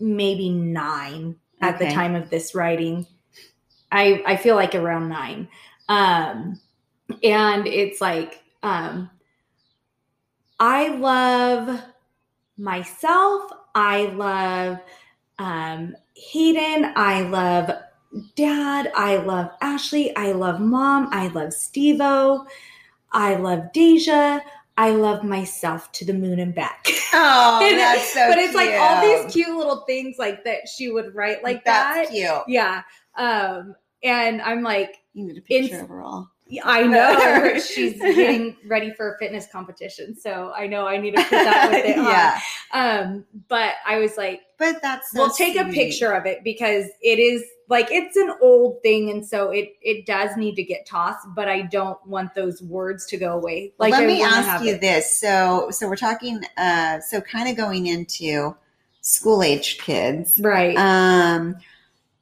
maybe 0.00 0.50
nine 0.50 1.36
at 1.60 1.78
the 1.78 1.90
time 1.90 2.14
of 2.14 2.30
this 2.30 2.54
writing. 2.54 3.06
I 3.90 4.22
I 4.26 4.36
feel 4.36 4.56
like 4.56 4.74
around 4.74 5.08
nine. 5.08 5.48
Um, 5.88 6.60
and 7.22 7.66
it's 7.66 8.00
like 8.00 8.42
um, 8.62 9.10
I 10.58 10.88
love 10.88 11.80
myself. 12.56 13.50
I 13.74 14.06
love 14.06 14.78
um, 15.38 15.96
Hayden. 16.16 16.92
I 16.96 17.22
love 17.22 17.70
dad. 18.36 18.92
I 18.94 19.16
love 19.16 19.50
Ashley. 19.60 20.14
I 20.16 20.32
love 20.32 20.60
mom. 20.60 21.08
I 21.12 21.28
love 21.28 21.48
Stevo. 21.48 22.46
I 23.12 23.36
love 23.36 23.72
Deja. 23.72 24.40
I 24.76 24.90
love 24.90 25.22
myself 25.22 25.92
to 25.92 26.04
the 26.04 26.12
moon 26.14 26.38
and 26.40 26.54
back. 26.54 26.86
oh, 27.12 27.60
And- 27.62 27.78
that's 27.78 28.12
so 28.12 28.28
but 28.28 28.38
it's 28.38 28.54
like 28.54 28.70
all 28.74 29.00
these 29.00 29.32
cute. 29.32 29.46
cute 29.46 29.56
little 29.56 29.84
things 29.86 30.16
like 30.18 30.44
that 30.44 30.68
she 30.68 30.90
would 30.90 31.14
write 31.14 31.42
like 31.44 31.64
that's 31.64 32.08
that. 32.08 32.14
cute. 32.14 32.42
Yeah. 32.48 32.82
Um, 33.16 33.74
and 34.02 34.42
I'm 34.42 34.62
like, 34.62 34.96
You 35.12 35.26
need 35.26 35.38
a 35.38 35.42
picture 35.42 35.76
In- 35.78 35.84
overall. 35.84 36.28
I 36.62 36.82
know 36.86 37.58
she's 37.58 37.98
getting 38.00 38.56
ready 38.66 38.92
for 38.92 39.14
a 39.14 39.18
fitness 39.18 39.46
competition, 39.50 40.14
so 40.16 40.52
I 40.56 40.66
know 40.66 40.86
I 40.86 40.98
need 40.98 41.16
to 41.16 41.22
put 41.22 41.30
that 41.30 41.70
with 41.70 41.84
it. 41.86 41.98
on. 41.98 42.04
yeah, 42.04 42.40
Um, 42.72 43.24
but 43.48 43.74
I 43.86 43.98
was 43.98 44.16
like, 44.16 44.42
but 44.58 44.80
that's 44.82 45.10
so 45.12 45.20
we'll 45.20 45.30
take 45.30 45.56
a 45.56 45.64
picture 45.64 46.12
of 46.12 46.26
it 46.26 46.44
because 46.44 46.86
it 47.02 47.18
is 47.18 47.42
like 47.68 47.88
it's 47.90 48.16
an 48.16 48.32
old 48.40 48.82
thing, 48.82 49.10
and 49.10 49.26
so 49.26 49.50
it 49.50 49.70
it 49.82 50.06
does 50.06 50.36
need 50.36 50.54
to 50.56 50.62
get 50.62 50.86
tossed. 50.86 51.26
But 51.34 51.48
I 51.48 51.62
don't 51.62 51.98
want 52.06 52.34
those 52.34 52.62
words 52.62 53.06
to 53.06 53.16
go 53.16 53.32
away. 53.32 53.72
Like, 53.78 53.92
Let 53.92 54.04
I 54.04 54.06
me 54.06 54.22
ask 54.22 54.64
you 54.64 54.74
it. 54.74 54.80
this. 54.80 55.18
So, 55.18 55.68
so 55.70 55.88
we're 55.88 55.96
talking. 55.96 56.42
Uh, 56.56 57.00
so 57.00 57.20
kind 57.20 57.48
of 57.48 57.56
going 57.56 57.86
into 57.86 58.54
school 59.00 59.42
age 59.42 59.78
kids. 59.78 60.38
right? 60.40 60.76
Um, 60.76 61.56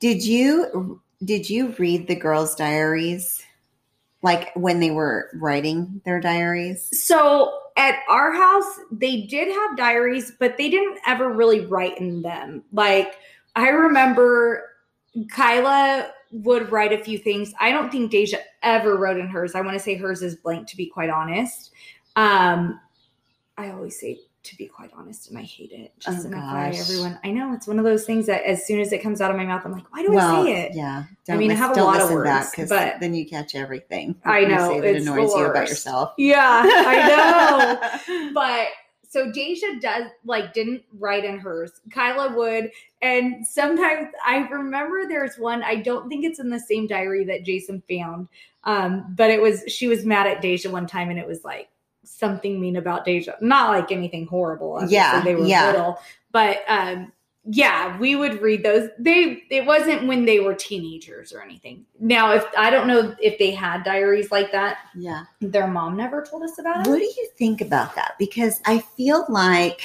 did 0.00 0.24
you 0.24 1.00
did 1.24 1.48
you 1.50 1.74
read 1.78 2.08
the 2.08 2.16
girls' 2.16 2.54
diaries, 2.56 3.41
like 4.22 4.54
when 4.54 4.80
they 4.80 4.90
were 4.90 5.30
writing 5.34 6.00
their 6.04 6.20
diaries? 6.20 6.88
So 7.04 7.58
at 7.76 7.96
our 8.08 8.32
house, 8.32 8.80
they 8.90 9.22
did 9.22 9.48
have 9.48 9.76
diaries, 9.76 10.32
but 10.38 10.56
they 10.56 10.70
didn't 10.70 10.98
ever 11.06 11.32
really 11.32 11.66
write 11.66 11.98
in 11.98 12.22
them. 12.22 12.62
Like 12.72 13.16
I 13.56 13.68
remember 13.68 14.64
Kyla 15.30 16.10
would 16.30 16.72
write 16.72 16.92
a 16.92 17.02
few 17.02 17.18
things. 17.18 17.52
I 17.60 17.72
don't 17.72 17.90
think 17.90 18.10
Deja 18.10 18.38
ever 18.62 18.96
wrote 18.96 19.18
in 19.18 19.28
hers. 19.28 19.54
I 19.54 19.60
want 19.60 19.74
to 19.74 19.82
say 19.82 19.96
hers 19.96 20.22
is 20.22 20.36
blank 20.36 20.68
to 20.68 20.76
be 20.76 20.86
quite 20.86 21.10
honest. 21.10 21.72
Um 22.16 22.80
I 23.58 23.70
always 23.70 23.98
say 23.98 24.20
to 24.44 24.56
be 24.56 24.66
quite 24.66 24.90
honest, 24.96 25.28
and 25.30 25.38
I 25.38 25.42
hate 25.42 25.70
it. 25.72 25.92
Just 25.98 26.24
Oh, 26.24 26.28
an 26.28 26.34
FYI, 26.34 26.78
everyone. 26.80 27.18
I 27.24 27.30
know 27.30 27.52
it's 27.52 27.66
one 27.66 27.78
of 27.78 27.84
those 27.84 28.04
things 28.04 28.26
that 28.26 28.42
as 28.44 28.66
soon 28.66 28.80
as 28.80 28.92
it 28.92 29.02
comes 29.02 29.20
out 29.20 29.30
of 29.30 29.36
my 29.36 29.44
mouth, 29.44 29.62
I'm 29.64 29.72
like, 29.72 29.90
why 29.92 30.02
do 30.02 30.12
well, 30.12 30.42
I 30.42 30.44
say 30.44 30.62
it? 30.62 30.72
yeah. 30.74 31.04
I 31.28 31.36
mean, 31.36 31.50
I 31.50 31.54
have 31.54 31.76
a 31.76 31.82
lot 31.82 32.00
of 32.00 32.10
listen 32.10 32.24
back 32.68 32.68
but- 32.68 33.00
then 33.00 33.14
you 33.14 33.26
catch 33.26 33.54
everything. 33.54 34.16
I 34.24 34.44
know, 34.44 34.68
say 34.68 34.80
that 34.80 34.96
it's 34.96 35.04
the 35.06 35.12
annoys 35.12 35.30
you 35.34 35.44
about 35.44 35.68
yourself. 35.68 36.12
Yeah, 36.18 36.62
I 36.66 38.00
know. 38.08 38.30
but 38.34 38.68
so 39.08 39.30
Deja 39.30 39.78
does 39.80 40.06
like 40.24 40.52
didn't 40.54 40.82
write 40.98 41.24
in 41.24 41.38
hers. 41.38 41.70
Kyla 41.92 42.34
would, 42.36 42.70
and 43.02 43.46
sometimes 43.46 44.08
I 44.26 44.38
remember 44.48 45.06
there's 45.06 45.36
one. 45.36 45.62
I 45.62 45.76
don't 45.76 46.08
think 46.08 46.24
it's 46.24 46.40
in 46.40 46.48
the 46.50 46.58
same 46.60 46.86
diary 46.86 47.24
that 47.26 47.44
Jason 47.44 47.82
found, 47.88 48.28
um, 48.64 49.14
but 49.16 49.30
it 49.30 49.40
was 49.40 49.62
she 49.68 49.86
was 49.86 50.04
mad 50.06 50.26
at 50.26 50.40
Deja 50.40 50.70
one 50.70 50.86
time, 50.86 51.10
and 51.10 51.18
it 51.18 51.26
was 51.26 51.44
like 51.44 51.68
something 52.18 52.60
mean 52.60 52.76
about 52.76 53.04
Deja, 53.04 53.34
not 53.40 53.70
like 53.70 53.92
anything 53.92 54.26
horrible. 54.26 54.74
obviously, 54.74 54.96
Yeah, 54.96 55.20
they 55.22 55.34
were 55.34 55.46
yeah. 55.46 55.70
little, 55.70 55.98
but 56.30 56.58
um, 56.68 57.12
yeah, 57.44 57.98
we 57.98 58.14
would 58.14 58.40
read 58.40 58.62
those. 58.62 58.88
They 58.98 59.42
it 59.50 59.66
wasn't 59.66 60.06
when 60.06 60.24
they 60.24 60.38
were 60.38 60.54
teenagers 60.54 61.32
or 61.32 61.42
anything. 61.42 61.84
Now, 61.98 62.32
if 62.32 62.46
I 62.56 62.70
don't 62.70 62.86
know 62.86 63.16
if 63.20 63.38
they 63.38 63.50
had 63.50 63.82
diaries 63.82 64.30
like 64.30 64.52
that, 64.52 64.78
yeah. 64.94 65.24
their 65.40 65.66
mom 65.66 65.96
never 65.96 66.22
told 66.22 66.44
us 66.44 66.58
about 66.58 66.86
it. 66.86 66.90
What 66.90 66.98
do 66.98 67.04
you 67.04 67.28
think 67.36 67.60
about 67.60 67.96
that? 67.96 68.14
Because 68.18 68.60
I 68.64 68.78
feel 68.78 69.26
like, 69.28 69.82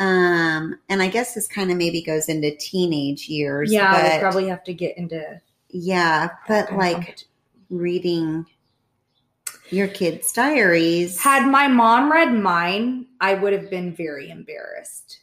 um, 0.00 0.78
and 0.88 1.00
I 1.00 1.08
guess 1.08 1.34
this 1.34 1.46
kind 1.46 1.70
of 1.70 1.76
maybe 1.76 2.02
goes 2.02 2.28
into 2.28 2.56
teenage 2.56 3.28
years. 3.28 3.72
Yeah, 3.72 3.92
but, 3.92 4.12
we 4.14 4.20
probably 4.20 4.48
have 4.48 4.64
to 4.64 4.74
get 4.74 4.98
into 4.98 5.40
yeah, 5.70 6.30
but 6.48 6.74
like 6.74 7.24
reading 7.70 8.46
your 9.70 9.88
kids' 9.88 10.32
diaries. 10.32 11.20
had 11.20 11.46
my 11.48 11.68
mom 11.68 12.10
read 12.10 12.32
mine, 12.32 13.06
I 13.20 13.34
would 13.34 13.52
have 13.52 13.70
been 13.70 13.94
very 13.94 14.30
embarrassed. 14.30 15.20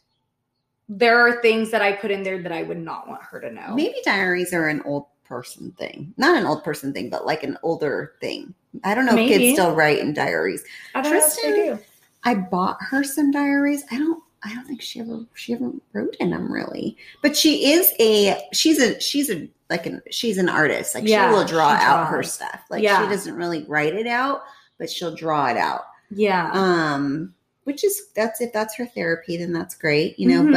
There 0.89 1.19
are 1.19 1.41
things 1.41 1.71
that 1.71 1.81
I 1.81 1.93
put 1.93 2.11
in 2.11 2.23
there 2.23 2.41
that 2.41 2.51
I 2.51 2.63
would 2.63 2.79
not 2.79 3.07
want 3.07 3.23
her 3.23 3.39
to 3.39 3.51
know. 3.51 3.73
maybe 3.75 3.97
diaries 4.03 4.53
are 4.53 4.67
an 4.67 4.81
old 4.83 5.05
person 5.23 5.71
thing, 5.71 6.13
not 6.17 6.37
an 6.37 6.45
old 6.45 6.63
person 6.63 6.93
thing, 6.93 7.09
but 7.09 7.25
like 7.25 7.43
an 7.43 7.57
older 7.63 8.13
thing. 8.19 8.53
I 8.83 8.93
don't 8.93 9.05
know 9.05 9.17
if 9.17 9.27
kids 9.27 9.53
still 9.53 9.73
write 9.73 9.99
in 9.99 10.13
diaries. 10.13 10.63
I 10.93 11.01
don't 11.01 11.13
know 11.13 11.19
if 11.19 11.35
they 11.35 11.41
Tristan- 11.41 11.77
do. 11.77 11.83
I 12.25 12.35
bought 12.35 12.77
her 12.81 13.03
some 13.03 13.31
diaries. 13.31 13.83
I 13.91 13.97
don't. 13.97 14.23
I 14.45 14.53
don't 14.53 14.65
think 14.65 14.81
she 14.81 14.99
ever 14.99 15.21
she 15.35 15.53
ever 15.53 15.71
wrote 15.93 16.15
in 16.19 16.31
them 16.31 16.51
really. 16.51 16.97
But 17.21 17.35
she 17.37 17.71
is 17.73 17.93
a 17.99 18.41
she's 18.53 18.79
a 18.79 18.99
she's 18.99 19.29
a 19.29 19.47
like 19.69 19.85
an 19.85 20.01
she's 20.11 20.37
an 20.37 20.49
artist. 20.49 20.95
Like 20.95 21.07
Yeah, 21.07 21.29
she 21.29 21.33
will 21.35 21.45
draw 21.45 21.77
she 21.77 21.83
out 21.83 22.07
her 22.09 22.23
stuff. 22.23 22.61
Like 22.69 22.83
Yeah. 22.83 23.01
she 23.03 23.09
doesn't 23.09 23.35
really 23.35 23.63
write 23.67 23.95
it 23.95 24.07
out, 24.07 24.41
but 24.77 24.89
she'll 24.89 25.15
draw 25.15 25.47
it 25.47 25.57
out. 25.57 25.85
Yeah. 26.11 26.51
Um, 26.53 27.33
which 27.63 27.83
is 27.85 28.07
that's 28.15 28.41
if 28.41 28.51
that's 28.51 28.75
her 28.75 28.85
therapy, 28.85 29.37
then 29.37 29.53
that's 29.53 29.75
great, 29.75 30.19
you 30.19 30.27
know. 30.27 30.41
Mhm. 30.41 30.51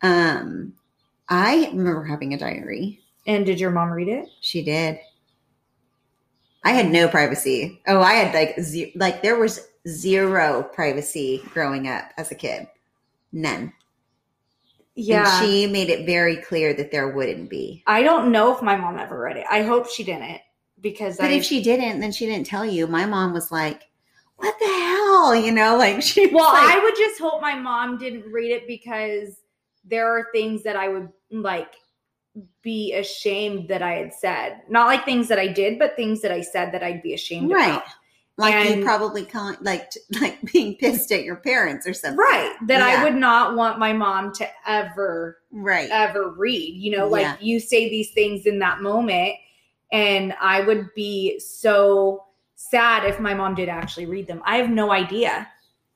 But 0.00 0.06
um, 0.08 0.72
I 1.28 1.68
remember 1.72 2.04
having 2.04 2.32
a 2.34 2.38
diary. 2.38 3.00
and 3.26 3.44
did 3.46 3.60
your 3.60 3.70
mom 3.70 3.90
read 3.90 4.08
it? 4.08 4.26
She 4.40 4.64
did. 4.64 4.98
I 6.64 6.70
had 6.72 6.90
no 6.90 7.08
privacy. 7.08 7.80
Oh, 7.86 8.00
I 8.00 8.14
had 8.14 8.34
like 8.34 8.58
ze- 8.60 8.92
like 8.96 9.22
there 9.22 9.36
was 9.38 9.68
zero 9.88 10.62
privacy 10.72 11.42
growing 11.52 11.88
up 11.88 12.10
as 12.16 12.30
a 12.30 12.34
kid. 12.34 12.66
None. 13.32 13.72
Yeah. 14.94 15.40
And 15.40 15.46
she 15.46 15.66
made 15.66 15.88
it 15.88 16.06
very 16.06 16.36
clear 16.36 16.74
that 16.74 16.90
there 16.90 17.08
wouldn't 17.08 17.48
be. 17.48 17.82
I 17.86 18.02
don't 18.02 18.30
know 18.30 18.54
if 18.54 18.62
my 18.62 18.76
mom 18.76 18.98
ever 18.98 19.18
read 19.18 19.38
it. 19.38 19.46
I 19.50 19.62
hope 19.62 19.88
she 19.88 20.04
didn't 20.04 20.40
because 20.80 21.16
But 21.16 21.30
I 21.30 21.34
if 21.34 21.44
she 21.44 21.62
didn't, 21.62 22.00
then 22.00 22.12
she 22.12 22.26
didn't 22.26 22.46
tell 22.46 22.66
you. 22.66 22.86
My 22.86 23.06
mom 23.06 23.32
was 23.32 23.50
like, 23.50 23.84
"What 24.36 24.58
the 24.58 24.66
hell?" 24.66 25.34
You 25.44 25.52
know, 25.52 25.76
like 25.76 26.02
she. 26.02 26.26
Well, 26.26 26.52
like, 26.52 26.76
I 26.76 26.82
would 26.82 26.96
just 26.96 27.20
hope 27.20 27.40
my 27.40 27.54
mom 27.54 27.96
didn't 27.96 28.30
read 28.30 28.50
it 28.50 28.66
because 28.66 29.36
there 29.84 30.08
are 30.08 30.26
things 30.32 30.62
that 30.64 30.76
I 30.76 30.88
would 30.88 31.08
like 31.30 31.74
be 32.62 32.94
ashamed 32.94 33.68
that 33.68 33.82
I 33.82 33.94
had 33.94 34.12
said. 34.12 34.62
Not 34.68 34.86
like 34.86 35.04
things 35.04 35.28
that 35.28 35.38
I 35.38 35.46
did, 35.48 35.78
but 35.78 35.96
things 35.96 36.20
that 36.22 36.32
I 36.32 36.40
said 36.40 36.72
that 36.72 36.82
I'd 36.82 37.02
be 37.02 37.14
ashamed 37.14 37.50
right, 37.50 37.70
about. 37.70 37.84
Like 38.42 38.54
And- 38.54 38.78
you 38.80 38.84
probably 38.84 39.24
calling 39.24 39.56
like 39.62 39.90
like 40.20 40.40
being 40.52 40.76
pissed 40.76 41.10
at 41.12 41.24
your 41.24 41.36
parents 41.36 41.86
or 41.86 41.94
something. 41.94 42.18
Right. 42.18 42.52
That 42.66 42.78
Yeah. 42.80 43.00
I 43.00 43.04
would 43.04 43.14
not 43.16 43.56
want 43.56 43.78
my 43.78 43.92
mom 43.92 44.32
to 44.34 44.48
ever, 44.66 45.38
Right. 45.50 45.88
ever 45.90 46.30
read. 46.30 46.74
You 46.74 46.96
know, 46.96 47.08
like 47.08 47.22
Yeah. 47.22 47.36
you 47.40 47.60
say 47.60 47.88
these 47.88 48.10
things 48.12 48.46
in 48.46 48.58
that 48.60 48.80
moment, 48.82 49.34
and 49.90 50.34
I 50.40 50.60
would 50.62 50.92
be 50.94 51.38
so 51.38 52.24
sad 52.56 53.04
if 53.04 53.18
my 53.20 53.34
mom 53.34 53.54
did 53.54 53.68
actually 53.68 54.06
read 54.06 54.26
them. 54.26 54.42
I 54.44 54.56
have 54.58 54.70
no 54.70 54.92
idea. 54.92 55.48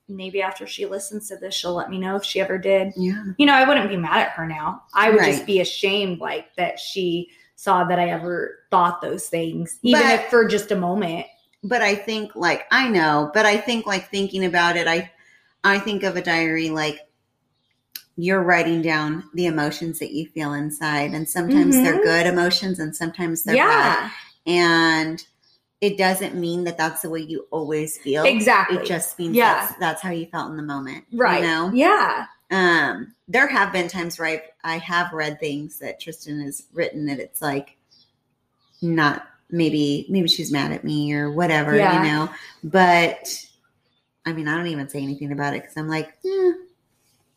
Maybe 0.09 0.41
after 0.41 0.65
she 0.67 0.85
listens 0.85 1.27
to 1.29 1.35
this, 1.37 1.53
she'll 1.53 1.73
let 1.73 1.89
me 1.89 1.97
know 1.97 2.15
if 2.15 2.23
she 2.23 2.39
ever 2.39 2.57
did. 2.57 2.93
yeah. 2.95 3.23
you 3.37 3.45
know, 3.45 3.53
I 3.53 3.67
wouldn't 3.67 3.89
be 3.89 3.97
mad 3.97 4.19
at 4.27 4.31
her 4.31 4.45
now. 4.47 4.83
I 4.93 5.09
would 5.09 5.19
Right. 5.19 5.31
just 5.33 5.45
be 5.45 5.59
ashamed, 5.59 6.19
like 6.19 6.55
that 6.55 6.79
she 6.79 7.29
saw 7.55 7.83
that 7.85 7.97
I 7.99 8.09
ever 8.11 8.59
thought 8.69 9.01
those 9.01 9.27
things, 9.27 9.79
even 9.81 10.01
But- 10.01 10.13
if 10.13 10.25
for 10.29 10.45
just 10.47 10.71
a 10.71 10.75
moment. 10.77 11.25
But 11.63 11.81
I 11.81 11.95
think 11.95 12.35
like 12.35 12.65
I 12.71 12.87
know, 12.89 13.31
but 13.33 13.45
I 13.45 13.57
think 13.57 13.85
like 13.85 14.09
thinking 14.09 14.45
about 14.45 14.77
it, 14.77 14.87
I 14.87 15.11
I 15.63 15.79
think 15.79 16.03
of 16.03 16.15
a 16.15 16.21
diary 16.21 16.69
like 16.69 16.99
you're 18.15 18.41
writing 18.41 18.81
down 18.81 19.23
the 19.33 19.45
emotions 19.45 19.99
that 19.99 20.11
you 20.11 20.27
feel 20.27 20.53
inside, 20.53 21.11
and 21.13 21.27
sometimes 21.29 21.75
they're 21.75 21.99
Mhm. 21.99 22.03
good 22.03 22.25
emotions, 22.27 22.79
and 22.79 22.95
sometimes 22.95 23.43
they're 23.43 23.55
bad, 23.55 24.11
yeah, 24.47 24.51
and 24.51 25.23
it 25.81 25.95
doesn't 25.97 26.33
mean 26.33 26.63
that 26.63 26.75
that's 26.77 27.03
the 27.03 27.09
way 27.09 27.19
you 27.19 27.45
always 27.51 27.99
feel. 27.99 28.23
exactly. 28.25 28.77
It 28.77 28.85
just 28.85 29.19
means 29.19 29.35
Yeah. 29.35 29.53
that's, 29.67 29.79
that's 29.79 30.01
how 30.01 30.09
you 30.09 30.25
felt 30.25 30.49
in 30.49 30.57
the 30.57 30.63
moment, 30.63 31.05
right. 31.13 31.41
You 31.43 31.47
know, 31.47 31.71
Yeah, 31.71 32.25
um, 32.49 33.13
there 33.27 33.45
have 33.47 33.71
been 33.71 33.87
times 33.87 34.17
where 34.17 34.27
I've, 34.29 34.41
I 34.63 34.77
have 34.79 35.13
read 35.13 35.39
things 35.39 35.77
that 35.77 35.99
Tristan 35.99 36.41
has 36.41 36.63
written 36.73 37.05
that 37.05 37.19
it's 37.19 37.43
like 37.43 37.77
not 38.81 39.27
maybe 39.49 40.05
maybe 40.09 40.27
she's 40.27 40.51
mad 40.51 40.71
at 40.71 40.83
me 40.83 41.13
or 41.13 41.31
whatever, 41.31 41.75
Yeah. 41.75 42.03
you 42.03 42.09
know. 42.11 42.29
But 42.63 43.45
I 44.25 44.33
mean, 44.33 44.47
I 44.47 44.57
don't 44.57 44.67
even 44.67 44.89
say 44.89 45.01
anything 45.01 45.31
about 45.31 45.53
it 45.55 45.61
because 45.63 45.77
I'm 45.77 45.87
like, 45.87 46.09
eh, 46.25 46.51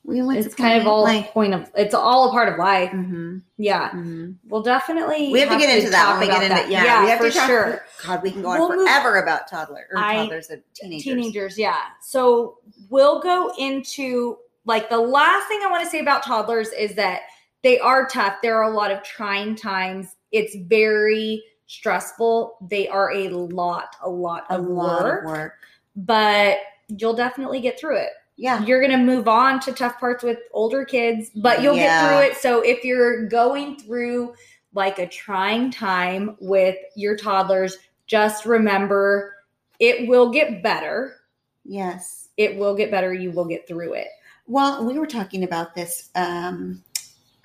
we 0.02 0.22
went. 0.22 0.44
it's 0.44 0.54
kind 0.54 0.80
of 0.80 0.86
all 0.88 1.06
point 1.24 1.54
of. 1.54 1.70
It's 1.76 1.94
all 1.94 2.28
a 2.28 2.32
part 2.32 2.48
of 2.52 2.58
life. 2.58 2.90
hmm 2.90 3.38
Yeah, 3.58 3.90
hmm 3.90 4.32
we'll 4.48 4.62
definitely. 4.62 5.30
We 5.30 5.40
have, 5.40 5.50
to 5.50 5.58
get 5.58 5.76
into 5.76 5.90
that 5.90 6.04
talk 6.04 6.18
when 6.18 6.28
we 6.28 6.34
get 6.34 6.42
into 6.42 6.54
that. 6.54 6.70
yeah, 6.70 7.04
we 7.04 7.10
have 7.10 7.18
for 7.20 7.30
to 7.30 7.36
talk, 7.36 7.46
sure. 7.46 7.84
God, 8.04 8.22
we 8.22 8.30
can 8.32 8.42
go 8.42 8.48
on 8.48 8.58
We'll 8.58 8.76
move- 8.76 8.88
forever 8.88 9.16
about 9.22 9.46
toddler 9.48 9.86
or 9.92 9.98
I- 9.98 10.16
toddlers 10.16 10.50
and 10.50 10.62
teenagers. 10.74 11.04
Teenagers, 11.04 11.58
yeah. 11.58 11.76
So 12.02 12.58
we'll 12.88 13.20
go 13.20 13.52
into 13.58 14.38
like 14.64 14.88
the 14.90 14.98
last 14.98 15.46
thing 15.48 15.60
I 15.62 15.70
want 15.70 15.84
to 15.84 15.90
say 15.90 16.00
about 16.00 16.24
toddlers 16.24 16.68
is 16.70 16.94
that 16.96 17.20
they 17.62 17.78
are 17.78 18.06
tough. 18.08 18.36
There 18.42 18.56
are 18.56 18.70
a 18.72 18.74
lot 18.74 18.90
of 18.90 19.02
trying 19.02 19.54
times. 19.54 20.16
It's 20.32 20.56
very 20.66 21.42
stressful. 21.70 22.56
They 22.68 22.88
are 22.88 23.12
a 23.12 23.28
lot, 23.28 23.96
a 24.02 24.08
lot 24.10 24.44
A 24.50 24.58
of 24.58 24.66
lot 24.66 25.04
work, 25.04 25.24
of 25.24 25.30
work. 25.30 25.52
but 25.96 26.58
you'll 26.88 27.14
definitely 27.14 27.60
get 27.60 27.78
through 27.78 27.98
it. 27.98 28.10
Yeah. 28.36 28.64
You're 28.64 28.80
going 28.80 28.98
to 28.98 29.04
move 29.04 29.28
on 29.28 29.60
to 29.60 29.72
tough 29.72 30.00
parts 30.00 30.24
with 30.24 30.38
older 30.52 30.84
kids, 30.84 31.30
but 31.36 31.62
you'll 31.62 31.76
Yeah. 31.76 31.82
get 31.82 32.08
through 32.08 32.18
it. 32.30 32.36
So 32.38 32.60
if 32.62 32.84
you're 32.84 33.26
going 33.28 33.78
through 33.78 34.34
like 34.74 34.98
a 34.98 35.06
trying 35.06 35.70
time 35.70 36.36
with 36.40 36.76
your 36.96 37.16
toddlers, 37.16 37.76
just 38.06 38.46
remember 38.46 39.34
it 39.78 40.08
will 40.08 40.30
get 40.30 40.62
better 40.62 41.16
Yes. 41.64 42.28
it 42.36 42.56
will 42.56 42.74
get 42.74 42.90
better. 42.90 43.12
You 43.12 43.30
will 43.30 43.44
get 43.44 43.68
through 43.68 43.92
it. 43.92 44.08
Well, 44.46 44.84
we 44.84 44.98
were 44.98 45.06
talking 45.06 45.44
about 45.44 45.74
this 45.74 46.10
um, 46.16 46.82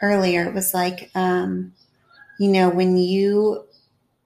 earlier. 0.02 0.46
It 0.46 0.54
was 0.54 0.74
like, 0.74 1.12
um, 1.14 1.74
you 2.40 2.50
know, 2.50 2.70
when 2.70 2.98
you 2.98 3.64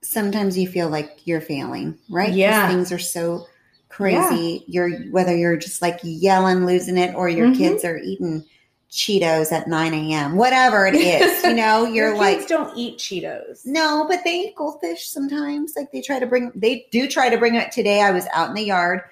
sometimes 0.02 0.56
you 0.58 0.68
feel 0.68 0.88
like 0.88 1.20
you're 1.26 1.40
failing, 1.40 1.98
right? 2.08 2.32
Yeah. 2.32 2.68
things 2.68 2.90
are 2.92 2.98
so 2.98 3.46
crazy. 3.88 4.64
You're 4.66 4.90
whether 5.10 5.36
you're 5.36 5.56
just 5.56 5.82
like 5.82 5.98
yelling, 6.02 6.64
losing 6.66 6.96
it, 6.96 7.14
or 7.14 7.28
your 7.28 7.48
Mhm. 7.48 7.56
kids 7.56 7.84
are 7.84 7.98
eating 7.98 8.44
Cheetos 8.90 9.52
at 9.52 9.68
9 9.68 9.94
a.m. 9.94 10.36
Whatever 10.36 10.86
it 10.86 10.94
is, 10.96 11.44
you 11.44 11.54
know, 11.54 11.84
you're 11.92 12.08
Your 12.08 12.16
like, 12.16 12.38
kids 12.38 12.48
don't 12.48 12.76
eat 12.76 12.98
Cheetos. 12.98 13.64
no, 13.64 14.06
but 14.08 14.20
they 14.24 14.40
eat 14.46 14.56
goldfish 14.56 15.08
sometimes. 15.08 15.74
Like 15.76 15.92
they 15.92 16.00
try 16.02 16.18
to 16.18 16.26
bring, 16.26 16.50
they 16.56 16.86
do 16.90 17.06
try 17.06 17.28
to 17.28 17.38
bring 17.38 17.54
it. 17.54 17.70
Today 17.70 18.00
I 18.02 18.10
was 18.10 18.26
out 18.32 18.48
in 18.48 18.54
the 18.54 18.64
yard 18.64 19.02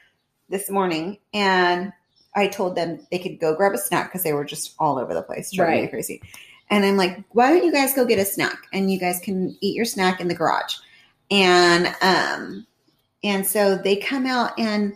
this 0.48 0.68
morning 0.70 1.18
and 1.34 1.92
I 2.34 2.48
told 2.48 2.74
them 2.76 3.06
they 3.10 3.18
could 3.18 3.38
go 3.38 3.54
grab 3.54 3.72
a 3.74 3.78
snack 3.78 4.08
because 4.08 4.22
they 4.24 4.32
were 4.32 4.44
just 4.44 4.74
all 4.78 4.98
over 4.98 5.14
the 5.14 5.22
place, 5.22 5.52
driving 5.52 5.74
me 5.76 5.80
Right. 5.82 5.90
crazy. 5.90 6.22
And 6.70 6.84
I'm 6.84 6.96
like, 6.96 7.22
why 7.30 7.50
don't 7.50 7.64
you 7.64 7.72
guys 7.72 7.94
go 7.94 8.04
get 8.04 8.18
a 8.18 8.24
snack 8.24 8.66
and 8.72 8.90
you 8.90 8.98
guys 8.98 9.20
can 9.20 9.56
eat 9.60 9.74
your 9.74 9.84
snack 9.84 10.20
in 10.20 10.28
the 10.28 10.34
garage? 10.34 10.76
And 11.30 11.94
um, 12.02 12.66
and 13.24 13.46
so 13.46 13.76
they 13.76 13.96
come 13.96 14.26
out 14.26 14.58
and 14.58 14.94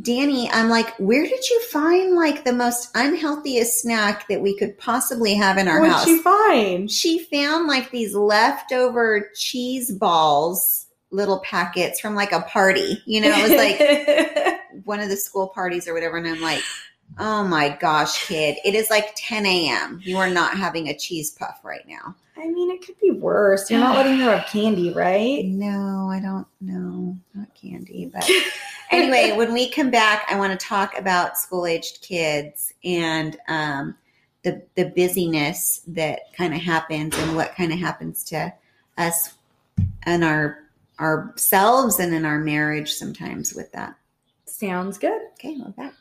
Danny, 0.00 0.50
I'm 0.50 0.70
like, 0.70 0.94
where 0.96 1.22
did 1.24 1.50
you 1.50 1.60
find 1.64 2.14
like 2.14 2.44
the 2.44 2.52
most 2.52 2.94
unhealthiest 2.94 3.82
snack 3.82 4.26
that 4.28 4.40
we 4.40 4.56
could 4.56 4.78
possibly 4.78 5.34
have 5.34 5.58
in 5.58 5.68
our 5.68 5.80
What'd 5.80 5.94
house? 5.94 6.04
she 6.06 6.18
find? 6.22 6.90
she 6.90 7.18
found 7.18 7.66
like 7.68 7.90
these 7.90 8.14
leftover 8.14 9.30
cheese 9.34 9.92
balls 9.92 10.86
little 11.10 11.40
packets 11.40 12.00
from 12.00 12.14
like 12.14 12.32
a 12.32 12.40
party 12.42 13.02
you 13.04 13.20
know 13.20 13.28
it 13.30 13.42
was 13.42 13.52
like 13.52 14.58
one 14.86 14.98
of 14.98 15.10
the 15.10 15.16
school 15.16 15.46
parties 15.48 15.86
or 15.86 15.92
whatever 15.92 16.16
and 16.16 16.26
i'm 16.26 16.40
like 16.40 16.62
oh 17.18 17.44
my 17.44 17.68
gosh 17.80 18.26
kid 18.26 18.56
it 18.64 18.74
is 18.74 18.88
like 18.90 19.12
10 19.16 19.46
a.m 19.46 20.00
you 20.02 20.16
are 20.16 20.30
not 20.30 20.56
having 20.56 20.88
a 20.88 20.96
cheese 20.96 21.30
puff 21.32 21.60
right 21.62 21.86
now 21.86 22.14
I 22.34 22.48
mean, 22.48 22.70
it 22.72 22.84
could 22.84 22.98
be 22.98 23.10
worse. 23.12 23.70
You're 23.70 23.78
not 23.78 23.94
letting 23.94 24.16
her 24.16 24.36
have 24.36 24.48
candy, 24.48 24.90
right? 24.92 25.44
no 25.46 26.08
i 26.10 26.18
don't 26.18 26.46
know 26.60 27.16
not 27.34 27.54
candy 27.54 28.10
but 28.12 28.28
anyway 28.90 29.36
when 29.36 29.52
we 29.52 29.68
come 29.70 29.90
back 29.90 30.26
i 30.28 30.36
want 30.36 30.58
to 30.58 30.66
talk 30.66 30.98
about 30.98 31.36
school 31.38 31.66
aged 31.66 32.00
kids 32.02 32.72
and 32.84 33.36
um 33.48 33.94
the 34.42 34.62
the 34.74 34.86
busyness 34.90 35.82
that 35.86 36.32
kind 36.36 36.52
of 36.54 36.60
happens 36.60 37.16
and 37.16 37.36
what 37.36 37.54
kind 37.54 37.72
of 37.72 37.78
happens 37.78 38.24
to 38.24 38.52
us 38.98 39.34
and 40.04 40.24
our 40.24 40.58
ourselves 41.00 41.98
and 42.00 42.12
in 42.14 42.24
our 42.24 42.38
marriage 42.38 42.92
sometimes 42.92 43.54
with 43.54 43.70
that 43.72 43.94
Sounds 44.46 44.98
good. 44.98 45.20
okay 45.34 45.56
we're 45.58 45.70
back 45.70 45.94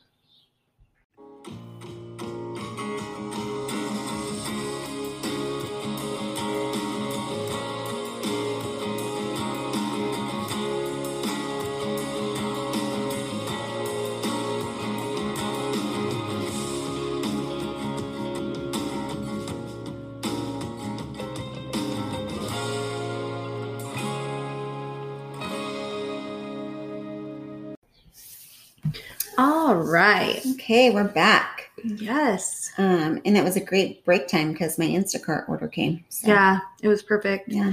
All 29.38 29.76
right. 29.76 30.42
okay 30.54 30.90
we're 30.92 31.04
back 31.08 31.72
Yes. 31.84 32.72
um 32.78 33.22
and 33.26 33.36
it 33.38 33.44
was 33.44 33.56
a 33.56 33.62
great 33.64 34.04
break 34.06 34.28
time 34.28 34.52
because 34.52 34.78
my 34.78 34.86
instacart 34.86 35.48
order 35.50 35.68
came 35.68 36.04
so, 36.10 36.28
Yeah, 36.28 36.60
it 36.82 36.88
was 36.88 37.02
perfect. 37.02 37.50
yeah 37.50 37.72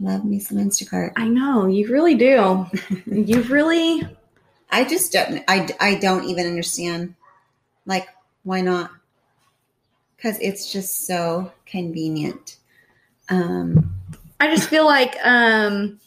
love 0.00 0.24
me 0.24 0.38
some 0.40 0.58
instacart 0.58 1.12
I 1.16 1.28
know. 1.28 1.66
You 1.66 1.88
really 1.90 2.14
do. 2.14 2.66
you 3.06 3.42
really. 3.42 4.02
i 4.70 4.84
just 4.84 5.12
don't 5.12 5.42
I, 5.48 5.68
I 5.80 5.94
don't 5.96 6.24
even 6.24 6.46
understand 6.46 7.14
like 7.86 8.08
why 8.42 8.60
not 8.60 8.90
because 10.16 10.38
it's 10.40 10.72
just 10.72 11.06
so 11.06 11.52
convenient. 11.66 12.56
Um, 13.28 13.94
I 14.40 14.48
just 14.54 14.68
feel 14.70 14.86
like 14.86 15.14
um 15.22 16.00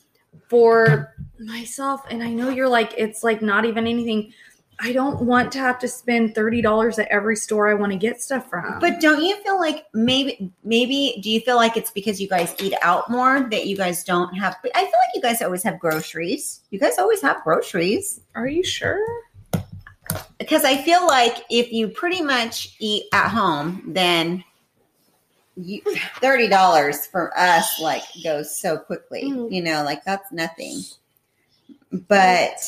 for 0.47 1.13
myself 1.39 2.01
and 2.09 2.21
I 2.23 2.29
know 2.31 2.49
you're 2.49 2.67
like 2.67 2.93
it's 2.97 3.23
like 3.23 3.41
not 3.41 3.65
even 3.65 3.85
anything 3.87 4.33
I 4.81 4.93
don't 4.93 5.21
want 5.21 5.51
to 5.53 5.59
have 5.59 5.77
to 5.79 5.87
spend 5.87 6.35
$30 6.35 6.99
at 6.99 7.07
every 7.09 7.35
store 7.35 7.69
I 7.69 7.73
want 7.73 7.91
to 7.91 7.97
get 7.97 8.21
stuff 8.21 8.49
from. 8.49 8.79
but 8.79 9.01
don't 9.01 9.21
you 9.21 9.35
feel 9.43 9.59
like 9.59 9.85
maybe 9.93 10.51
maybe 10.63 11.19
do 11.21 11.29
you 11.29 11.41
feel 11.41 11.57
like 11.57 11.75
it's 11.75 11.91
because 11.91 12.21
you 12.21 12.29
guys 12.29 12.55
eat 12.59 12.73
out 12.81 13.09
more 13.09 13.47
that 13.51 13.67
you 13.67 13.75
guys 13.75 14.03
don't 14.03 14.33
have? 14.35 14.57
But 14.61 14.71
I 14.75 14.81
feel 14.81 14.87
like 14.87 15.15
you 15.15 15.21
guys 15.21 15.41
always 15.41 15.63
have 15.63 15.79
groceries. 15.79 16.61
You 16.71 16.79
guys 16.79 16.97
always 16.97 17.21
have 17.21 17.43
groceries 17.43 18.21
are 18.35 18.47
you 18.47 18.63
sure? 18.63 19.05
because 20.37 20.63
I 20.63 20.77
feel 20.77 21.05
like 21.05 21.45
if 21.49 21.71
you 21.71 21.89
pretty 21.89 22.21
much 22.21 22.75
eat 22.79 23.05
at 23.13 23.29
home, 23.29 23.83
then 23.85 24.43
you, 25.55 25.81
thirty 26.21 26.47
dollars 26.47 27.05
for 27.05 27.37
us 27.37 27.79
like 27.79 28.03
goes 28.23 28.59
so 28.59 28.77
quickly. 28.77 29.23
Mm. 29.23 29.51
You 29.51 29.61
know, 29.61 29.83
like 29.83 30.03
that's 30.03 30.31
nothing. 30.31 30.81
But 31.91 32.59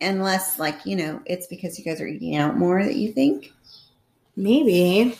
unless 0.00 0.58
like 0.58 0.84
you 0.84 0.96
know, 0.96 1.20
it's 1.26 1.46
because 1.46 1.78
you 1.78 1.84
guys 1.84 2.00
are 2.00 2.06
eating 2.06 2.36
out 2.36 2.56
more 2.56 2.82
that 2.82 2.96
you 2.96 3.12
think. 3.12 3.52
Maybe. 4.36 5.16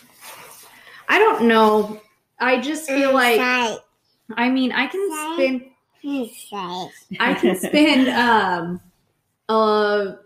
I 1.08 1.18
don't 1.18 1.46
know. 1.46 2.00
I 2.38 2.60
just 2.60 2.86
feel 2.86 3.14
like 3.14 3.40
I 4.36 4.50
mean, 4.50 4.72
I 4.72 4.86
can 4.86 5.34
spend 5.34 5.64
I 7.20 7.34
can 7.34 7.56
spend 7.56 8.08
um 8.10 8.80
uh 9.48 10.16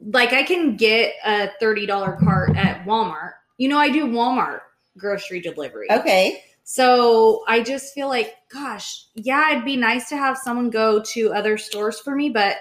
like 0.00 0.32
I 0.32 0.44
can 0.44 0.76
get 0.76 1.14
a 1.24 1.50
$30 1.60 2.20
cart 2.20 2.56
at 2.56 2.84
Walmart. 2.84 3.32
You 3.56 3.68
know, 3.68 3.78
I 3.78 3.90
do 3.90 4.06
Walmart 4.06 4.60
grocery 4.96 5.40
delivery. 5.40 5.90
Okay. 5.90 6.42
So 6.64 7.44
I 7.48 7.62
just 7.62 7.94
feel 7.94 8.08
like, 8.08 8.36
gosh, 8.52 9.06
yeah, 9.14 9.52
it'd 9.52 9.64
be 9.64 9.76
nice 9.76 10.08
to 10.10 10.16
have 10.16 10.36
someone 10.36 10.70
go 10.70 11.02
to 11.02 11.32
other 11.32 11.56
stores 11.56 11.98
for 11.98 12.14
me, 12.14 12.28
but 12.28 12.56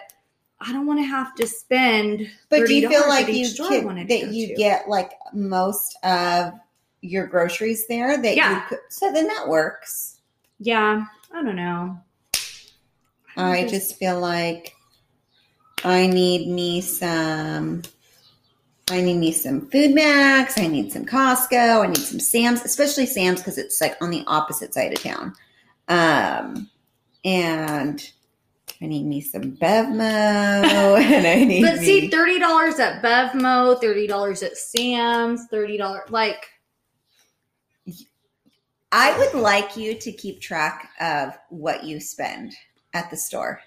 I 0.60 0.74
don't 0.74 0.88
want 0.88 1.00
to 1.00 1.04
have 1.04 1.36
to 1.36 1.48
spend. 1.48 2.30
But 2.50 2.65
do 2.65 2.74
you 2.74 2.89
feel 2.89 3.08
like 3.08 3.28
you 3.28 3.48
can, 3.54 4.08
that 4.08 4.32
you 4.32 4.48
to. 4.48 4.56
get 4.56 4.89
like 4.89 5.12
most 5.34 5.98
of 6.04 6.54
your 7.02 7.28
groceries 7.28 7.88
there? 7.88 8.22
That 8.22 8.36
Yeah. 8.36 8.56
You 8.56 8.62
could, 8.67 8.80
so 8.89 9.12
then 9.12 9.28
that 9.28 9.48
works. 9.48 10.17
Yeah, 10.60 11.06
I 11.32 11.43
don't 11.43 11.56
know. 11.56 12.00
I 13.36 13.67
just 13.67 13.98
feel 13.98 14.20
like 14.20 14.76
I 15.84 16.08
need 16.08 16.48
me 16.48 16.82
some. 16.82 17.84
I 18.89 19.02
need 19.02 19.17
me 19.17 19.32
some 19.34 19.70
FoodMaxx. 19.70 20.58
I 20.58 20.67
need 20.67 20.91
some 20.91 21.06
Costco. 21.06 21.84
I 21.84 21.88
need 21.88 21.98
some 21.98 22.22
Sam's, 22.22 22.63
especially 22.63 23.06
Sam's 23.06 23.41
because 23.41 23.58
it's 23.58 23.80
like 23.82 23.98
on 24.02 24.10
the 24.10 24.24
opposite 24.28 24.74
side 24.74 24.93
of 24.93 25.04
town. 25.04 25.34
Um, 25.89 26.70
and 27.26 28.10
I 28.81 28.85
need 28.85 29.05
me 29.05 29.21
some 29.21 29.57
Bevmo, 29.57 29.99
and 31.01 31.27
I 31.27 31.43
need. 31.43 31.63
But 31.63 31.79
see, 31.79 32.09
thirty 32.09 32.39
dollars 32.39 32.79
at 32.79 33.01
Bevmo, 33.01 33.79
thirty 33.81 34.05
dollars 34.05 34.43
at 34.43 34.55
Sam's, 34.57 35.47
thirty 35.49 35.77
dollars 35.77 36.09
like 36.09 36.47
I 38.91 39.17
would 39.17 39.41
like 39.41 39.75
you 39.75 39.95
to 39.95 40.11
keep 40.11 40.41
track 40.41 40.89
of 41.01 41.37
what 41.49 41.83
you 41.83 41.99
spend 41.99 42.53
at 42.93 43.09
the 43.09 43.17
store. 43.17 43.59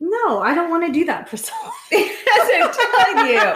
no, 0.00 0.40
I 0.40 0.54
don't 0.54 0.70
want 0.70 0.86
to 0.86 0.92
do 0.92 1.04
that 1.06 1.28
for 1.28 1.36
so 1.38 1.52
As 1.92 1.92
I'm 2.34 2.72
telling 2.72 3.32
you, 3.32 3.54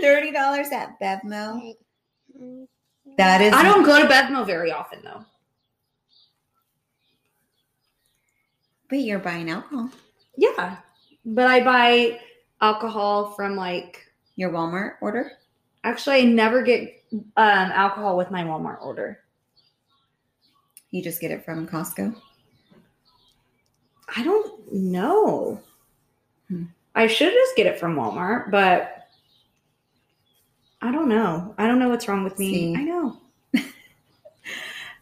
thirty 0.00 0.32
dollars 0.32 0.68
at 0.72 1.00
Bevmo. 1.00 1.74
Mm-hmm. 2.38 2.64
That 3.16 3.40
is. 3.40 3.52
I 3.52 3.62
don't 3.62 3.84
go 3.84 4.00
to 4.00 4.08
Bevmo 4.08 4.46
very 4.46 4.70
often 4.70 5.00
though. 5.02 5.24
But 8.92 9.00
you're 9.00 9.20
buying 9.20 9.48
alcohol. 9.48 9.88
Yeah, 10.36 10.76
but 11.24 11.46
I 11.46 11.64
buy 11.64 12.20
alcohol 12.60 13.32
from 13.32 13.56
like. 13.56 14.06
Your 14.36 14.50
Walmart 14.50 14.96
order. 15.00 15.32
Actually, 15.82 16.16
I 16.16 16.24
never 16.24 16.62
get 16.62 17.02
um, 17.12 17.22
alcohol 17.36 18.18
with 18.18 18.30
my 18.30 18.44
Walmart 18.44 18.84
order. 18.84 19.20
You 20.90 21.02
just 21.02 21.22
get 21.22 21.30
it 21.30 21.42
from 21.42 21.66
Costco. 21.66 22.14
I 24.14 24.22
don't 24.22 24.72
know. 24.74 25.58
Hmm. 26.48 26.64
I 26.94 27.06
should 27.06 27.32
just 27.32 27.56
get 27.56 27.66
it 27.66 27.80
from 27.80 27.96
Walmart, 27.96 28.50
but 28.50 29.08
I 30.82 30.92
don't 30.92 31.08
know. 31.08 31.54
I 31.56 31.66
don't 31.66 31.78
know 31.78 31.88
what's 31.88 32.08
wrong 32.08 32.24
with 32.24 32.38
me. 32.38 32.52
See. 32.52 32.76
I 32.76 32.82
know. 32.84 33.16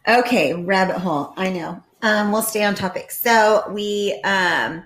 Okay, 0.07 0.53
rabbit 0.53 0.97
hole. 0.97 1.33
I 1.37 1.49
know. 1.49 1.83
Um, 2.03 2.31
we'll 2.31 2.41
stay 2.41 2.63
on 2.63 2.75
topic. 2.75 3.11
So 3.11 3.63
we 3.71 4.19
um, 4.23 4.83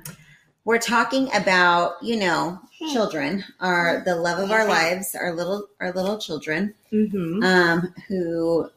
we're 0.65 0.79
talking 0.79 1.29
about 1.33 1.93
you 2.01 2.17
know 2.17 2.59
children 2.91 3.43
are 3.59 4.01
the 4.05 4.15
love 4.15 4.39
of 4.39 4.51
our 4.51 4.67
lives. 4.67 5.15
Our 5.15 5.33
little 5.33 5.67
our 5.79 5.91
little 5.93 6.17
children. 6.17 6.73
Mm-hmm. 6.91 7.43
um, 7.43 7.93
who 8.07 8.69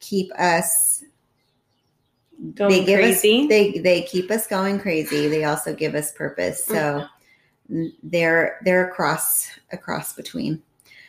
keep 0.00 0.30
us 0.32 1.02
Going 2.56 2.70
they 2.70 2.84
give 2.84 2.98
crazy. 3.00 3.42
us 3.44 3.48
they 3.48 3.78
they 3.78 4.02
keep 4.02 4.30
us 4.30 4.46
going 4.46 4.78
crazy 4.78 5.28
they 5.28 5.44
also 5.44 5.72
give 5.74 5.94
us 5.94 6.12
purpose 6.12 6.62
so 6.64 7.06
Mm-hmm. 7.72 7.86
they're 8.02 8.58
they're 8.66 8.86
across 8.90 9.48
across 9.72 10.12
between 10.12 10.62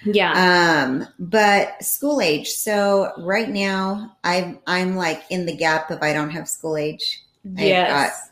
yeah. 0.06 0.84
um 0.86 1.08
but 1.20 1.84
school 1.84 2.22
age 2.22 2.50
so 2.50 3.12
right 3.18 3.50
now 3.50 4.16
i'm 4.24 4.60
i'm 4.68 4.96
like 4.96 5.24
in 5.30 5.46
the 5.46 5.56
gap 5.56 5.90
of 5.92 6.02
i 6.02 6.14
don't 6.14 6.30
have 6.30 6.48
school 6.48 6.78
age 6.78 7.22
I've 7.58 7.60
yes. 7.68 8.32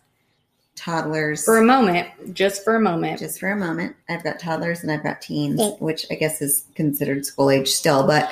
toddlers 0.76 1.46
For 1.46 1.58
a 1.60 1.64
moment, 1.64 2.08
just 2.34 2.64
for 2.64 2.76
a 2.76 2.80
moment. 2.80 3.20
just 3.20 3.40
for 3.40 3.52
a 3.52 3.56
moment 3.56 3.96
i've 4.10 4.24
got 4.24 4.40
toddlers 4.40 4.82
and 4.84 4.92
i've 4.92 5.04
got 5.04 5.22
teens 5.22 5.62
which 5.80 6.06
i 6.12 6.16
guess 6.16 6.42
is 6.42 6.66
considered 6.76 7.26
school 7.26 7.50
age 7.50 7.70
still 7.70 8.06
but 8.08 8.32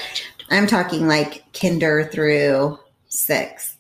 i'm 0.50 0.68
talking 0.68 1.08
like 1.08 1.44
kinder 1.54 2.10
through 2.12 2.78
sixth 3.10 3.78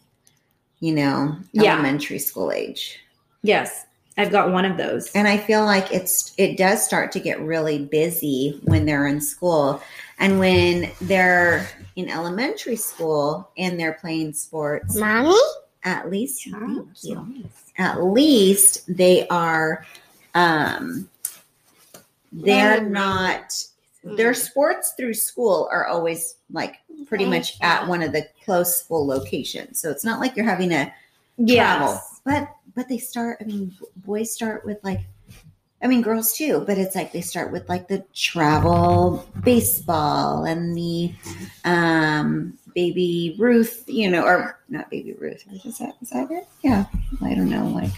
you 0.80 0.94
know 0.94 1.36
Yeah. 1.54 1.74
elementary 1.74 2.20
school 2.20 2.52
age 2.52 3.00
yes. 3.44 3.86
I've 4.18 4.32
got 4.32 4.52
one 4.52 4.66
of 4.66 4.78
those. 4.78 5.10
and 5.16 5.28
i 5.28 5.38
feel 5.38 5.64
like 5.66 5.92
it's 5.92 6.34
it 6.38 6.58
does 6.58 6.84
start 6.84 7.12
to 7.14 7.20
get 7.20 7.40
really 7.42 7.86
busy 7.86 8.60
when 8.66 8.86
they're 8.86 9.08
in 9.08 9.22
school 9.22 9.82
and 10.20 10.38
when 10.40 10.92
they're 11.02 11.68
in 11.96 12.10
elementary 12.10 12.76
school 12.76 13.50
and 13.58 13.80
they're 13.80 13.94
playing 14.02 14.34
sports 14.34 14.96
Mommy? 14.96 15.36
at 15.84 16.10
least 16.10 16.46
Yeah, 16.46 16.60
thank 16.60 16.88
you 17.04 17.16
nice. 17.16 17.72
at 17.78 18.04
least 18.04 18.84
they 18.88 19.28
are 19.30 19.86
um 20.36 21.10
they're 22.32 22.82
Mommy. 22.82 22.90
not 22.92 23.64
their 24.04 24.34
sports 24.34 24.94
through 24.98 25.14
school 25.14 25.68
are 25.72 25.86
always 25.88 26.36
like 26.52 26.78
pretty 27.06 27.26
much 27.26 27.58
at 27.62 27.88
one 27.88 28.02
of 28.02 28.12
the 28.12 28.26
close 28.46 28.80
school 28.82 29.06
locations 29.06 29.80
so 29.80 29.90
it's 29.92 30.04
not 30.06 30.20
like 30.20 30.36
you're 30.36 30.46
having 30.46 30.70
to 30.70 30.92
travel 31.48 32.00
but 32.26 32.56
but 32.76 32.88
they 32.90 32.98
start 32.98 33.38
i 33.42 33.44
mean 33.44 33.74
boys 33.98 34.32
start 34.32 34.66
with 34.66 34.78
like 34.84 35.02
i 35.82 35.88
mean 35.88 36.02
girls 36.02 36.34
too 36.34 36.64
but 36.68 36.78
it's 36.78 36.96
like 36.96 37.12
they 37.12 37.22
start 37.22 37.52
with 37.52 37.68
like 37.70 37.88
the 37.88 38.04
travel 38.14 39.26
baseball 39.44 40.46
and 40.46 40.76
the 40.78 41.12
um 41.66 42.58
baby 42.76 43.36
ruth 43.40 43.84
you 43.88 44.10
know 44.10 44.24
or 44.24 44.60
not 44.70 44.90
baby 44.90 45.14
ruth 45.14 45.44
is 45.66 45.78
that 45.78 45.96
is 46.02 46.10
that 46.12 46.30
it 46.32 46.48
yeah 46.64 46.86
i 47.24 47.34
don't 47.34 47.50
know 47.50 47.68
like 47.70 47.92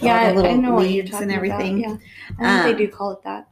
Yeah, 0.00 0.28
the 0.30 0.34
little 0.36 0.52
I 0.52 0.54
know 0.54 0.74
what 0.74 0.90
you're 0.90 1.04
talking 1.04 1.22
and 1.24 1.32
everything 1.32 1.84
About. 1.84 2.00
Yeah. 2.00 2.06
I 2.38 2.60
think 2.62 2.64
Um, 2.64 2.78
they 2.78 2.86
do 2.86 2.92
call 2.92 3.10
it 3.12 3.22
that. 3.24 3.48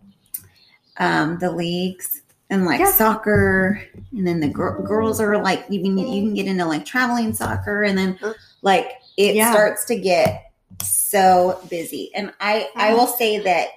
um 0.98 1.38
the 1.38 1.50
leagues 1.50 2.22
and 2.50 2.64
like 2.64 2.78
Yeah. 2.80 2.92
soccer 2.92 3.82
and 4.12 4.24
then 4.26 4.38
the 4.40 4.48
gir- 4.48 4.80
girls 4.86 5.20
are 5.20 5.42
like 5.42 5.64
you 5.68 5.82
can 5.82 5.98
you 5.98 6.22
can 6.22 6.34
get 6.34 6.46
into 6.46 6.64
like 6.64 6.84
traveling 6.84 7.34
soccer 7.34 7.82
and 7.82 7.98
then 7.98 8.18
like 8.66 8.90
it 9.16 9.36
Yeah. 9.36 9.52
starts 9.52 9.84
to 9.86 9.96
get 9.96 10.50
so 10.82 11.58
busy 11.70 12.10
and 12.14 12.32
i 12.40 12.68
i 12.76 12.92
will 12.92 13.06
say 13.06 13.38
that 13.38 13.68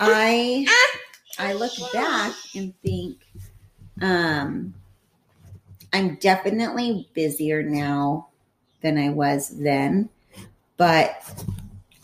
i 0.00 0.66
i 1.38 1.52
look 1.54 1.72
back 1.94 2.34
and 2.54 2.74
think 2.84 3.16
um 4.02 4.74
i'm 5.94 6.16
definitely 6.16 7.08
busier 7.14 7.62
now 7.62 8.26
than 8.82 8.98
i 8.98 9.08
was 9.08 9.48
then 9.60 10.10
but 10.76 11.44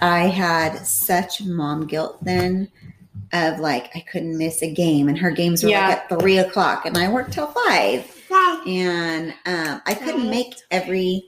i 0.01 0.21
had 0.29 0.77
such 0.87 1.42
mom 1.45 1.87
guilt 1.87 2.16
then 2.25 2.69
of 3.33 3.59
like 3.59 3.90
I 3.97 4.01
couldn't 4.01 4.38
miss 4.38 4.62
a 4.62 4.73
game, 4.73 5.09
and 5.09 5.19
her 5.19 5.33
games 5.33 5.64
were 5.64 5.71
Yeah. 5.71 5.88
like 5.88 5.99
at 6.12 6.21
three 6.21 6.38
o'clock, 6.38 6.87
and 6.87 6.97
I 6.97 7.09
worked 7.09 7.33
till 7.33 7.49
five, 7.49 8.05
and 8.66 9.35
um, 9.47 9.83
I 9.85 9.95
couldn't 9.95 10.31
make 10.31 10.55
every 10.71 11.25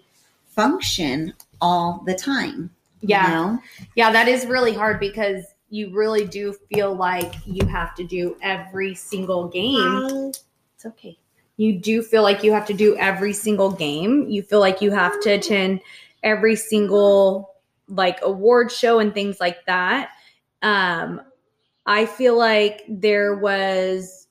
function 0.58 1.32
all 1.60 2.02
the 2.04 2.14
time. 2.14 2.70
you 3.00 3.10
Yeah. 3.10 3.28
know? 3.30 3.58
Yeah, 3.94 4.10
that 4.10 4.26
is 4.26 4.44
really 4.44 4.74
hard 4.74 4.98
because 4.98 5.44
you 5.70 5.90
really 5.94 6.26
do 6.26 6.52
feel 6.72 6.94
like 6.94 7.32
you 7.46 7.64
have 7.66 7.94
to 7.94 8.02
do 8.04 8.36
every 8.42 8.94
single 8.96 9.46
game. 9.46 10.32
It's 10.74 10.86
okay. 10.86 11.16
you 11.58 11.78
do 11.78 12.02
feel 12.02 12.22
like 12.24 12.42
you 12.42 12.52
have 12.52 12.66
to 12.66 12.74
do 12.74 12.96
every 12.96 13.32
single 13.32 13.70
game. 13.70 14.28
You 14.28 14.42
feel 14.42 14.60
like 14.60 14.80
you 14.82 14.90
have 14.90 15.20
to 15.22 15.30
attend 15.30 15.80
every 16.24 16.56
single 16.56 17.50
like 17.88 18.18
award 18.22 18.70
show 18.72 18.98
and 18.98 19.14
things 19.14 19.40
like 19.40 19.64
that. 19.66 20.10
Um, 20.62 21.20
I 21.86 22.06
feel 22.06 22.36
like 22.36 22.82
there 22.88 23.36
was, 23.36 24.26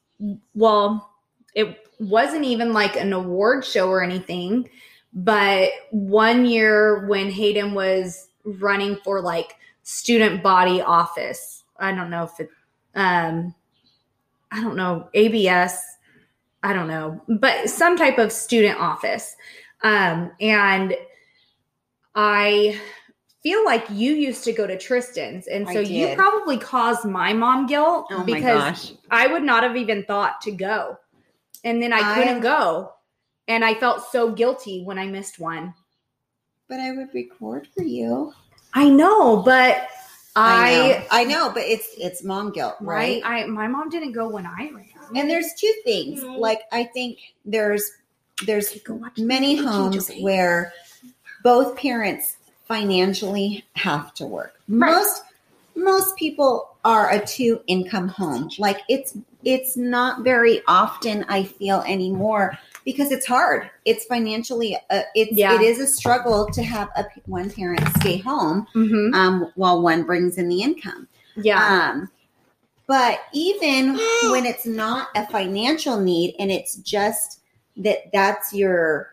well, 0.55 1.09
it 1.55 1.87
wasn't 1.99 2.43
even 2.45 2.73
like 2.73 2.95
an 2.97 3.13
award 3.13 3.63
show 3.65 3.89
or 3.89 4.03
anything, 4.03 4.69
but 5.13 5.69
one 5.91 6.45
year 6.45 7.07
when 7.07 7.29
Hayden 7.29 7.73
was 7.73 8.29
running 8.43 8.97
for 9.03 9.21
like 9.21 9.55
student 9.83 10.43
body 10.43 10.81
office, 10.81 11.63
I 11.79 11.93
don't 11.93 12.09
know 12.09 12.23
if 12.23 12.39
it, 12.39 12.49
um, 12.95 13.53
I 14.51 14.61
don't 14.61 14.75
know, 14.75 15.09
ABS, 15.13 15.79
I 16.63 16.73
don't 16.73 16.87
know, 16.87 17.21
but 17.27 17.69
some 17.69 17.97
type 17.97 18.17
of 18.17 18.31
student 18.31 18.79
office. 18.79 19.35
Um, 19.83 20.31
and 20.39 20.95
I 22.15 22.79
feel 23.43 23.63
like 23.63 23.85
you 23.89 24.13
used 24.13 24.43
to 24.43 24.51
go 24.51 24.67
to 24.67 24.77
Tristan's. 24.77 25.47
And 25.47 25.67
so 25.67 25.79
you 25.79 26.15
probably 26.15 26.57
caused 26.57 27.05
my 27.05 27.33
mom 27.33 27.67
guilt 27.67 28.07
Oh 28.11 28.23
because. 28.23 28.93
I 29.09 29.27
would 29.27 29.43
not 29.43 29.63
have 29.63 29.77
even 29.77 30.03
thought 30.03 30.41
to 30.41 30.51
go. 30.51 30.97
And 31.63 31.81
then 31.81 31.93
I 31.93 32.15
couldn't 32.15 32.37
I- 32.37 32.41
go. 32.41 32.93
And 33.47 33.63
I 33.63 33.73
felt 33.75 34.11
so 34.11 34.31
guilty 34.31 34.83
when 34.83 34.97
I 34.99 35.07
missed 35.07 35.39
one. 35.39 35.73
But 36.67 36.79
I 36.79 36.91
would 36.91 37.13
record 37.13 37.67
for 37.73 37.83
you. 37.83 38.33
I 38.73 38.89
know, 38.89 39.37
but 39.37 39.87
I 40.35 40.55
I, 40.55 40.71
know, 40.71 41.05
I 41.11 41.23
know, 41.23 41.51
but 41.53 41.63
it's 41.63 41.87
it's 41.97 42.23
mom 42.23 42.51
guilt, 42.51 42.75
right? 42.81 43.23
right? 43.23 43.43
I 43.43 43.47
my 43.47 43.67
mom 43.67 43.89
didn't 43.89 44.11
go 44.11 44.29
when 44.29 44.45
I 44.45 44.69
ran. 44.73 44.85
And 45.15 45.29
there's 45.29 45.53
two 45.57 45.73
things. 45.83 46.21
Mhm. 46.21 46.37
Like 46.37 46.61
I 46.71 46.83
think 46.83 47.19
there's 47.45 47.89
there's 48.45 48.79
Go 48.81 49.01
many 49.17 49.55
the 49.55 49.67
homes 49.67 50.09
okay? 50.09 50.21
where 50.21 50.73
both 51.43 51.75
parents 51.77 52.37
financially 52.67 53.65
have 53.75 54.13
to 54.15 54.25
work. 54.25 54.59
Right. 54.67 54.91
Most 54.91 55.23
most 55.75 56.15
people 56.17 56.75
are 56.83 57.11
a 57.11 57.25
two 57.25 57.61
income 57.67 58.09
home. 58.09 58.49
Like 58.59 58.81
it's 58.89 59.17
it's 59.43 59.77
not 59.77 60.23
very 60.23 60.61
often 60.67 61.25
I 61.29 61.43
feel 61.43 61.81
anymore 61.81 62.57
because 62.87 63.11
it's 63.11 63.25
hard. 63.25 63.69
It's 63.83 64.05
financially 64.05 64.77
uh, 64.89 65.01
it's 65.13 65.33
Yeah. 65.33 65.55
it 65.55 65.61
is 65.61 65.77
a 65.81 65.85
struggle 65.85 66.47
to 66.53 66.63
have 66.63 66.87
a 66.95 67.03
one 67.25 67.49
parent 67.49 67.81
stay 67.99 68.15
home 68.17 68.65
Mhm. 68.73 69.13
um, 69.13 69.51
while 69.55 69.81
one 69.81 70.03
brings 70.03 70.37
in 70.37 70.47
the 70.47 70.61
income. 70.61 71.09
Yeah. 71.35 71.91
Um, 71.91 72.09
but 72.87 73.19
even 73.33 73.99
when 74.31 74.45
it's 74.45 74.65
not 74.65 75.09
a 75.17 75.27
financial 75.27 75.99
need 75.99 76.35
and 76.39 76.49
it's 76.49 76.77
just 76.77 77.41
that 77.75 78.09
that's 78.13 78.53
your 78.53 79.09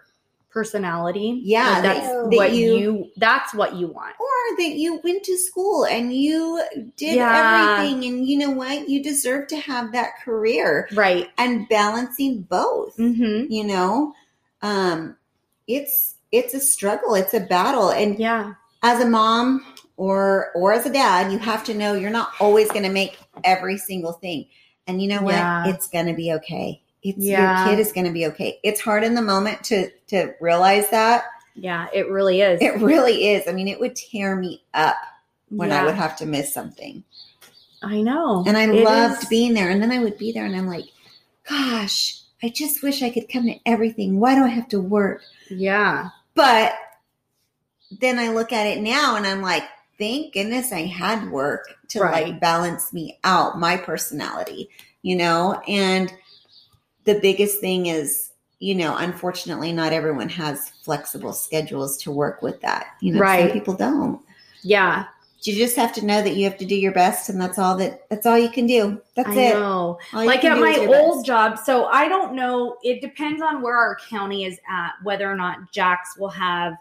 Personality. 0.55 1.41
Yeah, 1.45 1.81
that- 1.81 1.83
that's 1.83 2.07
that 2.07 2.29
what 2.31 2.53
you- 2.53 2.77
you 2.77 3.11
that's 3.17 3.53
what 3.53 3.75
you 3.75 3.89
want. 3.89 4.15
or 4.21 4.57
that 4.59 4.75
you 4.77 5.01
went 5.03 5.25
to 5.25 5.37
school 5.37 5.85
and 5.85 6.15
you 6.15 6.63
did 6.97 7.17
Yeah. 7.17 7.77
everything 7.77 8.05
and 8.05 8.25
you 8.27 8.39
know 8.39 8.51
what 8.51 8.89
you 8.89 9.03
deserve 9.03 9.49
to 9.49 9.57
have 9.57 9.91
that 9.93 10.13
career 10.25 10.89
Right. 10.95 11.29
and 11.39 11.69
balancing 11.69 12.43
both 12.49 12.97
Mm-hmm. 12.97 13.51
you 13.53 13.65
know 13.65 14.15
um 14.63 15.17
it's 15.67 16.15
it's 16.31 16.55
a 16.55 16.61
struggle 16.61 17.15
it's 17.17 17.35
a 17.35 17.41
battle 17.41 17.91
and 17.91 18.17
Yeah. 18.19 18.53
as 18.83 19.01
a 19.01 19.07
mom 19.09 19.65
or 19.97 20.53
or 20.55 20.73
as 20.73 20.87
a 20.87 20.91
dad 20.93 21.33
you 21.33 21.39
have 21.39 21.65
to 21.65 21.75
know 21.75 21.95
you're 21.95 22.11
not 22.11 22.31
always 22.39 22.69
going 22.71 22.85
to 22.85 22.91
make 22.93 23.19
every 23.43 23.77
single 23.79 24.13
thing 24.13 24.47
and 24.87 25.03
you 25.03 25.09
know 25.09 25.23
what 25.23 25.35
Yeah. 25.35 25.67
it's 25.69 25.89
going 25.89 26.07
to 26.07 26.15
be 26.15 26.33
okay 26.35 26.81
it's 27.05 27.19
Yeah. 27.19 27.67
your 27.67 27.71
kid 27.77 27.79
is 27.81 27.93
going 27.93 28.07
to 28.07 28.13
be 28.13 28.27
okay 28.27 28.59
it's 28.65 28.81
hard 28.81 29.05
in 29.05 29.15
the 29.15 29.23
moment 29.23 29.63
to 29.65 29.91
to 30.09 30.35
realize 30.41 30.91
that 30.91 31.25
Yeah. 31.55 31.87
It 31.93 32.09
really 32.11 32.41
is. 32.41 32.61
it 32.61 32.81
really 32.81 33.29
is 33.29 33.47
i 33.47 33.53
mean 33.53 33.69
it 33.69 33.79
would 33.79 33.95
tear 33.95 34.35
me 34.37 34.65
up 34.75 34.97
when 35.51 35.71
i 35.71 35.85
would 35.85 35.95
have 35.95 36.17
to 36.17 36.27
miss 36.27 36.53
something 36.53 37.05
I 37.83 38.01
know. 38.01 38.43
and 38.47 38.57
i 38.57 38.65
It 38.65 38.83
loved 38.83 39.23
is- 39.25 39.29
being 39.29 39.55
there 39.55 39.71
and 39.71 39.81
then 39.83 39.93
i 39.93 39.99
would 40.01 40.19
be 40.19 40.33
there 40.33 40.47
and 40.47 40.57
i'm 40.57 40.67
like 40.67 40.87
gosh 41.49 42.21
i 42.43 42.49
just 42.49 42.83
wish 42.83 43.03
i 43.03 43.11
could 43.11 43.29
come 43.29 43.45
to 43.45 43.59
everything 43.67 44.19
why 44.19 44.35
do 44.35 44.43
i 44.43 44.49
have 44.49 44.69
to 44.69 44.81
work 44.81 45.21
Yeah. 45.51 46.09
But 46.35 46.75
then 48.01 48.19
I 48.19 48.31
look 48.31 48.53
at 48.53 48.67
it 48.67 48.81
now 48.83 49.15
and 49.15 49.25
I'm 49.25 49.41
like, 49.41 49.63
thank 50.01 50.35
goodness 50.35 50.73
I 50.73 50.81
had 50.81 51.31
work 51.31 51.63
to 51.91 52.01
Right. 52.01 52.25
like 52.29 52.41
balance 52.41 52.93
me 52.93 53.21
out, 53.23 53.61
my 53.61 53.77
personality, 53.77 54.69
you 55.03 55.15
know? 55.15 55.63
And 55.69 56.13
the 57.05 57.19
biggest 57.21 57.61
thing 57.61 57.87
is, 57.87 58.31
you 58.61 58.75
know, 58.75 58.97
unfortunately, 58.97 59.73
not 59.73 59.93
everyone 59.93 60.29
has 60.31 60.71
flexible 60.83 61.33
schedules 61.33 61.97
to 61.99 62.11
work 62.11 62.41
with 62.43 62.61
that. 62.63 62.87
You 63.01 63.13
know, 63.15 63.21
Right. 63.21 63.43
some 63.49 63.53
people 63.53 63.75
don't. 63.75 64.21
Yeah. 64.63 65.05
You 65.43 65.55
just 65.55 65.77
have 65.77 65.93
to 65.95 66.07
know 66.07 66.23
that 66.23 66.37
you 66.37 66.45
have 66.45 66.57
to 66.57 66.65
do 66.65 66.75
your 66.75 66.93
best, 66.93 67.29
and 67.29 67.39
that's 67.39 67.59
all 67.59 67.77
that 67.77 68.09
that's 68.09 68.25
all 68.25 68.39
you 68.39 68.49
can 68.49 68.67
do. 68.67 68.99
That's 69.15 69.29
I 69.29 69.41
it. 69.41 69.53
know. 69.55 69.99
Like 70.15 70.43
at 70.47 70.59
my 70.59 70.75
old 70.89 71.19
best. 71.19 71.27
job 71.27 71.59
so 71.59 71.85
i 71.87 72.09
don't 72.09 72.35
know 72.35 72.79
it 72.83 73.03
depends 73.03 73.43
on 73.43 73.61
where 73.61 73.77
our 73.77 73.99
county 74.09 74.45
is 74.47 74.59
at 74.71 74.93
whether 75.03 75.31
or 75.31 75.37
not 75.37 75.71
jax 75.71 76.17
will 76.17 76.31
have 76.31 76.73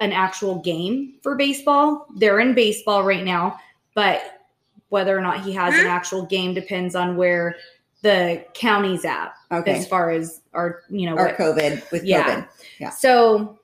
an 0.00 0.10
actual 0.10 0.56
game 0.60 1.14
for 1.22 1.36
baseball 1.36 2.06
they're 2.16 2.40
in 2.40 2.54
baseball 2.54 3.04
right 3.04 3.24
now 3.24 3.56
but 3.94 4.40
whether 4.88 5.16
or 5.16 5.20
not 5.20 5.40
he 5.44 5.52
has 5.52 5.72
an 5.74 5.86
actual 5.98 6.26
game 6.26 6.52
depends 6.54 6.96
on 6.96 7.16
where 7.16 7.54
the 8.02 8.44
county's 8.54 9.04
app 9.04 9.34
Okay. 9.50 9.78
as 9.78 9.86
far 9.86 10.10
as 10.10 10.42
our 10.54 10.82
you 10.90 11.08
know 11.08 11.16
Or 11.16 11.26
what 11.26 11.36
COVID 11.36 11.90
with 11.90 12.04
Yeah. 12.04 12.24
COVID. 12.24 12.48
Yeah. 12.78 12.90
so 12.90 13.58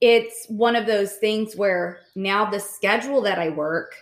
it's 0.00 0.46
one 0.48 0.76
of 0.76 0.86
those 0.86 1.16
things 1.16 1.54
where 1.54 2.00
now 2.14 2.50
the 2.50 2.58
schedule 2.58 3.20
that 3.20 3.38
i 3.38 3.50
work 3.50 3.94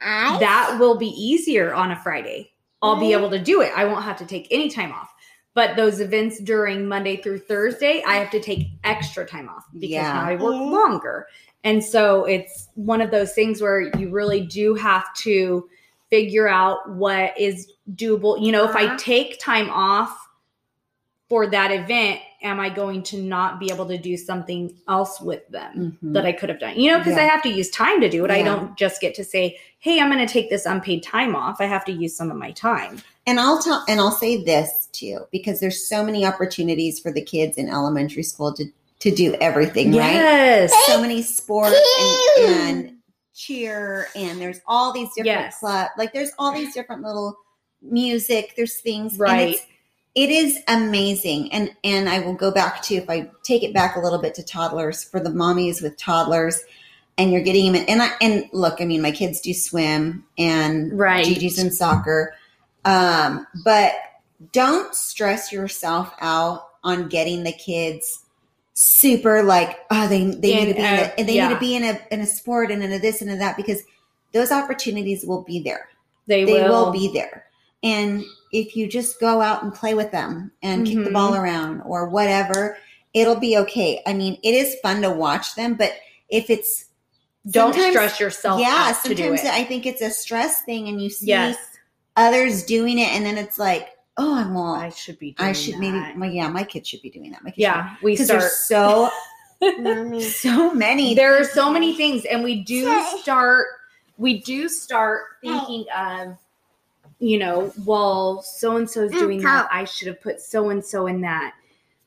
that 0.00 0.76
will 0.78 0.96
be 0.96 1.08
easier 1.08 1.74
on 1.74 1.90
a 1.90 1.96
Friday. 1.96 2.52
I'll 2.82 2.96
be 2.96 3.06
mm-hmm. 3.08 3.18
able 3.18 3.30
to 3.30 3.38
do 3.38 3.60
it. 3.60 3.72
I 3.76 3.84
won't 3.84 4.04
have 4.04 4.16
to 4.18 4.26
take 4.26 4.48
any 4.50 4.70
time 4.70 4.92
off. 4.92 5.12
But 5.52 5.76
those 5.76 6.00
events 6.00 6.40
during 6.40 6.86
Monday 6.86 7.16
through 7.16 7.40
Thursday, 7.40 8.02
I 8.06 8.14
have 8.14 8.30
to 8.30 8.40
take 8.40 8.68
extra 8.84 9.26
time 9.26 9.48
off 9.48 9.64
because 9.74 9.90
Yeah. 9.90 10.12
now 10.12 10.24
I 10.24 10.36
work 10.36 10.54
Yeah. 10.54 10.60
longer. 10.60 11.26
And 11.64 11.84
so 11.84 12.24
it's 12.24 12.68
one 12.74 13.02
of 13.02 13.10
those 13.10 13.34
things 13.34 13.60
where 13.60 13.80
you 13.98 14.08
really 14.10 14.40
do 14.40 14.74
have 14.74 15.12
to 15.16 15.68
figure 16.10 16.48
out 16.48 16.90
what 16.90 17.38
is 17.38 17.70
doable. 17.94 18.40
You 18.44 18.52
know, 18.52 18.64
if 18.68 18.74
I 18.76 18.84
Uh-huh. 18.86 18.96
take 18.98 19.40
time 19.40 19.70
off 19.70 20.16
for 21.28 21.46
that 21.46 21.70
event, 21.70 22.18
am 22.42 22.58
I 22.58 22.70
going 22.70 23.02
to 23.04 23.22
not 23.22 23.60
be 23.60 23.70
able 23.70 23.86
to 23.86 23.96
do 23.96 24.16
something 24.16 24.74
else 24.88 25.20
with 25.20 25.46
them? 25.48 25.96
Mhm. 26.02 26.14
that 26.14 26.26
I 26.26 26.32
could 26.32 26.48
have 26.48 26.58
done. 26.58 26.76
You 26.78 26.90
know, 26.90 26.98
because 26.98 27.16
I 27.16 27.22
have 27.22 27.42
to 27.42 27.48
use 27.48 27.70
time 27.70 28.00
to 28.00 28.08
do 28.08 28.24
it. 28.24 28.30
I 28.30 28.42
don't 28.42 28.76
just 28.76 29.00
get 29.00 29.14
to 29.16 29.24
say, 29.24 29.58
"Hey, 29.78 30.00
I'm 30.00 30.10
going 30.10 30.26
to 30.26 30.32
take 30.32 30.50
this 30.50 30.66
unpaid 30.66 31.02
time 31.04 31.36
off." 31.36 31.60
I 31.60 31.66
have 31.66 31.84
to 31.84 31.92
use 31.92 32.16
some 32.16 32.30
of 32.30 32.36
my 32.36 32.50
time. 32.50 33.00
And 33.26 33.38
I'll 33.38 33.62
tell 33.62 33.84
and 33.88 34.00
I'll 34.00 34.10
say 34.10 34.42
this 34.42 34.88
too, 34.92 35.20
because 35.30 35.60
there's 35.60 35.86
so 35.86 36.02
many 36.02 36.26
opportunities 36.26 36.98
for 36.98 37.12
the 37.12 37.22
kids 37.22 37.56
in 37.56 37.68
elementary 37.68 38.24
school 38.24 38.52
to 38.54 38.64
to 39.00 39.10
do 39.14 39.34
everything, 39.40 39.92
right? 39.92 40.14
Yes. 40.14 40.74
So 40.86 41.00
many 41.00 41.22
sports 41.22 41.76
and, 42.38 42.50
and 42.50 42.92
cheer, 43.46 44.08
and 44.14 44.40
there's 44.40 44.60
all 44.66 44.92
these 44.92 45.08
different 45.14 45.26
Yes. 45.26 45.58
club, 45.60 45.88
like 45.96 46.12
there's 46.12 46.30
all 46.38 46.52
these 46.52 46.74
different 46.74 47.02
little 47.02 47.36
music. 47.82 48.54
There's 48.56 48.80
things, 48.80 49.18
Right. 49.18 49.56
it 50.14 50.30
is 50.30 50.58
amazing, 50.68 51.52
and 51.52 51.74
and 51.84 52.08
I 52.08 52.18
will 52.20 52.34
go 52.34 52.50
back 52.50 52.82
to 52.82 52.96
if 52.96 53.08
I 53.08 53.30
take 53.42 53.62
it 53.62 53.72
back 53.72 53.96
a 53.96 54.00
little 54.00 54.18
bit 54.18 54.34
to 54.34 54.42
toddlers 54.42 55.04
for 55.04 55.20
the 55.20 55.30
mommies 55.30 55.80
with 55.82 55.96
toddlers, 55.96 56.62
and 57.16 57.32
you're 57.32 57.42
getting 57.42 57.66
them 57.72 57.82
in. 57.82 57.88
And 57.88 58.02
I 58.02 58.10
and 58.20 58.44
look, 58.52 58.80
I 58.80 58.84
mean, 58.84 59.02
my 59.02 59.12
kids 59.12 59.40
do 59.40 59.54
swim, 59.54 60.24
and 60.36 60.98
Right. 60.98 61.24
Gigi's 61.24 61.58
in 61.58 61.70
soccer. 61.70 62.34
Um, 62.84 63.46
but 63.64 63.92
don't 64.52 64.94
stress 64.94 65.52
yourself 65.52 66.12
out 66.20 66.68
on 66.82 67.08
getting 67.08 67.44
the 67.44 67.52
kids 67.52 68.24
super 68.82 69.42
like 69.42 69.78
oh 69.90 70.08
they 70.08 70.24
they 70.24 70.64
need 70.64 70.64
to 70.64 70.70
In 70.70 70.76
be 70.76 70.78
in 70.78 70.84
a- 70.84 71.18
and 71.18 71.28
they 71.28 71.34
yeah. 71.34 71.48
need 71.48 71.54
to 71.54 71.60
be 71.60 71.76
in 71.76 71.84
a 71.84 72.00
in 72.10 72.20
a 72.20 72.26
sport 72.26 72.70
and 72.70 72.82
in 72.82 72.90
a 72.92 72.98
this 72.98 73.20
and 73.20 73.30
a 73.30 73.36
that 73.36 73.54
because 73.56 73.82
those 74.32 74.50
opportunities 74.50 75.24
will 75.26 75.42
be 75.42 75.60
there. 75.60 75.88
They, 76.26 76.44
They 76.44 76.62
will. 76.62 76.86
will 76.86 76.92
be 76.92 77.12
there. 77.12 77.44
And 77.82 78.24
if 78.52 78.76
you 78.76 78.88
just 78.88 79.20
go 79.20 79.42
out 79.42 79.62
and 79.62 79.74
play 79.74 79.94
with 79.94 80.10
them 80.12 80.50
and 80.62 80.86
kick 80.86 81.04
the 81.04 81.10
ball 81.10 81.32
mm-hmm. 81.32 81.42
around 81.42 81.82
or 81.82 82.08
whatever, 82.08 82.78
it'll 83.12 83.38
be 83.38 83.58
okay. 83.58 84.00
I 84.06 84.12
mean, 84.14 84.38
it 84.42 84.54
is 84.54 84.76
fun 84.82 85.02
to 85.02 85.10
watch 85.10 85.56
them, 85.56 85.74
but 85.74 85.92
if 86.28 86.48
it's 86.48 86.86
Don't 87.50 87.74
stress 87.74 88.20
yourself 88.20 88.60
yeah, 88.60 88.94
out 88.94 89.02
to 89.04 89.14
do 89.14 89.36
sometimes. 89.36 89.48
I 89.48 89.64
think 89.64 89.84
it's 89.84 90.02
a 90.02 90.10
stress 90.10 90.62
thing, 90.62 90.88
and 90.88 91.02
you 91.02 91.10
see 91.10 91.26
yes. 91.26 91.56
others 92.16 92.64
doing 92.64 92.98
it, 92.98 93.08
and 93.08 93.26
then 93.26 93.36
it's 93.36 93.58
like, 93.58 93.88
oh, 94.16 94.36
I'm 94.36 94.56
all, 94.56 94.74
I 94.74 94.86
I, 94.86 94.90
should 94.90 95.18
be 95.18 95.32
doing 95.32 95.48
I 95.48 95.52
should 95.52 95.74
that. 95.74 95.80
maybe, 95.80 96.18
well, 96.18 96.30
yeah, 96.30 96.48
my 96.48 96.64
kids 96.64 96.88
should 96.88 97.02
be 97.02 97.10
doing 97.10 97.30
that. 97.32 97.42
My 97.42 97.50
kids 97.50 97.58
Yeah, 97.58 97.96
we 98.02 98.16
start. 98.16 98.40
there's 98.40 98.52
so 98.52 99.10
so 100.20 100.74
many. 100.74 101.14
There 101.14 101.38
are 101.38 101.44
so 101.44 101.72
many 101.72 101.94
things, 101.96 102.24
and 102.24 102.42
we 102.42 102.62
do 102.62 103.02
start. 103.18 103.66
We 104.16 104.40
do 104.40 104.68
start 104.68 105.22
thinking 105.42 105.86
of 105.96 106.36
you 107.20 107.38
know, 107.38 107.72
well, 107.84 108.42
so 108.42 108.76
and 108.76 108.88
so's 108.88 109.10
doing 109.12 109.42
that. 109.42 109.68
I 109.70 109.84
should 109.84 110.08
have 110.08 110.20
put 110.22 110.40
so 110.40 110.70
and 110.70 110.82
so 110.82 111.06
in 111.06 111.20
that. 111.20 111.54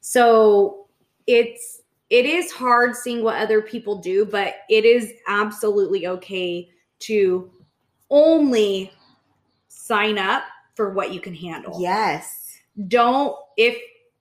So 0.01 0.88
it's 1.28 1.82
it 2.10 2.26
is 2.26 2.51
hard 2.51 2.95
seeing 2.95 3.24
what 3.24 3.36
other 3.36 3.62
people 3.62 3.97
do, 3.97 4.26
but 4.26 4.56
it 4.70 4.86
is 4.86 5.14
absolutely 5.28 6.08
okay 6.08 6.70
to 6.99 7.49
only 8.10 8.91
sign 9.68 10.18
up 10.18 10.43
for 10.76 10.92
what 10.92 11.14
you 11.14 11.20
can 11.20 11.34
handle. 11.34 11.80
Yes. 11.82 12.58
Don't 12.88 13.36
if 13.58 13.78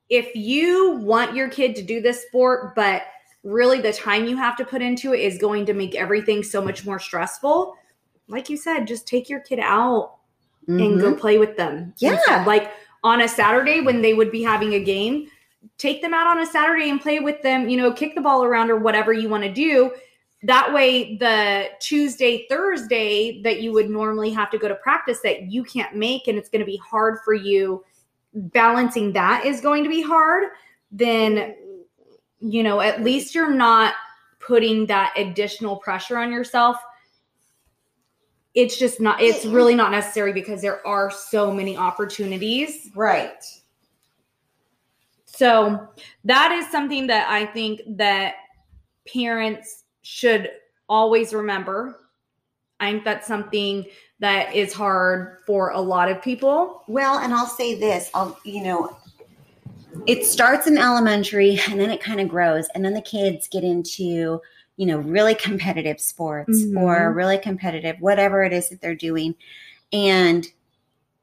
if 0.08 0.34
you 0.34 0.96
want 0.96 1.34
your 1.34 1.48
kid 1.48 1.74
to 1.76 1.82
do 1.82 2.00
this 2.02 2.22
sport, 2.26 2.74
but 2.74 3.02
really 3.44 3.80
the 3.80 3.92
time 3.92 4.26
you 4.26 4.36
have 4.36 4.56
to 4.56 4.64
put 4.64 4.82
into 4.82 5.14
it 5.14 5.20
is 5.20 5.38
going 5.38 5.64
to 5.66 5.72
make 5.72 5.94
everything 5.94 6.42
so 6.42 6.60
much 6.62 6.84
more 6.84 6.98
stressful. 6.98 7.74
Like 8.28 8.50
you 8.50 8.56
said, 8.56 8.86
just 8.86 9.06
take 9.06 9.28
your 9.28 9.40
kid 9.40 9.58
out 9.60 10.16
and 10.68 11.00
go 11.00 11.12
Mhm. 11.14 11.18
play 11.18 11.38
with 11.38 11.56
them. 11.56 11.92
Yeah. 11.98 12.12
instead. 12.14 12.46
Like 12.46 12.70
on 13.02 13.22
a 13.22 13.28
Saturday 13.28 13.80
when 13.80 14.00
they 14.02 14.14
would 14.14 14.30
be 14.30 14.42
having 14.42 14.74
a 14.74 14.80
game, 14.80 15.28
take 15.78 16.02
them 16.02 16.14
out 16.14 16.26
on 16.26 16.38
a 16.38 16.46
Saturday 16.46 16.88
and 16.90 17.00
play 17.00 17.18
with 17.18 17.42
them, 17.42 17.68
you 17.68 17.76
know, 17.76 17.92
kick 17.92 18.14
the 18.14 18.20
ball 18.20 18.44
around 18.44 18.70
or 18.70 18.76
whatever 18.76 19.12
you 19.12 19.28
want 19.28 19.42
to 19.44 19.52
do. 19.52 19.90
That 20.44 20.72
way, 20.72 21.16
the 21.16 21.68
Tuesday, 21.80 22.46
Thursday 22.48 23.40
that 23.42 23.60
you 23.60 23.72
would 23.72 23.88
normally 23.88 24.30
have 24.30 24.50
to 24.50 24.58
go 24.58 24.68
to 24.68 24.74
practice 24.74 25.20
that 25.22 25.50
you 25.52 25.62
can't 25.62 25.94
make 25.94 26.26
and 26.26 26.36
it's 26.36 26.48
going 26.48 26.60
to 26.60 26.66
be 26.66 26.78
hard 26.78 27.18
for 27.24 27.34
you, 27.34 27.84
balancing 28.34 29.12
that 29.12 29.46
is 29.46 29.60
going 29.60 29.84
to 29.84 29.90
be 29.90 30.02
hard. 30.02 30.48
Then, 30.90 31.54
you 32.40 32.62
know, 32.62 32.80
at 32.80 33.04
least 33.04 33.34
you're 33.34 33.54
not 33.54 33.94
putting 34.40 34.86
that 34.86 35.14
additional 35.16 35.76
pressure 35.76 36.18
on 36.18 36.32
yourself 36.32 36.76
it's 38.54 38.78
just 38.78 39.00
not 39.00 39.20
it's 39.20 39.46
really 39.46 39.74
not 39.74 39.90
necessary 39.90 40.32
because 40.32 40.60
there 40.60 40.86
are 40.86 41.10
so 41.10 41.52
many 41.52 41.76
opportunities 41.76 42.90
Right. 42.94 43.42
so 45.24 45.88
that 46.24 46.52
is 46.52 46.70
something 46.70 47.06
that 47.06 47.28
i 47.30 47.46
think 47.46 47.80
that 47.96 48.34
parents 49.10 49.81
should 50.02 50.50
always 50.88 51.32
remember 51.32 51.96
i 52.80 52.90
think 52.90 53.04
that's 53.04 53.26
something 53.26 53.84
that 54.20 54.54
is 54.54 54.72
hard 54.72 55.38
for 55.46 55.70
a 55.70 55.80
lot 55.80 56.10
of 56.10 56.22
people 56.22 56.82
Well, 56.86 57.18
and 57.18 57.32
I'll 57.34 57.46
say 57.46 57.78
this, 57.78 58.10
I'll 58.14 58.38
you 58.44 58.62
know, 58.62 58.96
it 60.06 60.24
starts 60.24 60.66
in 60.66 60.78
elementary 60.78 61.58
and 61.70 61.80
then 61.80 61.90
it 61.90 62.00
kind 62.00 62.20
of 62.20 62.28
grows 62.28 62.66
and 62.74 62.84
then 62.84 62.94
the 62.94 63.00
kids 63.02 63.48
get 63.48 63.64
into, 63.64 64.40
you 64.76 64.86
know, 64.86 64.98
really 64.98 65.34
competitive 65.34 66.00
sports 66.00 66.62
Mhm. 66.62 66.80
or 66.80 67.12
really 67.12 67.38
competitive 67.38 67.96
whatever 68.00 68.44
it 68.44 68.52
is 68.52 68.68
that 68.68 68.80
they're 68.80 68.94
doing 68.94 69.34
and 69.92 70.46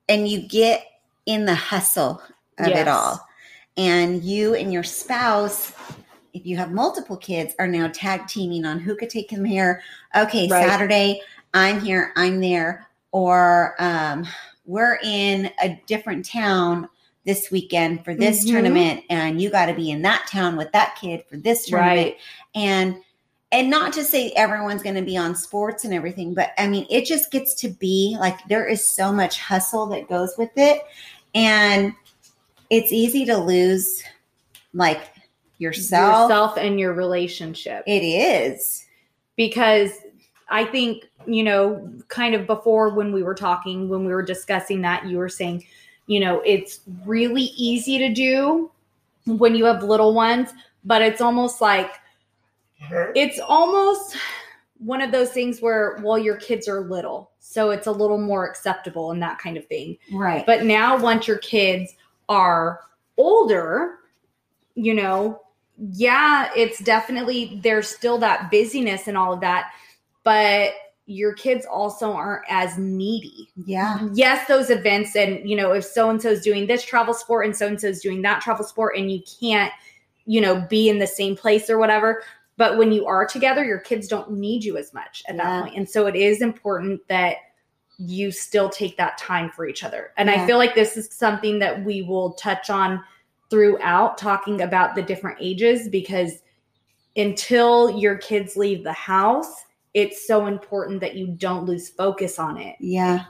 and 0.07 0.27
you 0.27 0.41
get 0.47 0.85
in 1.25 1.45
the 1.45 1.55
hustle 1.55 2.21
of 2.57 2.67
Yes. 2.67 2.79
it 2.79 2.87
all. 2.87 3.27
And 3.77 4.23
you 4.23 4.55
and 4.55 4.73
your 4.73 4.83
spouse 4.83 5.71
if 6.33 6.45
you 6.45 6.57
have 6.57 6.71
multiple 6.71 7.17
kids 7.17 7.55
are 7.59 7.67
now 7.67 7.87
tag 7.87 8.27
teaming 8.27 8.65
on 8.65 8.79
who 8.79 8.95
could 8.95 9.09
take 9.09 9.29
them 9.29 9.45
here. 9.45 9.81
Okay, 10.15 10.47
Right. 10.47 10.63
Saturday 10.67 11.21
I'm 11.53 11.79
here, 11.79 12.13
I'm 12.15 12.39
there 12.39 12.87
or 13.11 13.75
um 13.79 14.25
we're 14.65 14.99
in 15.03 15.51
a 15.63 15.81
different 15.87 16.25
town 16.25 16.87
this 17.25 17.49
weekend 17.51 18.05
for 18.05 18.13
this 18.13 18.45
Mhm. 18.45 18.51
tournament 18.51 19.03
and 19.09 19.41
you 19.41 19.49
got 19.49 19.65
to 19.65 19.73
be 19.73 19.89
in 19.89 20.01
that 20.03 20.27
town 20.27 20.55
with 20.55 20.71
that 20.71 20.95
kid 20.99 21.23
for 21.29 21.37
this 21.37 21.65
tournament 21.65 21.97
right 21.97 22.17
and 22.55 22.95
and 23.51 23.69
not 23.69 23.91
to 23.93 24.03
say 24.03 24.31
everyone's 24.35 24.83
going 24.83 24.95
to 24.95 25.01
be 25.01 25.17
on 25.17 25.35
sports 25.35 25.85
and 25.85 25.93
everything 25.93 26.33
but 26.33 26.51
i 26.57 26.67
mean 26.67 26.85
it 26.89 27.05
just 27.05 27.31
gets 27.31 27.53
to 27.55 27.69
be 27.69 28.15
like 28.19 28.37
there 28.47 28.65
is 28.65 28.87
so 28.87 29.11
much 29.11 29.39
hustle 29.39 29.85
that 29.87 30.07
goes 30.07 30.35
with 30.37 30.51
it 30.55 30.81
and 31.35 31.93
it's 32.69 32.93
easy 32.93 33.25
to 33.25 33.37
lose 33.37 34.03
like 34.73 35.01
yourself, 35.59 36.29
yourself 36.29 36.57
and 36.57 36.79
your 36.79 36.93
relationship 36.93 37.83
it 37.85 38.03
is 38.03 38.85
because 39.35 39.91
I 40.49 40.65
think, 40.65 41.05
you 41.27 41.43
know, 41.43 41.91
kind 42.07 42.33
of 42.33 42.47
before 42.47 42.89
when 42.89 43.11
we 43.11 43.23
were 43.23 43.35
talking, 43.35 43.87
when 43.87 44.03
we 44.03 44.11
were 44.11 44.23
discussing 44.23 44.81
that, 44.81 45.05
you 45.05 45.17
were 45.17 45.29
saying, 45.29 45.65
you 46.07 46.19
know, 46.19 46.41
it's 46.43 46.81
really 47.05 47.51
easy 47.55 47.97
to 47.99 48.13
do 48.13 48.71
when 49.25 49.53
you 49.53 49.65
have 49.65 49.83
little 49.83 50.13
ones, 50.13 50.49
but 50.83 51.01
it's 51.01 51.21
almost 51.21 51.61
like, 51.61 51.91
it's 53.15 53.39
almost 53.39 54.17
one 54.79 55.01
of 55.01 55.11
those 55.11 55.29
things 55.31 55.61
where, 55.61 55.99
well, 56.01 56.17
your 56.17 56.37
kids 56.37 56.67
are 56.67 56.81
little. 56.81 57.31
So 57.39 57.69
it's 57.71 57.87
a 57.87 57.91
little 57.91 58.17
more 58.17 58.47
acceptable 58.47 59.11
and 59.11 59.21
that 59.21 59.37
kind 59.37 59.57
of 59.57 59.67
thing. 59.67 59.97
right 60.11 60.45
But 60.45 60.63
now, 60.63 60.97
once 60.97 61.27
your 61.27 61.37
kids 61.39 61.93
are 62.27 62.79
older, 63.17 63.99
you 64.75 64.93
know, 64.93 65.41
yeah, 65.93 66.49
it's 66.55 66.79
definitely 66.79 67.59
there's 67.63 67.87
still 67.87 68.17
that 68.19 68.51
busyness 68.51 69.07
and 69.07 69.17
all 69.17 69.33
of 69.33 69.39
that, 69.41 69.71
but 70.23 70.71
your 71.05 71.33
kids 71.33 71.65
also 71.65 72.11
aren't 72.13 72.45
as 72.49 72.77
needy. 72.77 73.49
yeah 73.65 74.07
Yes, 74.13 74.47
those 74.47 74.69
events, 74.69 75.15
and 75.15 75.49
you 75.49 75.55
know, 75.55 75.71
if 75.73 75.83
so 75.85 76.09
and 76.09 76.21
so's 76.21 76.41
doing 76.41 76.67
this 76.67 76.83
travel 76.83 77.13
sport 77.13 77.45
and 77.45 77.55
so 77.55 77.67
and 77.67 77.79
so's 77.81 78.01
doing 78.01 78.21
that 78.23 78.41
travel 78.41 78.65
sport, 78.65 78.95
and 78.97 79.11
you 79.11 79.21
can't, 79.39 79.71
you 80.25 80.39
know, 80.41 80.61
be 80.69 80.89
in 80.89 80.99
the 80.99 81.07
same 81.07 81.35
place 81.35 81.69
or 81.69 81.77
whatever. 81.79 82.21
But 82.57 82.77
when 82.77 82.91
you 82.91 83.05
are 83.07 83.25
together, 83.25 83.63
your 83.63 83.79
kids 83.79 84.07
don't 84.07 84.31
need 84.31 84.63
you 84.63 84.77
as 84.77 84.93
much 84.93 85.23
at 85.27 85.35
Yeah. 85.35 85.43
that 85.43 85.61
point. 85.63 85.77
And 85.77 85.89
so 85.89 86.07
it 86.07 86.15
is 86.15 86.41
important 86.41 87.01
that 87.07 87.37
you 87.97 88.31
still 88.31 88.69
take 88.69 88.95
that 88.97 89.17
time 89.17 89.49
for 89.49 89.65
each 89.67 89.83
other. 89.83 90.11
And 90.17 90.29
I 90.29 90.45
feel 90.45 90.57
like 90.57 90.75
this 90.75 90.95
is 90.95 91.09
something 91.11 91.59
that 91.59 91.83
we 91.83 92.01
will 92.01 92.33
touch 92.33 92.69
on 92.69 93.03
throughout 93.49 94.17
talking 94.17 94.61
about 94.61 94.95
the 94.95 95.01
different 95.01 95.37
ages 95.41 95.87
because 95.89 96.41
until 97.15 97.89
your 97.97 98.17
kids 98.17 98.55
leave 98.55 98.83
the 98.83 98.93
house, 98.93 99.51
it's 99.93 100.27
so 100.27 100.45
important 100.47 101.01
that 101.01 101.15
you 101.15 101.27
don't 101.27 101.65
lose 101.65 101.89
focus 101.89 102.37
on 102.39 102.57
it. 102.57 102.75
yeah 102.79 103.25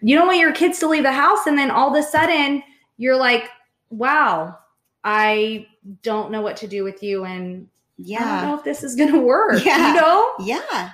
You 0.00 0.16
don't 0.16 0.26
want 0.26 0.40
your 0.40 0.52
kids 0.52 0.78
to 0.80 0.88
leave 0.88 1.04
the 1.04 1.12
house 1.12 1.46
and 1.46 1.56
then 1.56 1.70
all 1.70 1.94
of 1.94 1.96
a 1.96 2.06
sudden 2.06 2.62
you're 2.98 3.16
like, 3.16 3.48
wow, 3.90 4.58
I 5.04 5.66
don't 6.02 6.30
know 6.30 6.42
what 6.42 6.56
to 6.58 6.66
do 6.68 6.84
with 6.84 7.02
you 7.02 7.24
and 7.24 7.68
yeah, 7.98 8.22
I 8.24 8.40
don't 8.40 8.50
know 8.50 8.58
if 8.58 8.64
this 8.64 8.82
is 8.82 8.96
going 8.96 9.12
to 9.12 9.20
work. 9.20 9.64
Yeah. 9.64 9.94
You 9.94 10.00
know? 10.00 10.32
yeah 10.40 10.90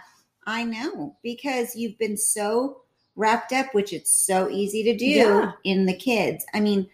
i 0.47 0.65
know 0.65 1.15
because 1.23 1.77
you've 1.77 1.99
been 1.99 2.17
so 2.17 2.81
wrapped 3.17 3.53
up 3.53 3.67
which 3.75 3.93
it's 3.93 4.11
so 4.11 4.49
easy 4.49 4.83
to 4.83 4.97
do 4.97 5.05
Yeah. 5.05 5.53
in 5.65 5.85
the 5.85 5.93
kids 5.95 6.47
i 6.55 6.61
mean 6.61 6.89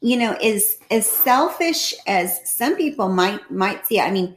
you 0.00 0.16
know 0.16 0.32
as 0.34 0.78
as 0.90 1.08
selfish 1.08 1.94
as 2.06 2.40
some 2.48 2.74
people 2.76 3.08
might 3.08 3.50
might 3.50 3.86
see 3.86 4.00
i 4.00 4.10
mean 4.10 4.36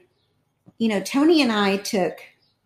you 0.77 0.87
know 0.89 0.99
tony 1.01 1.41
and 1.41 1.51
i 1.51 1.77
took 1.77 2.17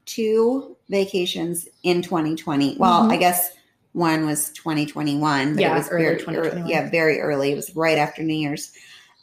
two 0.05 0.75
vacations 0.89 1.67
in 1.83 2.01
2020 2.01 2.77
well 2.79 3.03
Mhm. 3.03 3.11
i 3.11 3.17
guess 3.17 3.51
one 3.93 4.25
was 4.25 4.49
2021 4.51 5.53
but 5.55 5.61
Yeah, 5.61 5.71
it 5.73 5.77
was 5.77 5.89
early 5.89 6.03
very, 6.05 6.17
2021. 6.19 6.67
yeah 6.69 6.89
very 6.89 7.19
early 7.19 7.51
it 7.51 7.55
was 7.55 7.75
right 7.75 7.97
after 7.97 8.23
new 8.23 8.33
year's 8.33 8.71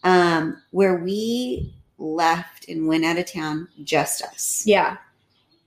um 0.04 0.60
where 0.70 0.96
we 0.96 1.74
left 1.98 2.68
and 2.68 2.86
went 2.86 3.04
out 3.04 3.18
of 3.18 3.26
town 3.26 3.66
just 3.82 4.22
us 4.22 4.62
Yeah. 4.66 4.96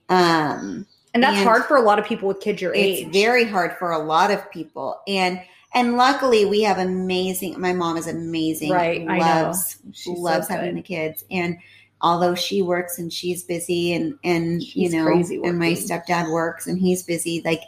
um 0.08 0.86
And 1.14 1.22
that's 1.22 1.38
And 1.38 1.46
hard 1.48 1.64
for 1.64 1.76
a 1.76 1.82
lot 1.82 1.98
of 1.98 2.04
people 2.06 2.28
with 2.28 2.40
kids 2.40 2.60
your 2.62 2.72
it's 2.74 3.00
age. 3.00 3.06
It's 3.08 3.16
very 3.16 3.44
hard 3.44 3.72
for 3.78 3.92
a 3.92 3.98
lot 3.98 4.30
of 4.30 4.50
people 4.50 5.00
and 5.08 5.40
and 5.74 5.96
luckily 5.96 6.44
we 6.44 6.62
have 6.62 6.78
amazing 6.78 7.60
my 7.60 7.72
mom 7.72 7.96
is 7.96 8.06
amazing 8.06 8.70
Right, 8.72 9.00
I 9.08 9.18
know. 9.18 9.24
loves 9.46 9.76
so 9.92 10.12
loves 10.12 10.48
having 10.48 10.74
the 10.74 10.82
kids. 10.82 11.24
And 11.30 11.58
although 12.00 12.34
she 12.34 12.62
works 12.62 12.98
and 12.98 13.12
she's 13.12 13.42
busy 13.44 13.92
and 13.92 14.18
and 14.24 14.62
She's 14.62 14.92
you 14.92 14.98
know 14.98 15.06
and 15.44 15.58
my 15.58 15.72
stepdad 15.72 16.30
works 16.32 16.66
and 16.66 16.78
he's 16.78 17.02
busy 17.02 17.42
like 17.44 17.62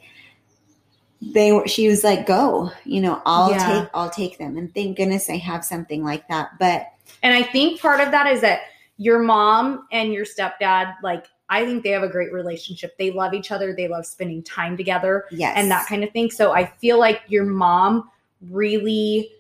they 1.20 1.52
were 1.52 1.66
she 1.68 1.88
was 1.88 2.02
like 2.02 2.26
go 2.26 2.70
you 2.84 3.00
know 3.00 3.20
i'll 3.26 3.50
Yeah. 3.50 3.80
take 3.82 3.90
i'll 3.94 4.10
take 4.10 4.38
them. 4.38 4.56
And 4.56 4.72
thank 4.74 4.96
goodness 4.96 5.28
i 5.28 5.36
have 5.36 5.64
something 5.64 6.02
like 6.04 6.26
that. 6.28 6.50
But 6.58 6.86
And 7.22 7.34
I 7.34 7.42
think 7.42 7.80
part 7.80 8.00
of 8.00 8.10
that 8.12 8.26
is 8.26 8.40
that 8.40 8.60
your 8.96 9.18
mom 9.18 9.86
and 9.92 10.12
your 10.12 10.24
stepdad, 10.26 10.94
like, 11.02 11.26
I 11.50 11.66
think 11.66 11.82
they 11.82 11.90
have 11.90 12.02
a 12.04 12.08
great 12.08 12.32
relationship. 12.32 12.96
They 12.96 13.10
love 13.10 13.34
each 13.34 13.50
other. 13.50 13.74
They 13.74 13.88
love 13.88 14.06
spending 14.06 14.42
time 14.42 14.76
together 14.76 15.26
yes 15.30 15.54
and 15.56 15.70
that 15.70 15.86
kind 15.88 16.02
of 16.04 16.10
thing. 16.12 16.30
So 16.30 16.52
I 16.52 16.64
feel 16.66 16.98
like 16.98 17.20
your 17.28 17.44
mom 17.44 18.08
really 18.50 19.32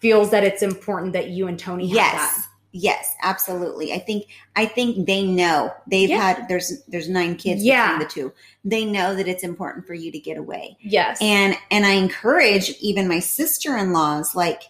feels 0.00 0.30
that 0.30 0.44
it's 0.44 0.62
important 0.62 1.12
that 1.12 1.30
you 1.30 1.46
and 1.46 1.58
Tony 1.58 1.86
have 1.88 1.94
yes 1.96 2.36
that. 2.36 2.46
yes 2.72 3.14
absolutely 3.22 3.92
i 3.92 3.98
think 3.98 4.26
i 4.56 4.66
think 4.66 5.06
they 5.06 5.22
know 5.24 5.72
they've 5.86 6.10
Yeah. 6.10 6.34
had 6.34 6.48
there's 6.48 6.82
there's 6.88 7.08
nine 7.08 7.36
kids 7.36 7.62
Yeah. 7.64 7.96
between 7.96 8.08
the 8.08 8.12
two 8.12 8.32
they 8.64 8.84
know 8.84 9.14
that 9.14 9.28
it's 9.28 9.44
important 9.44 9.86
for 9.86 9.94
you 9.94 10.10
to 10.12 10.18
get 10.18 10.36
away 10.36 10.76
Yes. 10.80 11.18
and 11.22 11.56
and 11.70 11.86
i 11.86 11.92
encourage 11.92 12.70
even 12.80 13.08
my 13.08 13.20
sister-in-laws 13.20 14.34
like 14.34 14.64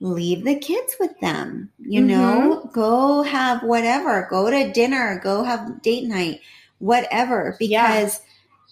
leave 0.00 0.44
the 0.44 0.54
kids 0.58 0.96
with 0.98 1.18
them 1.20 1.70
you 1.78 2.00
know 2.00 2.62
Mm-hmm. 2.64 2.70
go 2.72 3.22
have 3.22 3.62
whatever 3.62 4.26
go 4.30 4.50
to 4.50 4.72
dinner 4.72 5.20
go 5.22 5.44
have 5.44 5.82
date 5.82 6.04
night 6.08 6.40
whatever 6.78 7.56
Yeah. 7.60 7.86
because 7.88 8.20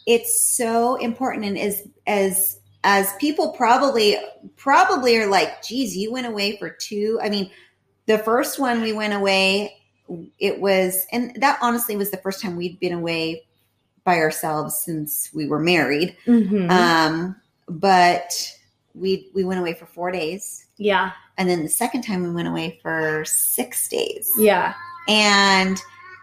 it's 0.06 0.40
so 0.56 0.96
important 0.96 1.44
and 1.44 1.58
as 1.58 1.82
as 2.06 2.58
as 2.84 3.12
people 3.20 3.52
probably 3.52 4.16
probably 4.56 5.16
are 5.18 5.26
like, 5.26 5.62
geez, 5.62 5.94
you 5.96 6.10
went 6.12 6.26
away 6.28 6.56
for 6.56 6.70
two. 6.70 7.18
I 7.20 7.28
mean, 7.28 7.50
the 8.06 8.18
first 8.18 8.58
one 8.60 8.80
we 8.80 8.92
went 8.92 9.12
away, 9.12 9.76
it 10.38 10.60
was, 10.60 11.04
and 11.12 11.34
that 11.42 11.58
honestly 11.60 11.96
was 11.96 12.10
the 12.12 12.16
first 12.18 12.40
time 12.40 12.54
we'd 12.56 12.78
been 12.78 12.92
away 12.94 13.44
by 14.04 14.18
ourselves 14.18 14.78
since 14.78 15.28
we 15.34 15.46
were 15.48 15.58
married. 15.58 16.16
Mhm. 16.26 16.70
Um, 16.70 17.36
but 17.68 18.56
we 18.94 19.28
we 19.34 19.42
went 19.44 19.60
away 19.60 19.74
for 19.74 19.86
four 19.86 20.10
days, 20.12 20.64
yeah. 20.78 21.12
and 21.36 21.48
then 21.48 21.62
the 21.62 21.68
second 21.68 22.02
time 22.02 22.22
we 22.22 22.30
went 22.30 22.48
away 22.48 22.78
for 22.82 23.24
six 23.26 23.86
days. 23.88 24.30
Yeah. 24.38 24.74
And 25.08 25.80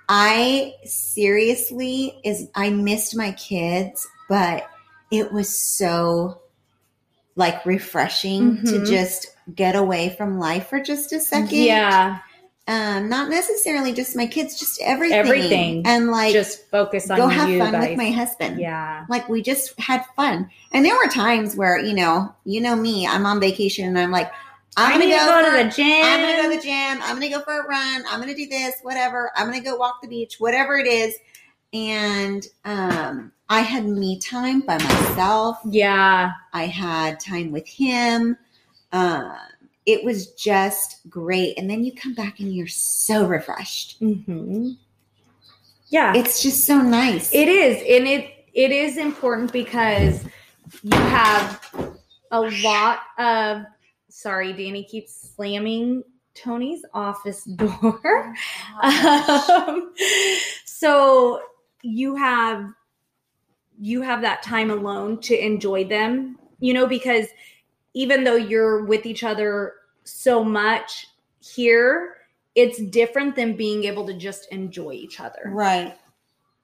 I 0.09 0.73
seriously 0.83 2.19
is 2.23 2.47
I 2.55 2.69
missed 2.69 3.15
my 3.15 3.31
kids, 3.31 4.07
but 4.29 4.67
it 5.11 5.31
was 5.31 5.57
so 5.57 6.41
like 7.35 7.65
refreshing 7.65 8.57
to 8.65 8.79
Mhm. 8.79 8.87
just 8.87 9.27
get 9.53 9.75
away 9.75 10.09
from 10.17 10.39
life 10.39 10.67
for 10.67 10.79
just 10.79 11.11
a 11.13 11.19
second. 11.19 11.51
Yeah. 11.51 12.19
Um, 12.67 13.09
not 13.09 13.29
necessarily 13.29 13.93
just 13.93 14.15
my 14.15 14.25
kids, 14.25 14.57
just 14.59 14.81
everything. 14.81 15.17
Everything. 15.19 15.81
And 15.85 16.09
like 16.09 16.33
Just 16.33 16.67
focus 16.71 17.09
on 17.11 17.17
go 17.17 17.27
have 17.27 17.49
you 17.49 17.59
fun 17.59 17.73
guys. 17.73 17.89
with 17.89 17.97
my 17.97 18.09
husband. 18.09 18.59
yeah. 18.59 19.05
Like 19.07 19.29
we 19.29 19.41
just 19.43 19.79
had 19.79 20.03
fun. 20.15 20.49
And 20.71 20.83
there 20.83 20.95
were 20.95 21.07
times 21.09 21.55
where, 21.55 21.77
you 21.77 21.93
know, 21.93 22.33
you 22.43 22.61
know 22.61 22.75
me, 22.75 23.05
I'm 23.05 23.25
on 23.25 23.39
vacation 23.39 23.85
and 23.87 23.99
I'm 23.99 24.09
like, 24.11 24.31
I'm 24.77 24.99
gonna 24.99 25.11
go, 25.11 25.19
to 25.19 25.25
go 25.25 25.51
for- 25.51 25.57
to 25.57 25.63
the 25.63 25.69
gym. 25.69 26.03
I'm 26.05 26.21
gonna 26.21 26.35
go 26.41 26.49
to 26.51 26.55
the 26.57 26.61
gym. 26.63 26.99
I'm 27.03 27.15
gonna 27.15 27.29
go 27.29 27.41
for 27.41 27.61
a 27.61 27.67
run. 27.67 28.03
I'm 28.09 28.19
gonna 28.19 28.35
do 28.35 28.47
this, 28.47 28.75
whatever. 28.81 29.31
I'm 29.35 29.45
gonna 29.47 29.61
go 29.61 29.75
walk 29.77 30.01
the 30.01 30.07
beach, 30.07 30.35
whatever 30.39 30.75
it 30.77 30.87
is. 30.87 31.15
And 31.73 32.45
um, 32.65 33.31
I 33.49 33.61
had 33.61 33.85
me 33.85 34.19
time 34.19 34.61
by 34.61 34.77
myself. 34.77 35.59
yeah. 35.65 36.31
I 36.53 36.65
had 36.67 37.19
time 37.19 37.51
with 37.51 37.67
him. 37.67 38.37
Uh, 38.91 39.35
it 39.85 40.03
was 40.03 40.27
just 40.31 41.01
great. 41.09 41.57
And 41.57 41.69
then 41.69 41.83
you 41.83 41.93
come 41.93 42.13
back 42.13 42.39
and 42.39 42.53
you're 42.53 42.67
so 42.67 43.25
refreshed. 43.27 43.97
hmm 43.99 44.71
Yeah. 45.89 46.13
It's 46.15 46.41
just 46.41 46.65
so 46.65 46.81
nice. 46.81 47.33
It 47.33 47.47
is, 47.47 47.77
and 47.77 48.07
it 48.07 48.31
it 48.53 48.71
is 48.71 48.97
important 48.97 49.51
because 49.51 50.23
you 50.83 50.91
have 50.97 51.61
a 52.31 52.41
lot 52.63 52.99
of. 53.17 53.63
Sorry, 54.15 54.53
Danny 54.53 54.85
keeps 54.85 55.33
slamming 55.35 56.01
Tony's 56.35 56.85
office 56.93 57.43
door. 57.55 58.33
um, 58.81 59.93
so 60.63 61.41
you 61.81 62.15
have 62.15 62.65
you 63.77 64.01
have 64.01 64.21
that 64.21 64.41
time 64.41 64.71
alone 64.71 65.19
to 65.19 65.37
enjoy 65.37 65.83
them, 65.83 66.39
you 66.59 66.73
know, 66.73 66.87
because 66.87 67.27
even 67.93 68.23
though 68.23 68.37
you're 68.37 68.85
with 68.85 69.05
each 69.05 69.25
other 69.25 69.73
so 70.05 70.45
much 70.45 71.07
here, 71.41 72.15
it's 72.55 72.81
different 72.83 73.35
than 73.35 73.57
being 73.57 73.83
able 73.83 74.07
to 74.07 74.13
just 74.13 74.49
enjoy 74.49 74.91
each 74.93 75.19
other 75.19 75.41
right. 75.47 75.93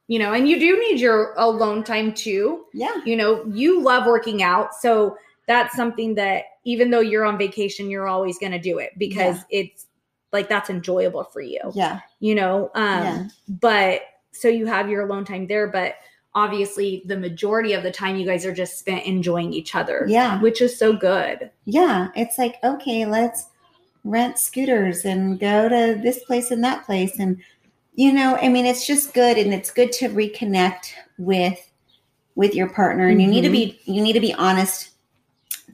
you 0.08 0.18
know 0.18 0.32
and 0.32 0.48
you 0.48 0.58
do 0.58 0.80
need 0.80 1.02
your 1.02 1.34
alone 1.36 1.84
time 1.84 2.14
too 2.14 2.64
Yeah. 2.74 3.02
you 3.04 3.18
know 3.18 3.44
you 3.46 3.82
love 3.82 4.06
working 4.06 4.42
out 4.42 4.74
so 4.74 5.18
that's 5.48 5.76
something 5.76 6.16
that 6.16 6.46
even 6.64 6.90
though 6.92 7.00
you're 7.00 7.26
on 7.26 7.38
vacation 7.38 7.90
you're 7.90 8.08
always 8.08 8.38
going 8.40 8.52
to 8.52 8.60
do 8.60 8.78
it 8.80 8.92
because 8.98 9.38
it's 9.50 9.88
like 10.32 10.48
that's 10.48 10.70
enjoyable 10.70 11.24
for 11.24 11.42
you 11.42 11.60
Yeah. 11.74 12.00
you 12.20 12.36
know 12.36 12.70
um 12.76 13.04
Yeah. 13.04 13.28
but 13.48 14.02
so 14.32 14.48
you 14.48 14.66
have 14.68 14.90
your 14.90 15.02
alone 15.08 15.26
time 15.26 15.48
there 15.48 15.68
but 15.68 15.96
obviously 16.34 17.04
the 17.06 17.18
majority 17.18 17.74
of 17.74 17.84
the 17.84 17.92
time 17.92 18.16
you 18.16 18.26
guys 18.26 18.46
are 18.46 18.54
just 18.54 18.80
spent 18.80 19.06
enjoying 19.06 19.52
each 19.54 19.76
other 19.76 20.06
Yeah. 20.08 20.40
which 20.42 20.62
is 20.62 20.78
so 20.78 20.94
good 20.94 21.52
Yeah. 21.66 22.08
It's 22.16 22.38
like, 22.38 22.56
okay, 22.64 23.06
let's 23.06 23.48
rent 24.04 24.38
scooters 24.40 25.06
and 25.06 25.40
go 25.40 25.70
to 25.70 26.00
this 26.02 26.24
place 26.24 26.50
and 26.52 26.64
that 26.64 26.86
place. 26.86 27.20
And, 27.20 27.38
you 27.94 28.12
know, 28.14 28.36
I 28.42 28.48
mean, 28.50 28.66
it's 28.66 28.88
just 28.88 29.14
good. 29.14 29.38
And 29.38 29.54
it's 29.54 29.70
good 29.72 29.92
to 29.94 30.10
reconnect 30.10 30.94
with, 31.20 31.60
with 32.36 32.56
your 32.56 32.70
partner. 32.70 33.10
And 33.10 33.22
you 33.22 33.28
need 33.28 33.42
to 33.44 33.50
be, 33.52 33.80
you 33.86 34.02
need 34.02 34.14
to 34.14 34.20
be 34.20 34.34
honest 34.34 34.90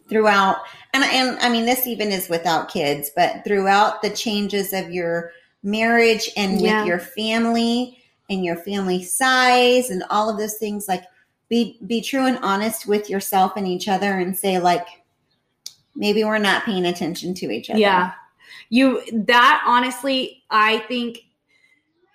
throughout. 0.10 0.58
And, 0.93 1.03
and 1.03 1.38
I 1.39 1.49
mean, 1.49 1.66
this 1.66 1.88
even 1.88 2.12
is 2.12 2.30
without 2.30 2.70
kids, 2.70 3.12
but 3.16 3.43
throughout 3.43 4.01
the 4.01 4.10
changes 4.10 4.74
of 4.74 4.91
your 4.91 5.32
marriage 5.64 6.30
and 6.38 6.62
Yeah. 6.62 6.80
with 6.80 6.88
your 6.88 6.99
family 6.99 7.99
and 8.30 8.43
your 8.43 8.55
family 8.55 9.03
size 9.03 9.89
and 9.89 10.03
all 10.10 10.30
of 10.30 10.38
those 10.38 10.55
things, 10.55 10.88
like 10.88 11.03
be, 11.49 11.80
be 11.88 12.01
true 12.01 12.26
and 12.26 12.39
honest 12.41 12.88
with 12.88 13.10
yourself 13.10 13.53
and 13.55 13.68
each 13.68 13.88
other 13.88 14.20
and 14.20 14.38
say 14.38 14.60
like, 14.60 14.88
maybe 15.95 16.24
we're 16.24 16.38
not 16.38 16.64
paying 16.64 16.86
attention 16.86 17.34
to 17.34 17.51
each 17.51 17.70
other. 17.70 17.80
Yeah. 17.80 18.14
You 18.70 19.01
that 19.26 19.64
honestly, 19.66 20.43
I 20.49 20.80
think 20.88 21.20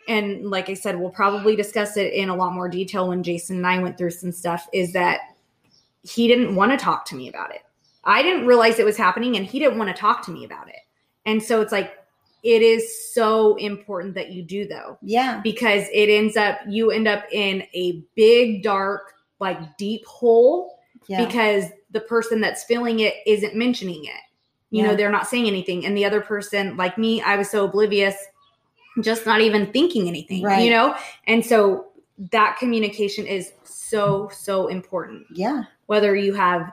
and 0.09 0.51
like 0.51 0.69
I 0.69 0.75
said, 0.75 0.99
we'll 0.99 1.11
probably 1.11 1.55
discuss 1.55 1.97
it 1.97 2.13
in 2.13 2.29
a 2.29 2.35
lot 2.35 2.53
more 2.53 2.69
detail 2.69 3.09
when 3.09 3.23
Jason 3.23 3.57
and 3.59 3.67
I 3.67 3.79
went 3.79 3.97
through 3.97 4.11
some 4.11 4.33
stuff 4.33 4.69
is 4.73 4.93
that 4.95 5.21
he 6.03 6.27
didn't 6.27 6.57
want 6.57 6.73
to 6.73 6.77
talk 6.77 7.05
to 7.07 7.15
me 7.15 7.29
about 7.29 7.55
it. 7.55 7.63
I 8.05 8.23
didn't 8.23 8.47
realize 8.47 8.79
it 8.79 8.85
was 8.85 8.97
happening 8.97 9.37
and 9.37 9.47
he 9.47 9.59
didn't 9.59 9.79
want 9.79 9.95
to 9.95 10.01
talk 10.01 10.25
to 10.27 10.31
me 10.31 10.45
about 10.45 10.69
it. 10.69 10.81
And 11.27 11.43
so 11.43 11.61
it's 11.61 11.73
like 11.73 11.93
it 12.43 12.63
is 12.63 13.13
so 13.15 13.55
important 13.57 14.15
that 14.15 14.31
you 14.33 14.43
do 14.43 14.67
though 14.67 14.99
Yeah. 15.03 15.41
because 15.45 15.85
it 15.93 16.09
ends 16.09 16.37
up 16.37 16.59
you 16.69 16.91
end 16.91 17.07
up 17.07 17.25
in 17.31 17.63
a 17.75 18.03
big 18.17 18.63
dark 18.65 19.15
like 19.39 19.77
deep 19.77 20.05
hole 20.07 20.79
Yeah. 21.07 21.25
because 21.25 21.67
the 21.93 22.01
person 22.01 22.41
that's 22.41 22.65
feeling 22.65 23.01
it 23.01 23.15
isn't 23.27 23.55
mentioning 23.55 24.05
it. 24.05 24.21
You 24.71 24.83
Yeah. 24.83 24.91
know, 24.91 24.97
they're 24.97 25.11
not 25.11 25.29
saying 25.29 25.47
anything. 25.47 25.85
And 25.87 25.97
the 25.97 26.05
other 26.05 26.21
person, 26.21 26.77
like 26.77 26.97
me, 26.99 27.21
I 27.21 27.37
was 27.37 27.51
so 27.51 27.65
oblivious, 27.67 28.17
just 29.03 29.27
not 29.27 29.41
even 29.41 29.71
thinking 29.73 30.09
anything, 30.09 30.43
Right. 30.43 30.65
you 30.65 30.71
know? 30.71 30.97
And 31.27 31.45
so 31.45 31.87
that 32.31 32.57
communication 32.59 33.27
is 33.27 33.53
so, 33.65 34.29
so 34.33 34.69
important. 34.69 35.27
yeah. 35.33 35.65
Whether 35.87 36.17
you 36.17 36.33
have 36.35 36.73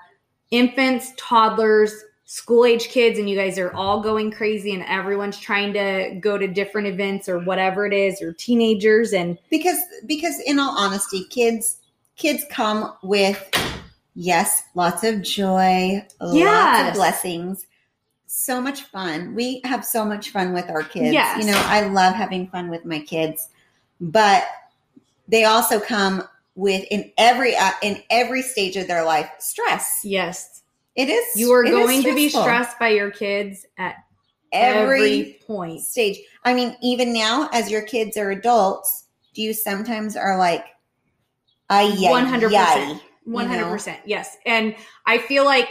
infants, 0.52 1.14
toddlers, 1.18 1.94
school 2.26 2.66
age 2.66 2.90
kids, 2.90 3.18
and 3.18 3.30
you 3.30 3.36
guys 3.36 3.58
are 3.58 3.74
all 3.74 4.02
going 4.02 4.32
crazy 4.32 4.74
and 4.74 4.84
everyone's 4.84 5.40
trying 5.40 5.74
to 5.74 6.16
go 6.22 6.38
to 6.38 6.48
different 6.48 6.88
events 6.88 7.28
or 7.28 7.40
whatever 7.40 7.88
it 7.88 7.94
is, 7.94 8.22
or 8.22 8.34
teenagers 8.34 9.14
and 9.14 9.38
Because 9.50 9.78
because 10.06 10.40
in 10.42 10.60
all 10.60 10.78
honesty, 10.78 11.24
kids 11.30 11.78
kids 12.16 12.44
come 12.52 12.94
with 13.02 13.50
yes, 14.16 14.64
lots 14.76 15.04
of 15.04 15.22
joy, 15.22 16.06
lots 16.22 16.36
Yes. 16.36 16.90
of 16.90 16.94
blessings. 16.96 17.66
So 18.28 18.62
much 18.62 18.84
fun. 18.84 19.34
We 19.34 19.62
have 19.64 19.84
so 19.84 20.06
much 20.06 20.30
fun 20.30 20.54
with 20.54 20.70
our 20.70 20.84
kids. 20.84 21.14
Yes. 21.14 21.44
You 21.44 21.52
know, 21.52 21.60
I 21.66 21.88
love 21.88 22.14
having 22.14 22.48
fun 22.48 22.70
with 22.70 22.86
my 22.86 23.00
kids, 23.00 23.50
but 24.00 24.44
they 25.28 25.46
also 25.46 25.80
come 25.80 26.24
with 26.60 26.84
in 26.92 27.10
every 27.18 27.56
uh, 27.56 27.72
in 27.82 28.04
every 28.10 28.42
stage 28.42 28.76
of 28.76 28.88
their 28.88 29.06
life 29.06 29.30
stress. 29.40 30.02
yes, 30.04 30.62
It 30.96 31.08
is 31.10 31.26
you 31.36 31.52
are 31.54 31.64
going 31.64 32.04
to 32.04 32.14
be 32.14 32.28
stressed 32.28 32.78
by 32.78 32.90
your 32.90 33.12
kids 33.12 33.66
at 33.78 33.96
every 34.52 35.02
every 35.02 35.40
point. 35.48 35.82
stage. 35.82 36.20
I 36.44 36.54
mean, 36.54 36.76
even 36.82 37.14
now, 37.14 37.50
as 37.54 37.72
your 37.72 37.82
kids 37.84 38.18
are 38.18 38.32
adults, 38.32 39.06
do 39.34 39.42
you 39.42 39.54
sometimes 39.54 40.18
are 40.18 40.38
like, 40.38 40.66
I 41.70 41.96
100%. 42.02 43.02
You 43.26 43.34
One 43.34 43.48
hundred 43.48 43.66
know? 43.66 43.70
percent, 43.72 44.00
yes. 44.06 44.36
And 44.46 44.76
I 45.06 45.20
feel 45.20 45.46
like 45.46 45.70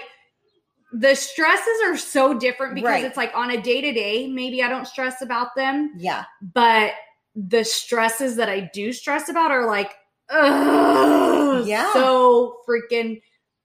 the 0.92 1.14
stresses 1.14 1.82
are 1.84 1.96
so 1.98 2.32
different 2.32 2.74
because 2.74 2.90
Right. 2.92 3.04
it's 3.04 3.16
like 3.16 3.32
on 3.34 3.50
a 3.50 3.60
day 3.60 3.80
to 3.82 3.92
day, 3.92 4.26
maybe 4.28 4.62
I 4.62 4.68
don't 4.68 4.86
stress 4.86 5.20
about 5.20 5.48
them, 5.54 5.92
Yeah, 5.98 6.24
but 6.54 6.92
the 7.34 7.64
stresses 7.64 8.36
that 8.36 8.48
I 8.48 8.70
do 8.72 8.92
stress 8.92 9.28
about 9.28 9.50
are 9.50 9.66
like, 9.66 9.92
ugh, 10.30 11.66
Yeah. 11.66 11.92
so 11.92 12.58
freaking. 12.68 13.20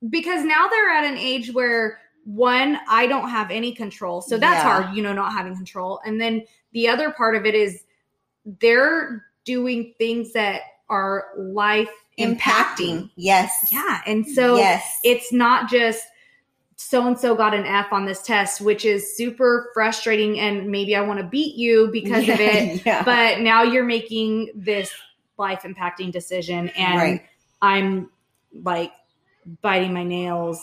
Because 0.09 0.43
now 0.43 0.67
they're 0.67 0.89
at 0.89 1.05
an 1.05 1.17
age 1.17 1.53
where 1.53 1.99
one, 2.25 2.79
I 2.87 3.07
don't 3.07 3.29
have 3.29 3.51
any 3.51 3.73
control, 3.73 4.21
so 4.21 4.37
that's 4.37 4.63
Yeah. 4.63 4.81
hard, 4.81 4.95
you 4.95 5.03
know, 5.03 5.13
not 5.13 5.31
having 5.33 5.55
control. 5.55 5.99
And 6.05 6.19
then 6.19 6.43
the 6.73 6.87
other 6.87 7.11
part 7.11 7.35
of 7.35 7.45
it 7.45 7.55
is 7.55 7.83
they're 8.59 9.25
doing 9.45 9.93
things 9.97 10.33
that 10.33 10.61
are 10.89 11.27
life 11.37 11.89
impacting. 12.19 13.09
Yes. 13.15 13.51
yeah. 13.71 14.01
And 14.05 14.27
so 14.27 14.57
yes. 14.57 14.99
it's 15.03 15.31
not 15.33 15.69
just 15.69 16.05
so 16.75 17.07
and 17.07 17.17
so 17.17 17.35
got 17.35 17.53
an 17.53 17.65
F 17.65 17.87
on 17.91 18.05
this 18.05 18.21
test, 18.21 18.61
which 18.61 18.85
is 18.85 19.15
super 19.15 19.69
frustrating. 19.73 20.39
And 20.39 20.67
maybe 20.69 20.95
I 20.95 21.01
want 21.01 21.19
to 21.19 21.25
beat 21.25 21.55
you 21.55 21.89
because 21.91 22.23
of 22.23 22.39
it. 22.39 22.81
yeah. 22.85 23.03
But 23.03 23.39
now 23.39 23.63
you're 23.63 23.85
making 23.85 24.49
this 24.55 24.91
life 25.37 25.63
impacting 25.63 26.11
decision. 26.11 26.69
And 26.69 26.95
Right. 26.97 27.21
I'm 27.61 28.09
like 28.63 28.91
biting 29.61 29.93
my 29.93 30.03
nails. 30.03 30.61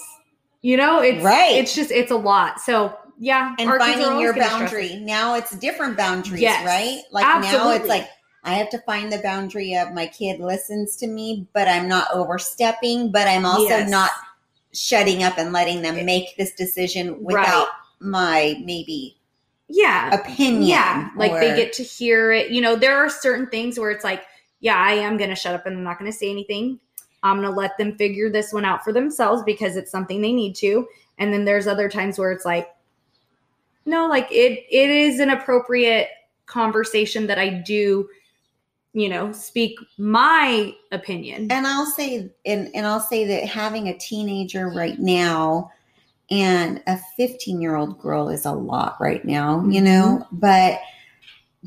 You 0.63 0.77
know, 0.77 1.01
it's 1.01 1.23
Right. 1.25 1.53
It's 1.57 1.75
just 1.75 1.91
it's 1.91 2.11
a 2.11 2.17
lot. 2.17 2.61
So 2.61 2.97
yeah, 3.19 3.55
and 3.59 3.69
finding 3.79 4.19
your 4.19 4.35
boundary. 4.35 4.97
Now 4.97 5.35
it's 5.35 5.51
different 5.59 5.97
boundaries, 5.97 6.41
Yes. 6.43 6.65
right? 6.65 7.03
Like 7.13 7.27
now 7.43 7.71
it's 7.71 7.89
like 7.89 8.09
I 8.45 8.55
have 8.55 8.71
to 8.71 8.79
find 8.81 9.13
the 9.13 9.19
boundary 9.19 9.75
of 9.77 9.93
my 9.93 10.07
kid 10.07 10.41
listens 10.41 10.97
to 10.97 11.07
me, 11.07 11.47
but 11.53 11.69
I'm 11.69 11.89
not 11.89 12.09
overstepping, 12.13 13.11
but 13.13 13.29
I'm 13.29 13.45
also 13.45 13.65
Yes. 13.69 13.91
not 13.91 14.11
shutting 14.73 15.23
up 15.23 15.37
and 15.37 15.53
letting 15.53 15.83
them 15.83 15.97
eh, 15.97 16.05
make 16.05 16.37
this 16.37 16.55
decision 16.55 17.23
without 17.25 17.67
Right. 17.67 17.69
my 18.01 18.63
maybe 18.65 19.17
yeah 19.69 20.15
opinion. 20.15 20.63
yeah 20.63 21.11
like 21.17 21.33
they 21.41 21.55
get 21.55 21.73
to 21.73 21.83
hear 21.83 22.33
it 22.33 22.51
you 22.51 22.61
know 22.61 22.75
there 22.77 22.97
are 22.97 23.09
certain 23.09 23.47
things 23.49 23.79
where 23.79 23.91
it's 23.91 24.03
like 24.05 24.23
yeah 24.61 24.77
i 24.77 24.93
am 24.93 25.17
gonna 25.17 25.37
shut 25.37 25.55
up 25.55 25.67
and 25.67 25.77
i'm 25.77 25.85
not 25.85 25.99
gonna 25.99 26.13
say 26.13 26.31
anything. 26.31 26.79
I'm 27.23 27.37
gonna 27.37 27.55
let 27.55 27.77
them 27.77 27.97
figure 27.97 28.31
this 28.31 28.53
one 28.53 28.65
out 28.65 28.83
for 28.83 28.93
themselves 28.93 29.43
because 29.43 29.77
it's 29.77 29.91
something 29.91 30.23
they 30.23 30.33
need 30.33 30.55
to. 30.57 30.87
And 31.19 31.33
then 31.33 31.45
there's 31.45 31.67
other 31.67 31.89
times 31.89 32.19
where 32.19 32.33
it's 32.33 32.45
like 32.45 32.75
no 33.85 34.07
like 34.07 34.29
it 34.31 34.65
it 34.71 34.91
is 34.91 35.21
an 35.21 35.31
appropriate 35.31 36.09
conversation 36.47 37.27
that 37.27 37.39
i 37.39 37.49
do 37.49 38.09
you 38.93 39.09
know 39.09 39.33
speak 39.33 39.79
my 39.99 40.75
opinion. 40.93 41.51
And 41.51 41.67
I'll 41.67 41.87
say 41.87 42.31
and 42.45 42.71
and 42.75 42.87
I'll 42.87 43.01
say 43.01 43.27
that 43.27 43.49
having 43.49 43.89
a 43.89 43.99
teenager 43.99 44.69
right 44.69 44.99
now 44.99 45.71
and 46.31 46.83
a 46.87 46.99
15 47.17 47.61
year 47.61 47.77
old 47.77 47.99
girl 48.01 48.29
is 48.29 48.45
a 48.45 48.53
lot 48.53 48.97
right 49.01 49.25
now, 49.25 49.65
you 49.67 49.81
know, 49.81 50.23
mm-hmm. 50.25 50.37
but 50.37 50.81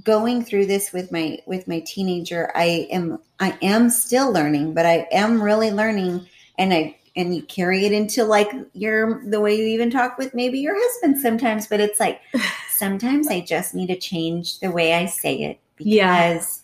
going 0.02 0.44
through 0.44 0.66
this 0.66 0.92
with 0.92 1.12
my 1.12 1.40
with 1.46 1.68
my 1.68 1.80
teenager, 1.82 2.52
I 2.56 2.88
am 2.92 3.20
I 3.40 3.58
am 3.62 3.90
still 3.90 4.32
learning, 4.32 4.74
but 4.74 4.86
I 4.86 5.08
am 5.12 5.42
really 5.42 5.72
learning 5.72 6.28
and 6.58 6.74
I 6.74 6.98
and 7.16 7.36
you 7.36 7.44
carry 7.44 7.86
it 7.86 7.92
into 7.92 8.24
like 8.24 8.50
your 8.74 9.22
the 9.26 9.40
way 9.40 9.56
you 9.56 9.66
even 9.66 9.92
talk 9.92 10.18
with 10.18 10.34
maybe 10.34 10.60
your 10.60 10.76
husband 10.78 11.22
sometimes, 11.22 11.68
but 11.68 11.80
it's 11.80 12.00
like 12.00 12.22
sometimes 12.72 13.28
I 13.28 13.42
just 13.42 13.76
need 13.76 13.88
to 13.88 14.00
change 14.00 14.60
the 14.60 14.72
way 14.72 14.94
I 14.94 15.06
say 15.06 15.36
it 15.44 15.60
because 15.78 16.64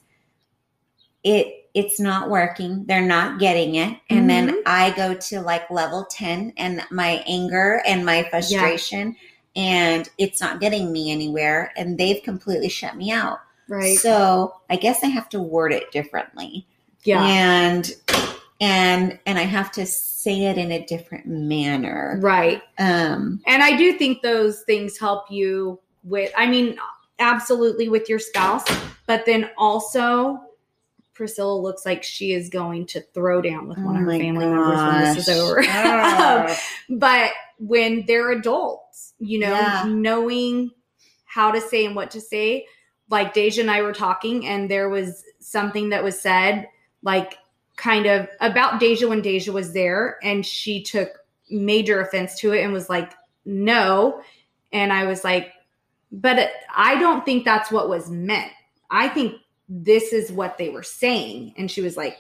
Yeah. 1.23 1.35
it 1.35 1.55
it's 1.75 1.99
not 1.99 2.31
working. 2.31 2.83
They're 2.87 3.05
not 3.05 3.39
getting 3.39 3.75
it. 3.75 3.95
And 4.09 4.27
then 4.27 4.49
Mhm. 4.49 4.61
I 4.65 4.89
go 4.91 5.13
to 5.13 5.39
like 5.39 5.69
level 5.69 6.03
10 6.09 6.51
and 6.57 6.81
my 6.89 7.23
anger 7.27 7.83
and 7.85 8.03
my 8.03 8.23
frustration 8.23 9.15
and 9.55 10.09
it's 10.17 10.39
not 10.41 10.59
getting 10.59 10.91
me 10.91 11.11
anywhere 11.11 11.71
and 11.77 11.97
they've 11.97 12.21
completely 12.23 12.69
shut 12.69 12.95
me 12.95 13.11
out. 13.11 13.39
right 13.67 13.97
So, 13.97 14.53
I 14.69 14.75
guess 14.75 15.03
I 15.03 15.07
have 15.07 15.29
to 15.29 15.41
word 15.41 15.73
it 15.73 15.91
differently. 15.91 16.67
yeah 17.03 17.23
And 17.25 17.91
and 18.61 19.17
and 19.25 19.37
I 19.39 19.43
have 19.43 19.71
to 19.73 19.85
say 19.85 20.45
it 20.45 20.57
in 20.57 20.71
a 20.71 20.85
different 20.85 21.25
manner. 21.25 22.19
right 22.21 22.61
Um 22.77 23.41
And 23.47 23.63
I 23.63 23.77
do 23.77 23.93
think 23.93 24.21
those 24.21 24.61
things 24.61 24.97
help 24.97 25.29
you 25.31 25.79
with, 26.03 26.31
I 26.37 26.45
mean, 26.47 26.77
absolutely 27.19 27.89
with 27.89 28.07
your 28.09 28.19
spouse, 28.19 28.63
but 29.05 29.25
then 29.25 29.49
also 29.57 30.39
Priscilla 31.19 31.53
looks 31.59 31.85
like 31.85 32.01
she 32.01 32.31
is 32.31 32.47
going 32.47 32.85
to 32.85 33.01
throw 33.13 33.41
down 33.41 33.67
with 33.67 33.77
one 33.77 33.97
oh 33.97 33.99
of 33.99 34.05
her 34.05 34.11
family 34.17 34.45
members 34.45 34.77
when 34.77 35.01
this 35.03 35.17
is 35.17 35.25
gosh. 35.27 35.37
over. 35.37 35.61
Ah. 35.67 36.59
but 36.89 37.31
when 37.57 38.05
they're 38.07 38.31
adults, 38.31 39.13
you 39.19 39.37
know, 39.37 39.51
Yeah. 39.51 39.83
knowing 39.85 40.71
how 41.25 41.51
to 41.51 41.59
say 41.59 41.85
and 41.85 41.93
what 41.93 42.09
to 42.11 42.21
say, 42.21 42.65
like 43.09 43.33
Deja 43.33 43.59
and 43.59 43.69
I 43.69 43.81
were 43.81 43.91
talking, 43.91 44.47
and 44.47 44.71
there 44.71 44.87
was 44.87 45.25
something 45.39 45.89
that 45.89 46.05
was 46.05 46.17
said, 46.17 46.69
like 47.03 47.35
kind 47.75 48.05
of 48.05 48.29
about 48.39 48.79
Deja 48.79 49.09
when 49.09 49.21
Deja 49.21 49.51
was 49.51 49.73
there, 49.73 50.19
and 50.23 50.45
she 50.45 50.81
took 50.81 51.09
major 51.49 51.99
offense 51.99 52.39
to 52.39 52.53
it 52.53 52.63
and 52.63 52.71
was 52.71 52.87
like, 52.89 53.11
no. 53.43 54.21
And 54.71 54.93
I 54.93 55.05
was 55.05 55.25
like, 55.25 55.51
but 56.13 56.49
I 56.73 56.97
don't 56.97 57.25
think 57.25 57.43
that's 57.43 57.71
what 57.71 57.89
was 57.89 58.09
meant. 58.09 58.53
I 58.89 59.09
think 59.09 59.33
this 59.69 60.11
is 60.13 60.31
what 60.31 60.57
they 60.57 60.69
were 60.69 60.83
saying. 60.83 61.53
And 61.57 61.69
she 61.69 61.81
was 61.81 61.95
like, 61.95 62.17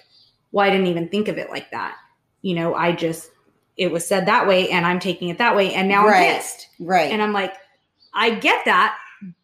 well, 0.51 0.65
I 0.65 0.69
didn't 0.69 0.87
even 0.87 1.09
think 1.09 1.27
of 1.27 1.37
it 1.37 1.49
like 1.49 1.71
that. 1.71 1.95
You 2.41 2.55
know, 2.55 2.75
I 2.75 2.91
just, 2.93 3.31
it 3.75 3.91
was 3.91 4.05
said 4.07 4.25
that 4.27 4.47
way 4.47 4.69
and 4.69 4.85
I'm 4.85 4.99
taking 4.99 5.29
it 5.29 5.37
that 5.39 5.55
way. 5.55 5.73
And 5.73 5.87
now 5.87 6.05
Right. 6.05 6.27
I'm 6.29 6.35
pissed. 6.35 6.67
right. 6.79 7.11
And 7.11 7.21
I'm 7.21 7.33
like, 7.33 7.53
I 8.13 8.31
get 8.31 8.65
that, 8.65 8.97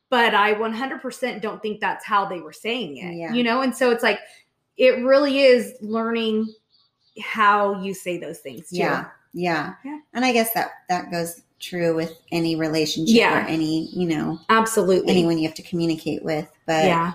but 0.10 0.34
I 0.36 0.54
100% 0.54 1.42
don't 1.42 1.62
think 1.62 1.80
that's 1.80 2.06
how 2.06 2.26
they 2.26 2.40
were 2.42 2.54
saying 2.54 2.98
it. 2.98 3.16
Yeah. 3.16 3.34
You 3.34 3.44
know? 3.44 3.62
And 3.62 3.76
so 3.76 3.92
it's 3.92 4.04
like, 4.04 4.20
it 4.78 5.04
really 5.06 5.40
is 5.42 5.74
learning 5.82 6.54
how 7.22 7.82
you 7.82 7.94
say 7.94 8.18
those 8.18 8.40
things 8.40 8.70
too. 8.70 8.78
Yeah. 8.78 9.06
Yeah. 9.34 9.74
Yeah. 9.84 10.00
And 10.14 10.24
I 10.26 10.32
guess 10.32 10.54
that 10.54 10.72
that 10.90 11.12
goes 11.12 11.42
true 11.60 11.96
with 11.96 12.14
any 12.32 12.56
relationship 12.56 13.16
Yeah. 13.16 13.38
or 13.44 13.48
any, 13.48 13.88
you 13.94 14.06
know, 14.08 14.40
Absolutely. 14.50 15.10
anyone 15.12 15.38
you 15.38 15.48
have 15.48 15.56
to 15.56 15.64
communicate 15.64 16.24
with. 16.24 16.50
But 16.66 16.86
yeah. 16.86 17.14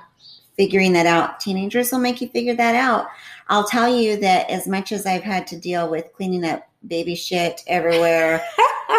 Figuring 0.60 0.92
that 0.92 1.06
out, 1.06 1.40
teenagers 1.40 1.90
will 1.90 2.00
make 2.00 2.20
you 2.20 2.28
figure 2.28 2.54
that 2.54 2.74
out. 2.74 3.06
I'll 3.48 3.64
tell 3.64 3.88
you 3.88 4.20
that 4.20 4.50
as 4.50 4.68
much 4.68 4.92
as 4.92 5.06
I've 5.06 5.22
had 5.22 5.46
to 5.46 5.58
deal 5.58 5.88
with 5.88 6.12
cleaning 6.12 6.44
up 6.44 6.68
baby 6.86 7.14
shit 7.14 7.62
everywhere, 7.66 8.44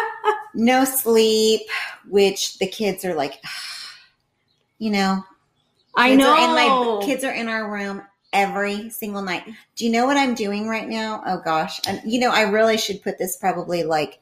no 0.55 0.83
sleep, 0.85 1.61
which 2.09 2.57
the 2.57 2.65
kids 2.65 3.05
are 3.05 3.13
like, 3.13 3.43
you 4.79 4.89
know, 4.89 5.23
I 5.95 6.15
know. 6.15 6.33
Are 6.33 6.39
in 6.39 6.99
my 6.99 7.05
kids 7.05 7.23
are 7.23 7.31
in 7.31 7.47
our 7.47 7.71
room 7.71 8.01
every 8.33 8.89
single 8.89 9.21
night. 9.21 9.43
Do 9.75 9.85
you 9.85 9.91
know 9.91 10.07
what 10.07 10.17
I'm 10.17 10.33
doing 10.33 10.67
right 10.67 10.89
now? 10.89 11.21
Oh 11.27 11.41
gosh, 11.45 11.79
and 11.85 12.01
you 12.03 12.19
know 12.19 12.31
I 12.31 12.41
really 12.49 12.79
should 12.79 13.03
put 13.03 13.19
this 13.19 13.37
probably 13.37 13.83
like 13.83 14.17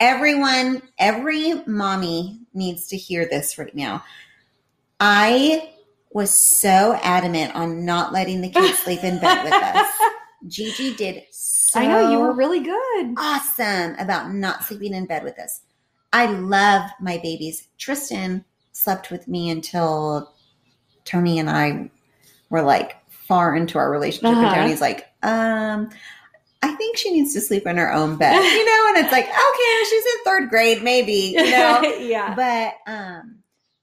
everyone, 0.00 0.82
every 0.98 1.62
mommy 1.66 2.40
needs 2.52 2.88
to 2.88 2.98
hear 2.98 3.26
this 3.26 3.56
right 3.56 3.74
now. 3.74 4.04
I 5.00 5.73
was 6.14 6.32
so 6.32 6.98
adamant 7.02 7.54
on 7.54 7.84
not 7.84 8.12
letting 8.12 8.40
the 8.40 8.48
kids 8.48 8.78
sleep 8.78 9.02
in 9.04 9.18
bed 9.18 9.44
with 9.44 9.52
us. 9.52 9.86
Gigi 10.46 10.94
did 10.94 11.22
so 11.30 11.80
I 11.80 11.86
know 11.86 12.10
you 12.12 12.18
were 12.20 12.32
really 12.32 12.60
good. 12.60 13.14
awesome 13.18 13.96
about 13.98 14.32
not 14.32 14.62
sleeping 14.62 14.94
in 14.94 15.06
bed 15.06 15.24
with 15.24 15.38
us. 15.40 15.62
I 16.12 16.26
love 16.26 16.88
my 17.00 17.18
babies. 17.18 17.66
Tristan 17.78 18.44
slept 18.72 19.10
with 19.10 19.26
me 19.26 19.50
until 19.50 20.32
Tony 21.04 21.38
and 21.40 21.50
I 21.50 21.90
were 22.48 22.62
like 22.62 22.96
far 23.10 23.56
into 23.56 23.78
our 23.78 23.90
relationship. 23.90 24.36
And 24.36 24.46
Uh-huh. 24.46 24.54
Tony's 24.54 24.80
like, 24.80 25.08
um, 25.24 25.90
I 26.62 26.74
think 26.76 26.96
she 26.96 27.10
needs 27.10 27.34
to 27.34 27.40
sleep 27.40 27.66
in 27.66 27.76
her 27.76 27.92
own 27.92 28.16
bed, 28.16 28.36
you 28.40 28.64
know? 28.64 28.84
And 28.94 28.98
it's 29.04 29.12
like, 29.12 29.24
okay, 29.24 29.84
she's 29.90 30.04
in 30.06 30.24
third 30.24 30.48
grade, 30.50 30.82
maybe, 30.84 31.34
you 31.36 31.50
know? 31.50 31.80
yeah. 31.98 32.34
but 32.36 32.90
um, 32.90 33.38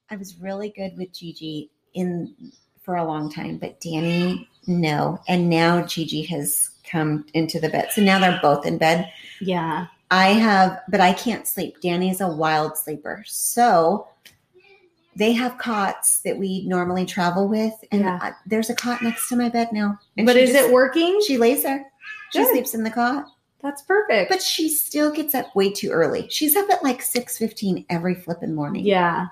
I 0.09 0.15
was 0.15 0.37
really 0.39 0.69
good 0.69 0.95
with 0.97 1.11
Gigi 1.11 1.69
in 1.93 2.33
for 2.81 2.95
a 2.95 3.05
long 3.05 3.31
time, 3.31 3.57
but 3.57 3.79
Danny, 3.79 4.49
no. 4.67 5.19
And 5.27 5.49
now 5.49 5.85
Gigi 5.85 6.23
has 6.23 6.71
come 6.83 7.25
into 7.33 7.59
the 7.59 7.69
bed. 7.69 7.89
So 7.91 8.01
now 8.01 8.19
they're 8.19 8.39
both 8.41 8.65
in 8.65 8.77
bed. 8.77 9.11
Yeah. 9.39 9.87
I 10.09 10.29
have, 10.29 10.79
but 10.89 10.99
I 10.99 11.13
can't 11.13 11.47
sleep. 11.47 11.79
Danny's 11.81 12.21
a 12.21 12.27
wild 12.27 12.77
sleeper. 12.77 13.23
So 13.27 14.07
they 15.15 15.31
have 15.33 15.57
cots 15.57 16.19
that 16.21 16.37
we 16.37 16.65
normally 16.65 17.05
travel 17.05 17.47
with. 17.47 17.73
And 17.91 18.01
Yeah. 18.01 18.19
I- 18.21 18.33
there's 18.45 18.69
a 18.69 18.75
cot 18.75 19.01
next 19.01 19.29
to 19.29 19.35
my 19.35 19.49
bed 19.49 19.69
now. 19.71 19.99
But 20.17 20.35
is 20.35 20.51
just- 20.51 20.65
it 20.67 20.73
working? 20.73 21.21
She 21.25 21.37
lays 21.37 21.63
there. 21.63 21.85
She 22.31 22.39
Good. 22.39 22.49
sleeps 22.51 22.73
in 22.73 22.83
the 22.83 22.89
cot. 22.91 23.25
That's 23.61 23.83
perfect. 23.83 24.29
But 24.31 24.41
she 24.41 24.69
still 24.69 25.11
gets 25.11 25.35
up 25.35 25.55
way 25.55 25.69
too 25.71 25.91
early. 25.91 26.27
She's 26.29 26.55
up 26.55 26.69
at 26.71 26.83
like 26.83 27.01
6.15 27.03 27.85
every 27.89 28.15
flipping 28.15 28.55
morning. 28.55 28.85
yeah. 28.85 29.27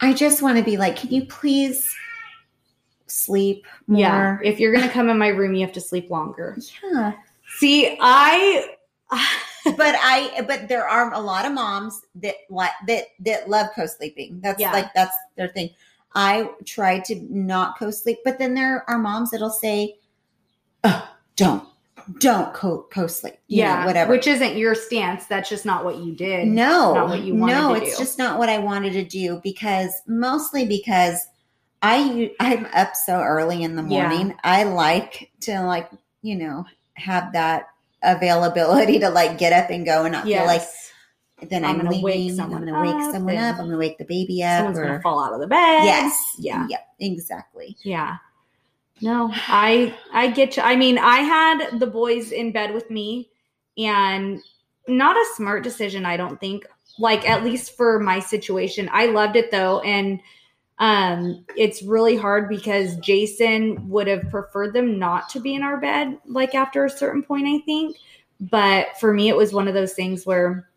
I 0.00 0.12
just 0.12 0.42
want 0.42 0.58
to 0.58 0.64
be 0.64 0.76
like, 0.76 0.96
can 0.96 1.10
you 1.10 1.24
please 1.26 1.92
sleep 3.06 3.66
more? 3.86 3.98
Yeah. 4.00 4.38
If 4.42 4.60
you're 4.60 4.72
gonna 4.72 4.90
come 4.90 5.08
in 5.08 5.18
my 5.18 5.28
room, 5.28 5.54
you 5.54 5.64
have 5.64 5.74
to 5.74 5.80
sleep 5.80 6.10
longer. 6.10 6.56
Yeah. 6.92 7.12
See, 7.58 7.96
I 8.00 8.74
but 9.64 9.94
I 9.98 10.44
but 10.46 10.68
there 10.68 10.86
are 10.86 11.12
a 11.12 11.18
lot 11.20 11.46
of 11.46 11.52
moms 11.52 12.02
that 12.16 12.34
like 12.50 12.72
that 12.86 13.04
that 13.20 13.48
love 13.48 13.68
co-sleeping. 13.74 14.40
That's 14.40 14.60
Yeah. 14.60 14.72
like 14.72 14.92
that's 14.94 15.14
their 15.36 15.48
thing. 15.48 15.70
I 16.14 16.50
try 16.64 17.00
to 17.00 17.14
not 17.28 17.78
co-sleep, 17.78 18.18
but 18.24 18.38
then 18.38 18.54
there 18.54 18.88
are 18.88 18.98
moms 18.98 19.30
that'll 19.30 19.50
say, 19.50 19.98
oh, 20.84 21.08
don't, 21.36 21.68
don't 22.18 22.52
co 22.54 22.86
co-sleep. 22.90 23.34
You 23.48 23.62
know, 23.62 23.68
yeah, 23.68 23.86
whatever. 23.86 24.10
Which 24.12 24.26
isn't 24.26 24.56
your 24.56 24.74
stance. 24.74 25.26
That's 25.26 25.48
just 25.48 25.64
not 25.66 25.84
what 25.84 25.96
you 25.98 26.14
did. 26.14 26.48
no, 26.48 26.94
not 26.94 27.08
what 27.08 27.20
you 27.22 27.34
wanted 27.34 27.54
no, 27.54 27.74
it's 27.74 27.96
do. 27.96 28.04
just 28.04 28.18
not 28.18 28.38
what 28.38 28.48
I 28.48 28.58
wanted 28.58 28.92
to 28.94 29.04
do 29.04 29.40
because 29.42 29.92
mostly 30.06 30.66
because 30.66 31.26
I 31.82 32.32
I'm 32.40 32.66
up 32.74 32.94
so 32.96 33.20
early 33.20 33.62
in 33.62 33.76
the 33.76 33.82
Yeah. 33.82 34.08
morning. 34.08 34.34
I 34.44 34.64
like 34.64 35.30
to 35.42 35.60
like 35.62 35.90
you 36.22 36.36
know 36.36 36.64
have 36.94 37.32
that 37.32 37.66
availability 38.02 38.98
to 39.00 39.10
like 39.10 39.38
get 39.38 39.52
up 39.52 39.70
and 39.70 39.84
go 39.84 40.04
and 40.04 40.12
not 40.12 40.24
feel 40.24 40.44
like 40.44 40.62
then 41.50 41.64
I'm 41.64 41.76
I'm, 41.80 41.84
gonna 41.86 42.00
wake 42.00 42.14
leaving. 42.16 42.30
I'm 42.30 42.36
someone 42.36 42.66
going 42.66 42.74
to 42.74 42.80
wake 42.80 43.02
up 43.06 43.12
someone 43.14 43.36
up. 43.36 43.58
I'm 43.60 43.70
to 43.70 43.76
wake 43.76 43.98
the 43.98 44.04
baby 44.04 44.42
up. 44.42 44.58
Someone's 44.58 44.78
gonna 44.78 45.00
fall 45.00 45.22
out 45.22 45.32
of 45.32 45.40
the 45.40 45.46
bed. 45.46 45.84
yes. 45.84 46.34
Yeah. 46.38 46.66
Yep. 46.68 46.86
Exactly. 46.98 47.76
Yeah. 47.82 48.16
No, 49.00 49.30
I 49.32 49.94
I 50.12 50.28
get 50.30 50.56
you. 50.56 50.62
I 50.62 50.76
mean, 50.76 50.98
I 50.98 51.18
had 51.18 51.78
the 51.78 51.86
boys 51.86 52.32
in 52.32 52.52
bed 52.52 52.74
with 52.74 52.90
me 52.90 53.30
and 53.76 54.40
not 54.88 55.16
a 55.16 55.24
smart 55.36 55.62
decision, 55.62 56.04
I 56.04 56.16
don't 56.16 56.40
think. 56.40 56.66
Like 56.98 57.28
at 57.28 57.44
least 57.44 57.76
for 57.76 58.00
my 58.00 58.18
situation. 58.18 58.88
I 58.92 59.06
loved 59.06 59.36
it 59.36 59.50
though 59.50 59.80
and 59.80 60.20
um 60.80 61.44
it's 61.56 61.82
really 61.82 62.16
hard 62.16 62.48
because 62.48 62.96
Jason 62.98 63.88
would 63.88 64.08
have 64.08 64.30
preferred 64.30 64.74
them 64.74 64.98
not 64.98 65.28
to 65.30 65.40
be 65.40 65.54
in 65.54 65.62
our 65.62 65.78
bed 65.80 66.18
like 66.26 66.54
after 66.54 66.84
a 66.84 66.90
certain 66.90 67.22
point, 67.22 67.46
I 67.48 67.60
think. 67.64 67.96
but 68.40 68.98
for 69.00 69.12
me, 69.14 69.28
it 69.28 69.36
was 69.36 69.52
one 69.54 69.68
of 69.68 69.74
those 69.74 69.94
things 69.94 70.26
where 70.26 70.68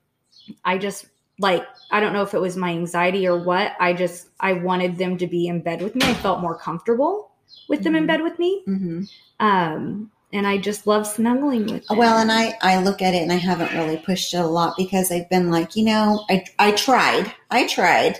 I 0.66 0.78
just 0.78 1.08
like 1.40 1.66
I 1.92 2.00
don't 2.00 2.14
know 2.14 2.24
if 2.24 2.34
it 2.34 2.42
was 2.42 2.58
my 2.58 2.72
anxiety 2.72 3.28
or 3.28 3.38
what. 3.44 3.74
I 3.80 3.94
just 3.94 4.30
I 4.40 4.54
wanted 4.54 4.98
them 4.98 5.18
to 5.20 5.28
be 5.28 5.48
in 5.48 5.62
bed 5.62 5.82
with 5.82 5.96
me. 5.96 6.02
I 6.06 6.16
felt 6.16 6.42
more 6.42 6.58
comfortable 6.58 7.31
with 7.72 7.84
them 7.84 7.96
in 7.96 8.04
Mhm. 8.04 8.08
bed 8.08 8.22
with 8.22 8.38
me. 8.38 8.62
Mhm. 8.68 9.10
Um, 9.40 10.12
and 10.34 10.48
I 10.48 10.58
just 10.58 10.88
love 10.88 11.06
snuggling 11.08 11.66
with 11.66 11.88
them. 11.88 11.98
Well, 11.98 12.18
and 12.20 12.32
I 12.32 12.58
I 12.62 12.78
look 12.84 13.02
at 13.02 13.14
it 13.14 13.22
and 13.24 13.32
I 13.32 13.36
haven't 13.38 13.74
really 13.74 13.98
pushed 13.98 14.34
it 14.34 14.38
a 14.38 14.46
lot 14.46 14.76
because 14.78 15.12
I've 15.12 15.30
been 15.30 15.50
like, 15.52 15.76
you 15.76 15.84
know, 15.86 16.24
I 16.30 16.44
I 16.60 16.72
tried, 16.72 17.34
I 17.50 17.68
tried, 17.68 18.20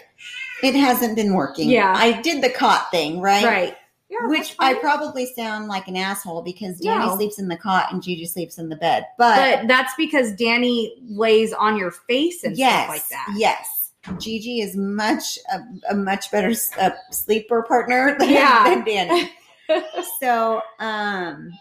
it 0.64 0.76
hasn't 0.76 1.16
been 1.16 1.34
working. 1.34 1.70
Yeah. 1.70 1.94
I 1.96 2.20
did 2.22 2.44
the 2.44 2.50
cot 2.50 2.90
thing, 2.92 3.22
right? 3.22 3.46
right. 3.46 3.78
Yeah, 4.10 4.28
Which 4.28 4.56
I 4.60 4.74
probably 4.74 5.26
sound 5.26 5.70
like 5.70 5.88
an 5.88 5.96
asshole 5.96 6.42
because 6.42 6.80
Danny 6.82 7.06
No. 7.06 7.16
sleeps 7.16 7.40
in 7.40 7.48
the 7.48 7.56
cot 7.56 7.94
and 7.94 8.04
Gigi 8.04 8.26
sleeps 8.26 8.58
in 8.58 8.68
the 8.68 8.76
bed. 8.76 9.06
But, 9.18 9.38
but 9.62 9.68
that's 9.70 9.94
because 9.96 10.34
Danny 10.34 10.96
lays 11.08 11.54
on 11.54 11.78
your 11.78 11.92
face 11.92 12.44
and 12.44 12.58
yes, 12.58 12.74
stuff 12.84 12.90
like 12.90 13.08
that. 13.08 13.34
yes, 13.38 13.81
Gigi 14.20 14.62
is 14.62 14.76
much 14.76 15.38
a, 15.54 15.60
a 15.92 15.96
much 15.96 16.32
better 16.32 16.54
uh, 16.80 16.92
sleeper 17.12 17.64
partner 17.64 18.16
than, 18.20 18.30
Yeah. 18.30 18.64
than 18.64 18.84
Danny. 18.86 19.32
so, 20.20 20.62
um, 20.80 21.52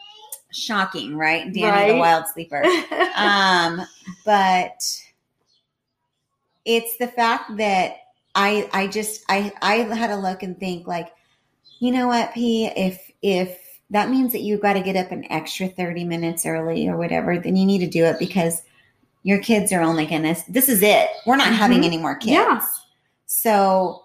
shocking, 0.53 1.17
right? 1.17 1.53
Danny, 1.53 1.93
the 1.93 1.99
wild 1.99 2.27
sleeper. 2.29 2.65
um 3.17 3.83
but 4.25 4.83
it's 6.65 6.97
the 6.99 7.09
fact 7.09 7.57
that 7.57 7.97
i 8.35 8.69
i 8.73 8.87
just 8.87 9.25
i 9.29 9.53
i 9.63 9.77
had 9.77 10.11
a 10.11 10.17
look 10.17 10.43
and 10.43 10.59
think 10.61 10.87
like 10.87 11.09
you 11.81 11.91
know 11.91 12.07
what 12.07 12.33
p 12.33 12.67
if 12.67 13.11
if 13.23 13.59
that 13.91 14.11
means 14.11 14.31
that 14.33 14.43
you've 14.43 14.61
got 14.61 14.75
to 14.75 14.81
get 14.81 14.95
up 14.97 15.11
an 15.11 15.25
extra 15.33 15.69
30 15.69 16.05
minutes 16.05 16.47
early 16.47 16.87
or 16.89 16.97
whatever 16.97 17.39
then 17.39 17.57
you 17.57 17.67
need 17.67 17.81
to 17.81 17.89
do 17.89 18.05
it 18.05 18.19
because 18.19 18.63
your 19.23 19.39
kids 19.39 19.73
are 19.73 19.83
only 19.83 20.07
gonna 20.07 20.35
this 20.49 20.69
is 20.69 20.83
it 20.83 21.09
we're 21.27 21.37
not 21.37 21.53
having 21.53 21.83
Mhm. 21.83 21.87
any 21.87 21.99
more 21.99 22.15
kids 22.17 22.33
Yeah. 22.33 22.61
so 23.27 24.05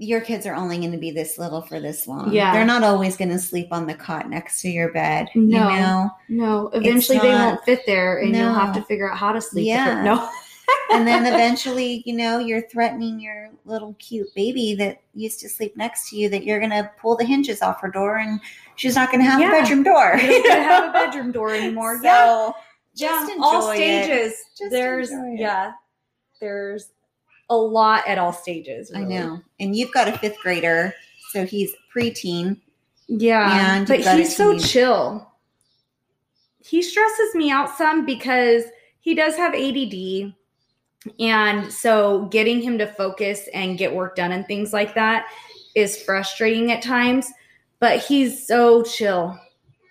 your 0.00 0.20
kids 0.20 0.46
are 0.46 0.54
only 0.54 0.78
going 0.78 0.92
to 0.92 0.96
be 0.98 1.10
this 1.10 1.38
little 1.38 1.60
for 1.60 1.80
this 1.80 2.06
long. 2.06 2.32
Yeah. 2.32 2.52
They're 2.52 2.64
not 2.64 2.84
always 2.84 3.16
going 3.16 3.30
to 3.30 3.38
sleep 3.40 3.72
on 3.72 3.88
the 3.88 3.94
cot 3.94 4.30
next 4.30 4.60
to 4.60 4.68
your 4.68 4.92
bed. 4.92 5.26
No. 5.34 5.68
You 5.70 5.76
know? 5.80 6.10
no, 6.28 6.68
eventually 6.68 7.18
they 7.18 7.30
won't 7.30 7.64
fit 7.64 7.82
there, 7.84 8.18
and 8.20 8.32
you'll 8.36 8.54
have 8.54 8.72
to 8.76 8.82
figure 8.82 9.10
out 9.10 9.18
how 9.18 9.32
to 9.32 9.40
sleep. 9.40 9.66
Yeah. 9.66 10.00
No. 10.04 10.30
and 10.92 11.04
then 11.04 11.26
eventually, 11.34 12.04
you 12.06 12.14
know, 12.16 12.38
you're 12.38 12.62
threatening 12.68 13.18
your 13.18 13.50
little 13.64 13.96
cute 13.98 14.32
baby 14.36 14.76
that 14.76 15.00
used 15.14 15.40
to 15.40 15.48
sleep 15.48 15.76
next 15.76 16.10
to 16.10 16.16
you 16.16 16.28
that 16.28 16.44
you're 16.44 16.60
going 16.60 16.70
to 16.70 16.88
pull 17.02 17.16
the 17.16 17.24
hinges 17.24 17.60
off 17.60 17.80
her 17.80 17.88
door 17.90 18.18
and 18.18 18.40
she's 18.76 18.94
not 18.94 19.10
going 19.10 19.18
to 19.24 19.28
have 19.28 19.40
Yeah. 19.40 19.48
a 19.48 19.62
bedroom 19.62 19.82
door. 19.82 20.16
You 20.16 20.42
don't 20.44 20.62
have 20.62 20.90
a 20.90 20.92
bedroom 21.06 21.32
door 21.32 21.52
anymore. 21.52 21.96
So, 21.96 22.02
yeah. 22.04 22.50
Just 22.98 23.32
yeah. 23.34 23.42
All 23.42 23.62
stages. 23.72 24.34
Just 24.58 24.70
there's 24.70 25.10
yeah. 25.36 25.72
There's 26.40 26.90
a 27.50 27.56
lot 27.56 28.06
at 28.06 28.18
all 28.18 28.32
stages. 28.32 28.92
I 28.94 29.00
know. 29.00 29.40
And 29.60 29.74
you've 29.74 29.92
got 29.92 30.08
a 30.08 30.18
fifth 30.18 30.38
grader, 30.40 30.94
so 31.30 31.46
he's 31.46 31.72
preteen. 31.94 32.60
Yeah. 33.06 33.76
And 33.76 33.86
but 33.86 33.98
you've 33.98 34.04
got 34.04 34.16
a 34.16 34.18
he's 34.18 34.36
so 34.36 34.58
chill. 34.58 35.26
He 36.60 36.82
stresses 36.82 37.34
me 37.34 37.50
out 37.50 37.76
some 37.76 38.04
because 38.04 38.64
he 39.00 39.14
does 39.14 39.36
have 39.36 39.54
ADD. 39.54 40.34
And 41.18 41.72
so 41.72 42.26
getting 42.26 42.60
him 42.60 42.76
to 42.78 42.86
focus 42.86 43.48
and 43.54 43.78
get 43.78 43.94
work 43.94 44.16
done 44.16 44.32
and 44.32 44.46
things 44.46 44.72
like 44.72 44.94
that 44.94 45.26
is 45.74 46.02
frustrating 46.02 46.72
at 46.72 46.82
times. 46.82 47.32
But 47.80 48.00
he's 48.00 48.46
so 48.46 48.82
chill 48.82 49.38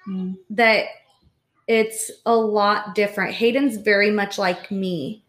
mm. 0.07 0.37
that 0.51 0.85
it's 1.67 2.09
a 2.25 2.35
lot 2.35 2.95
different. 2.95 3.33
Hayden's 3.35 3.77
very 3.77 4.09
much 4.11 4.37
like 4.37 4.71
me. 4.71 5.23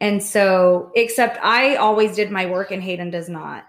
And 0.00 0.22
so, 0.22 0.92
except 0.94 1.38
I 1.42 1.76
always 1.76 2.14
did 2.14 2.30
my 2.30 2.46
work 2.46 2.70
and 2.70 2.82
Hayden 2.82 3.10
does 3.10 3.28
not. 3.28 3.64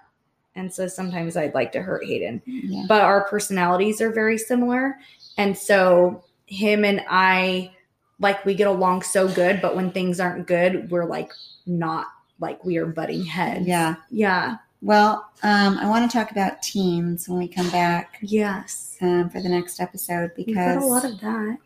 And 0.56 0.72
so 0.74 0.88
sometimes 0.88 1.38
I'd 1.38 1.54
like 1.54 1.72
to 1.72 1.82
hurt 1.82 2.06
Hayden 2.06 2.42
Yeah. 2.46 2.84
but 2.88 3.02
our 3.02 3.24
personalities 3.30 4.02
are 4.02 4.12
very 4.12 4.38
similar. 4.38 4.98
And 5.38 5.58
so 5.58 6.24
him 6.48 6.84
and 6.84 7.04
I 7.10 7.72
like 8.20 8.44
we 8.46 8.54
get 8.54 8.68
along 8.68 9.04
so 9.04 9.28
good, 9.30 9.62
but 9.62 9.76
when 9.76 9.92
things 9.92 10.20
aren't 10.20 10.46
good, 10.48 10.92
we're 10.92 11.06
like 11.06 11.32
not 11.66 12.08
like 12.40 12.64
we 12.66 12.78
are 12.78 12.86
butting 12.86 13.24
heads. 13.24 13.66
Yeah. 13.66 13.96
Yeah. 14.12 14.58
Well, 14.82 15.30
um, 15.44 15.78
I 15.78 15.88
want 15.90 16.10
to 16.10 16.18
talk 16.18 16.32
about 16.32 16.62
teens 16.62 17.28
when 17.30 17.38
we 17.40 17.48
come 17.48 17.70
back 17.70 18.18
Yes. 18.22 18.98
um, 19.02 19.30
for 19.30 19.42
the 19.42 19.50
next 19.50 19.80
episode 19.80 20.32
because 20.36 20.84
a 20.84 20.86
lot 20.86 21.06
of 21.06 21.20
that. 21.22 21.58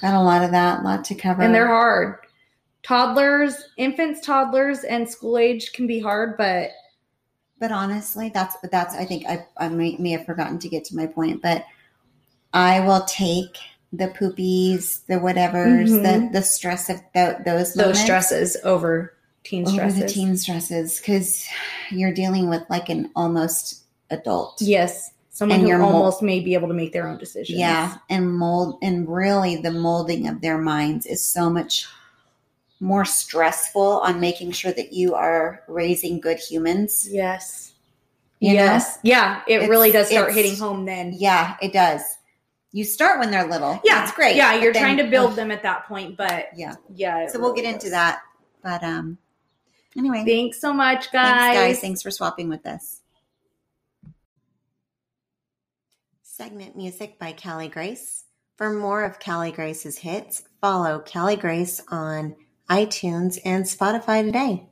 Got 0.00 0.14
a 0.14 0.20
lot 0.22 0.42
of 0.44 0.50
that, 0.50 0.80
a 0.80 0.82
lot 0.82 1.04
to 1.06 1.14
cover. 1.14 1.42
And 1.42 1.54
they're 1.54 1.66
hard. 1.66 2.16
Toddlers, 2.82 3.54
infants, 3.76 4.20
toddlers, 4.20 4.84
and 4.84 5.08
school 5.08 5.38
age 5.38 5.72
can 5.72 5.86
be 5.86 6.00
hard, 6.00 6.36
but 6.36 6.70
but 7.58 7.72
honestly, 7.72 8.30
that's 8.34 8.56
that's. 8.70 8.94
I 8.94 9.04
think 9.06 9.24
I 9.26 9.46
I 9.56 9.68
may, 9.68 9.96
may 9.98 10.10
have 10.10 10.26
forgotten 10.26 10.58
to 10.58 10.68
get 10.68 10.84
to 10.86 10.96
my 10.96 11.06
point, 11.06 11.40
but 11.40 11.64
I 12.52 12.80
will 12.80 13.04
take 13.06 13.56
the 13.92 14.08
poopies, 14.08 15.06
the 15.06 15.14
whatevers, 15.14 15.88
Mhm. 15.88 16.02
the 16.32 16.40
the 16.40 16.44
stress 16.44 16.90
of 16.90 17.00
tho- 17.14 17.40
those 17.44 17.72
those 17.74 17.76
moments 17.76 18.00
stresses 18.02 18.56
over 18.64 19.14
teen 19.44 19.66
over 19.66 19.90
the 19.92 20.06
teen 20.06 20.36
stresses 20.36 20.98
because 20.98 21.46
you're 21.90 22.12
dealing 22.12 22.50
with 22.50 22.62
like 22.68 22.88
an 22.88 23.10
almost 23.16 23.84
adult. 24.10 24.60
Yes. 24.60 25.10
Someone 25.34 25.58
And 25.62 25.68
who 25.68 25.82
almost 25.82 26.22
may 26.22 26.38
be 26.38 26.54
able 26.54 26.68
to 26.68 26.74
make 26.74 26.92
their 26.92 27.08
own 27.08 27.18
decisions. 27.18 27.58
Yeah, 27.58 27.96
and 28.08 28.32
mold 28.32 28.78
and 28.82 29.08
really 29.08 29.56
the 29.56 29.72
molding 29.72 30.28
of 30.28 30.40
their 30.40 30.58
minds 30.58 31.06
is 31.06 31.24
so 31.26 31.50
much 31.50 31.88
more 32.78 33.04
stressful 33.04 33.98
on 34.00 34.20
making 34.20 34.52
sure 34.52 34.70
that 34.72 34.92
you 34.92 35.14
are 35.16 35.62
raising 35.66 36.20
good 36.20 36.38
humans. 36.38 37.08
Yes. 37.10 37.72
You 38.38 38.50
know? 38.50 38.54
yes. 38.62 38.98
Yeah. 39.02 39.40
It 39.48 39.54
It's- 39.54 39.68
really 39.68 39.90
does 39.90 40.08
start 40.08 40.32
hitting 40.34 40.54
home 40.56 40.84
then. 40.84 41.12
Yeah, 41.16 41.56
it 41.60 41.72
does. 41.72 42.02
You 42.70 42.84
start 42.84 43.18
when 43.18 43.32
they're 43.32 43.48
little. 43.48 43.80
Yeah. 43.84 44.00
That's 44.04 44.12
great. 44.12 44.36
Yeah. 44.36 44.54
You're 44.54 44.72
then- 44.72 44.82
trying 44.82 44.96
to 44.98 45.04
build 45.10 45.34
them 45.34 45.50
at 45.50 45.64
that 45.64 45.86
point, 45.88 46.16
but 46.16 46.46
Yeah. 46.54 46.74
yeah. 46.94 47.26
So 47.26 47.40
we'll 47.40 47.54
get 47.54 47.64
into 47.64 47.86
does. 47.86 47.90
that. 47.90 48.20
But 48.62 48.84
um 48.84 49.18
anyway, 49.96 50.24
Thanks 50.24 50.60
so 50.60 50.72
much, 50.72 51.10
guys. 51.10 51.32
thanks 51.32 51.58
guys. 51.58 51.80
Thanks 51.80 52.02
for 52.02 52.12
swapping 52.12 52.48
with 52.48 52.64
us. 52.66 53.00
Segment 56.36 56.74
music 56.74 57.16
by 57.20 57.32
Callie 57.32 57.68
Grace. 57.68 58.24
For 58.58 58.68
more 58.68 59.04
of 59.04 59.20
Callie 59.20 59.52
Grace's 59.52 59.98
hits, 59.98 60.42
follow 60.60 60.98
Callie 60.98 61.36
Grace 61.36 61.80
on 61.86 62.34
iTunes 62.68 63.38
and 63.44 63.64
Spotify 63.64 64.24
today. 64.24 64.68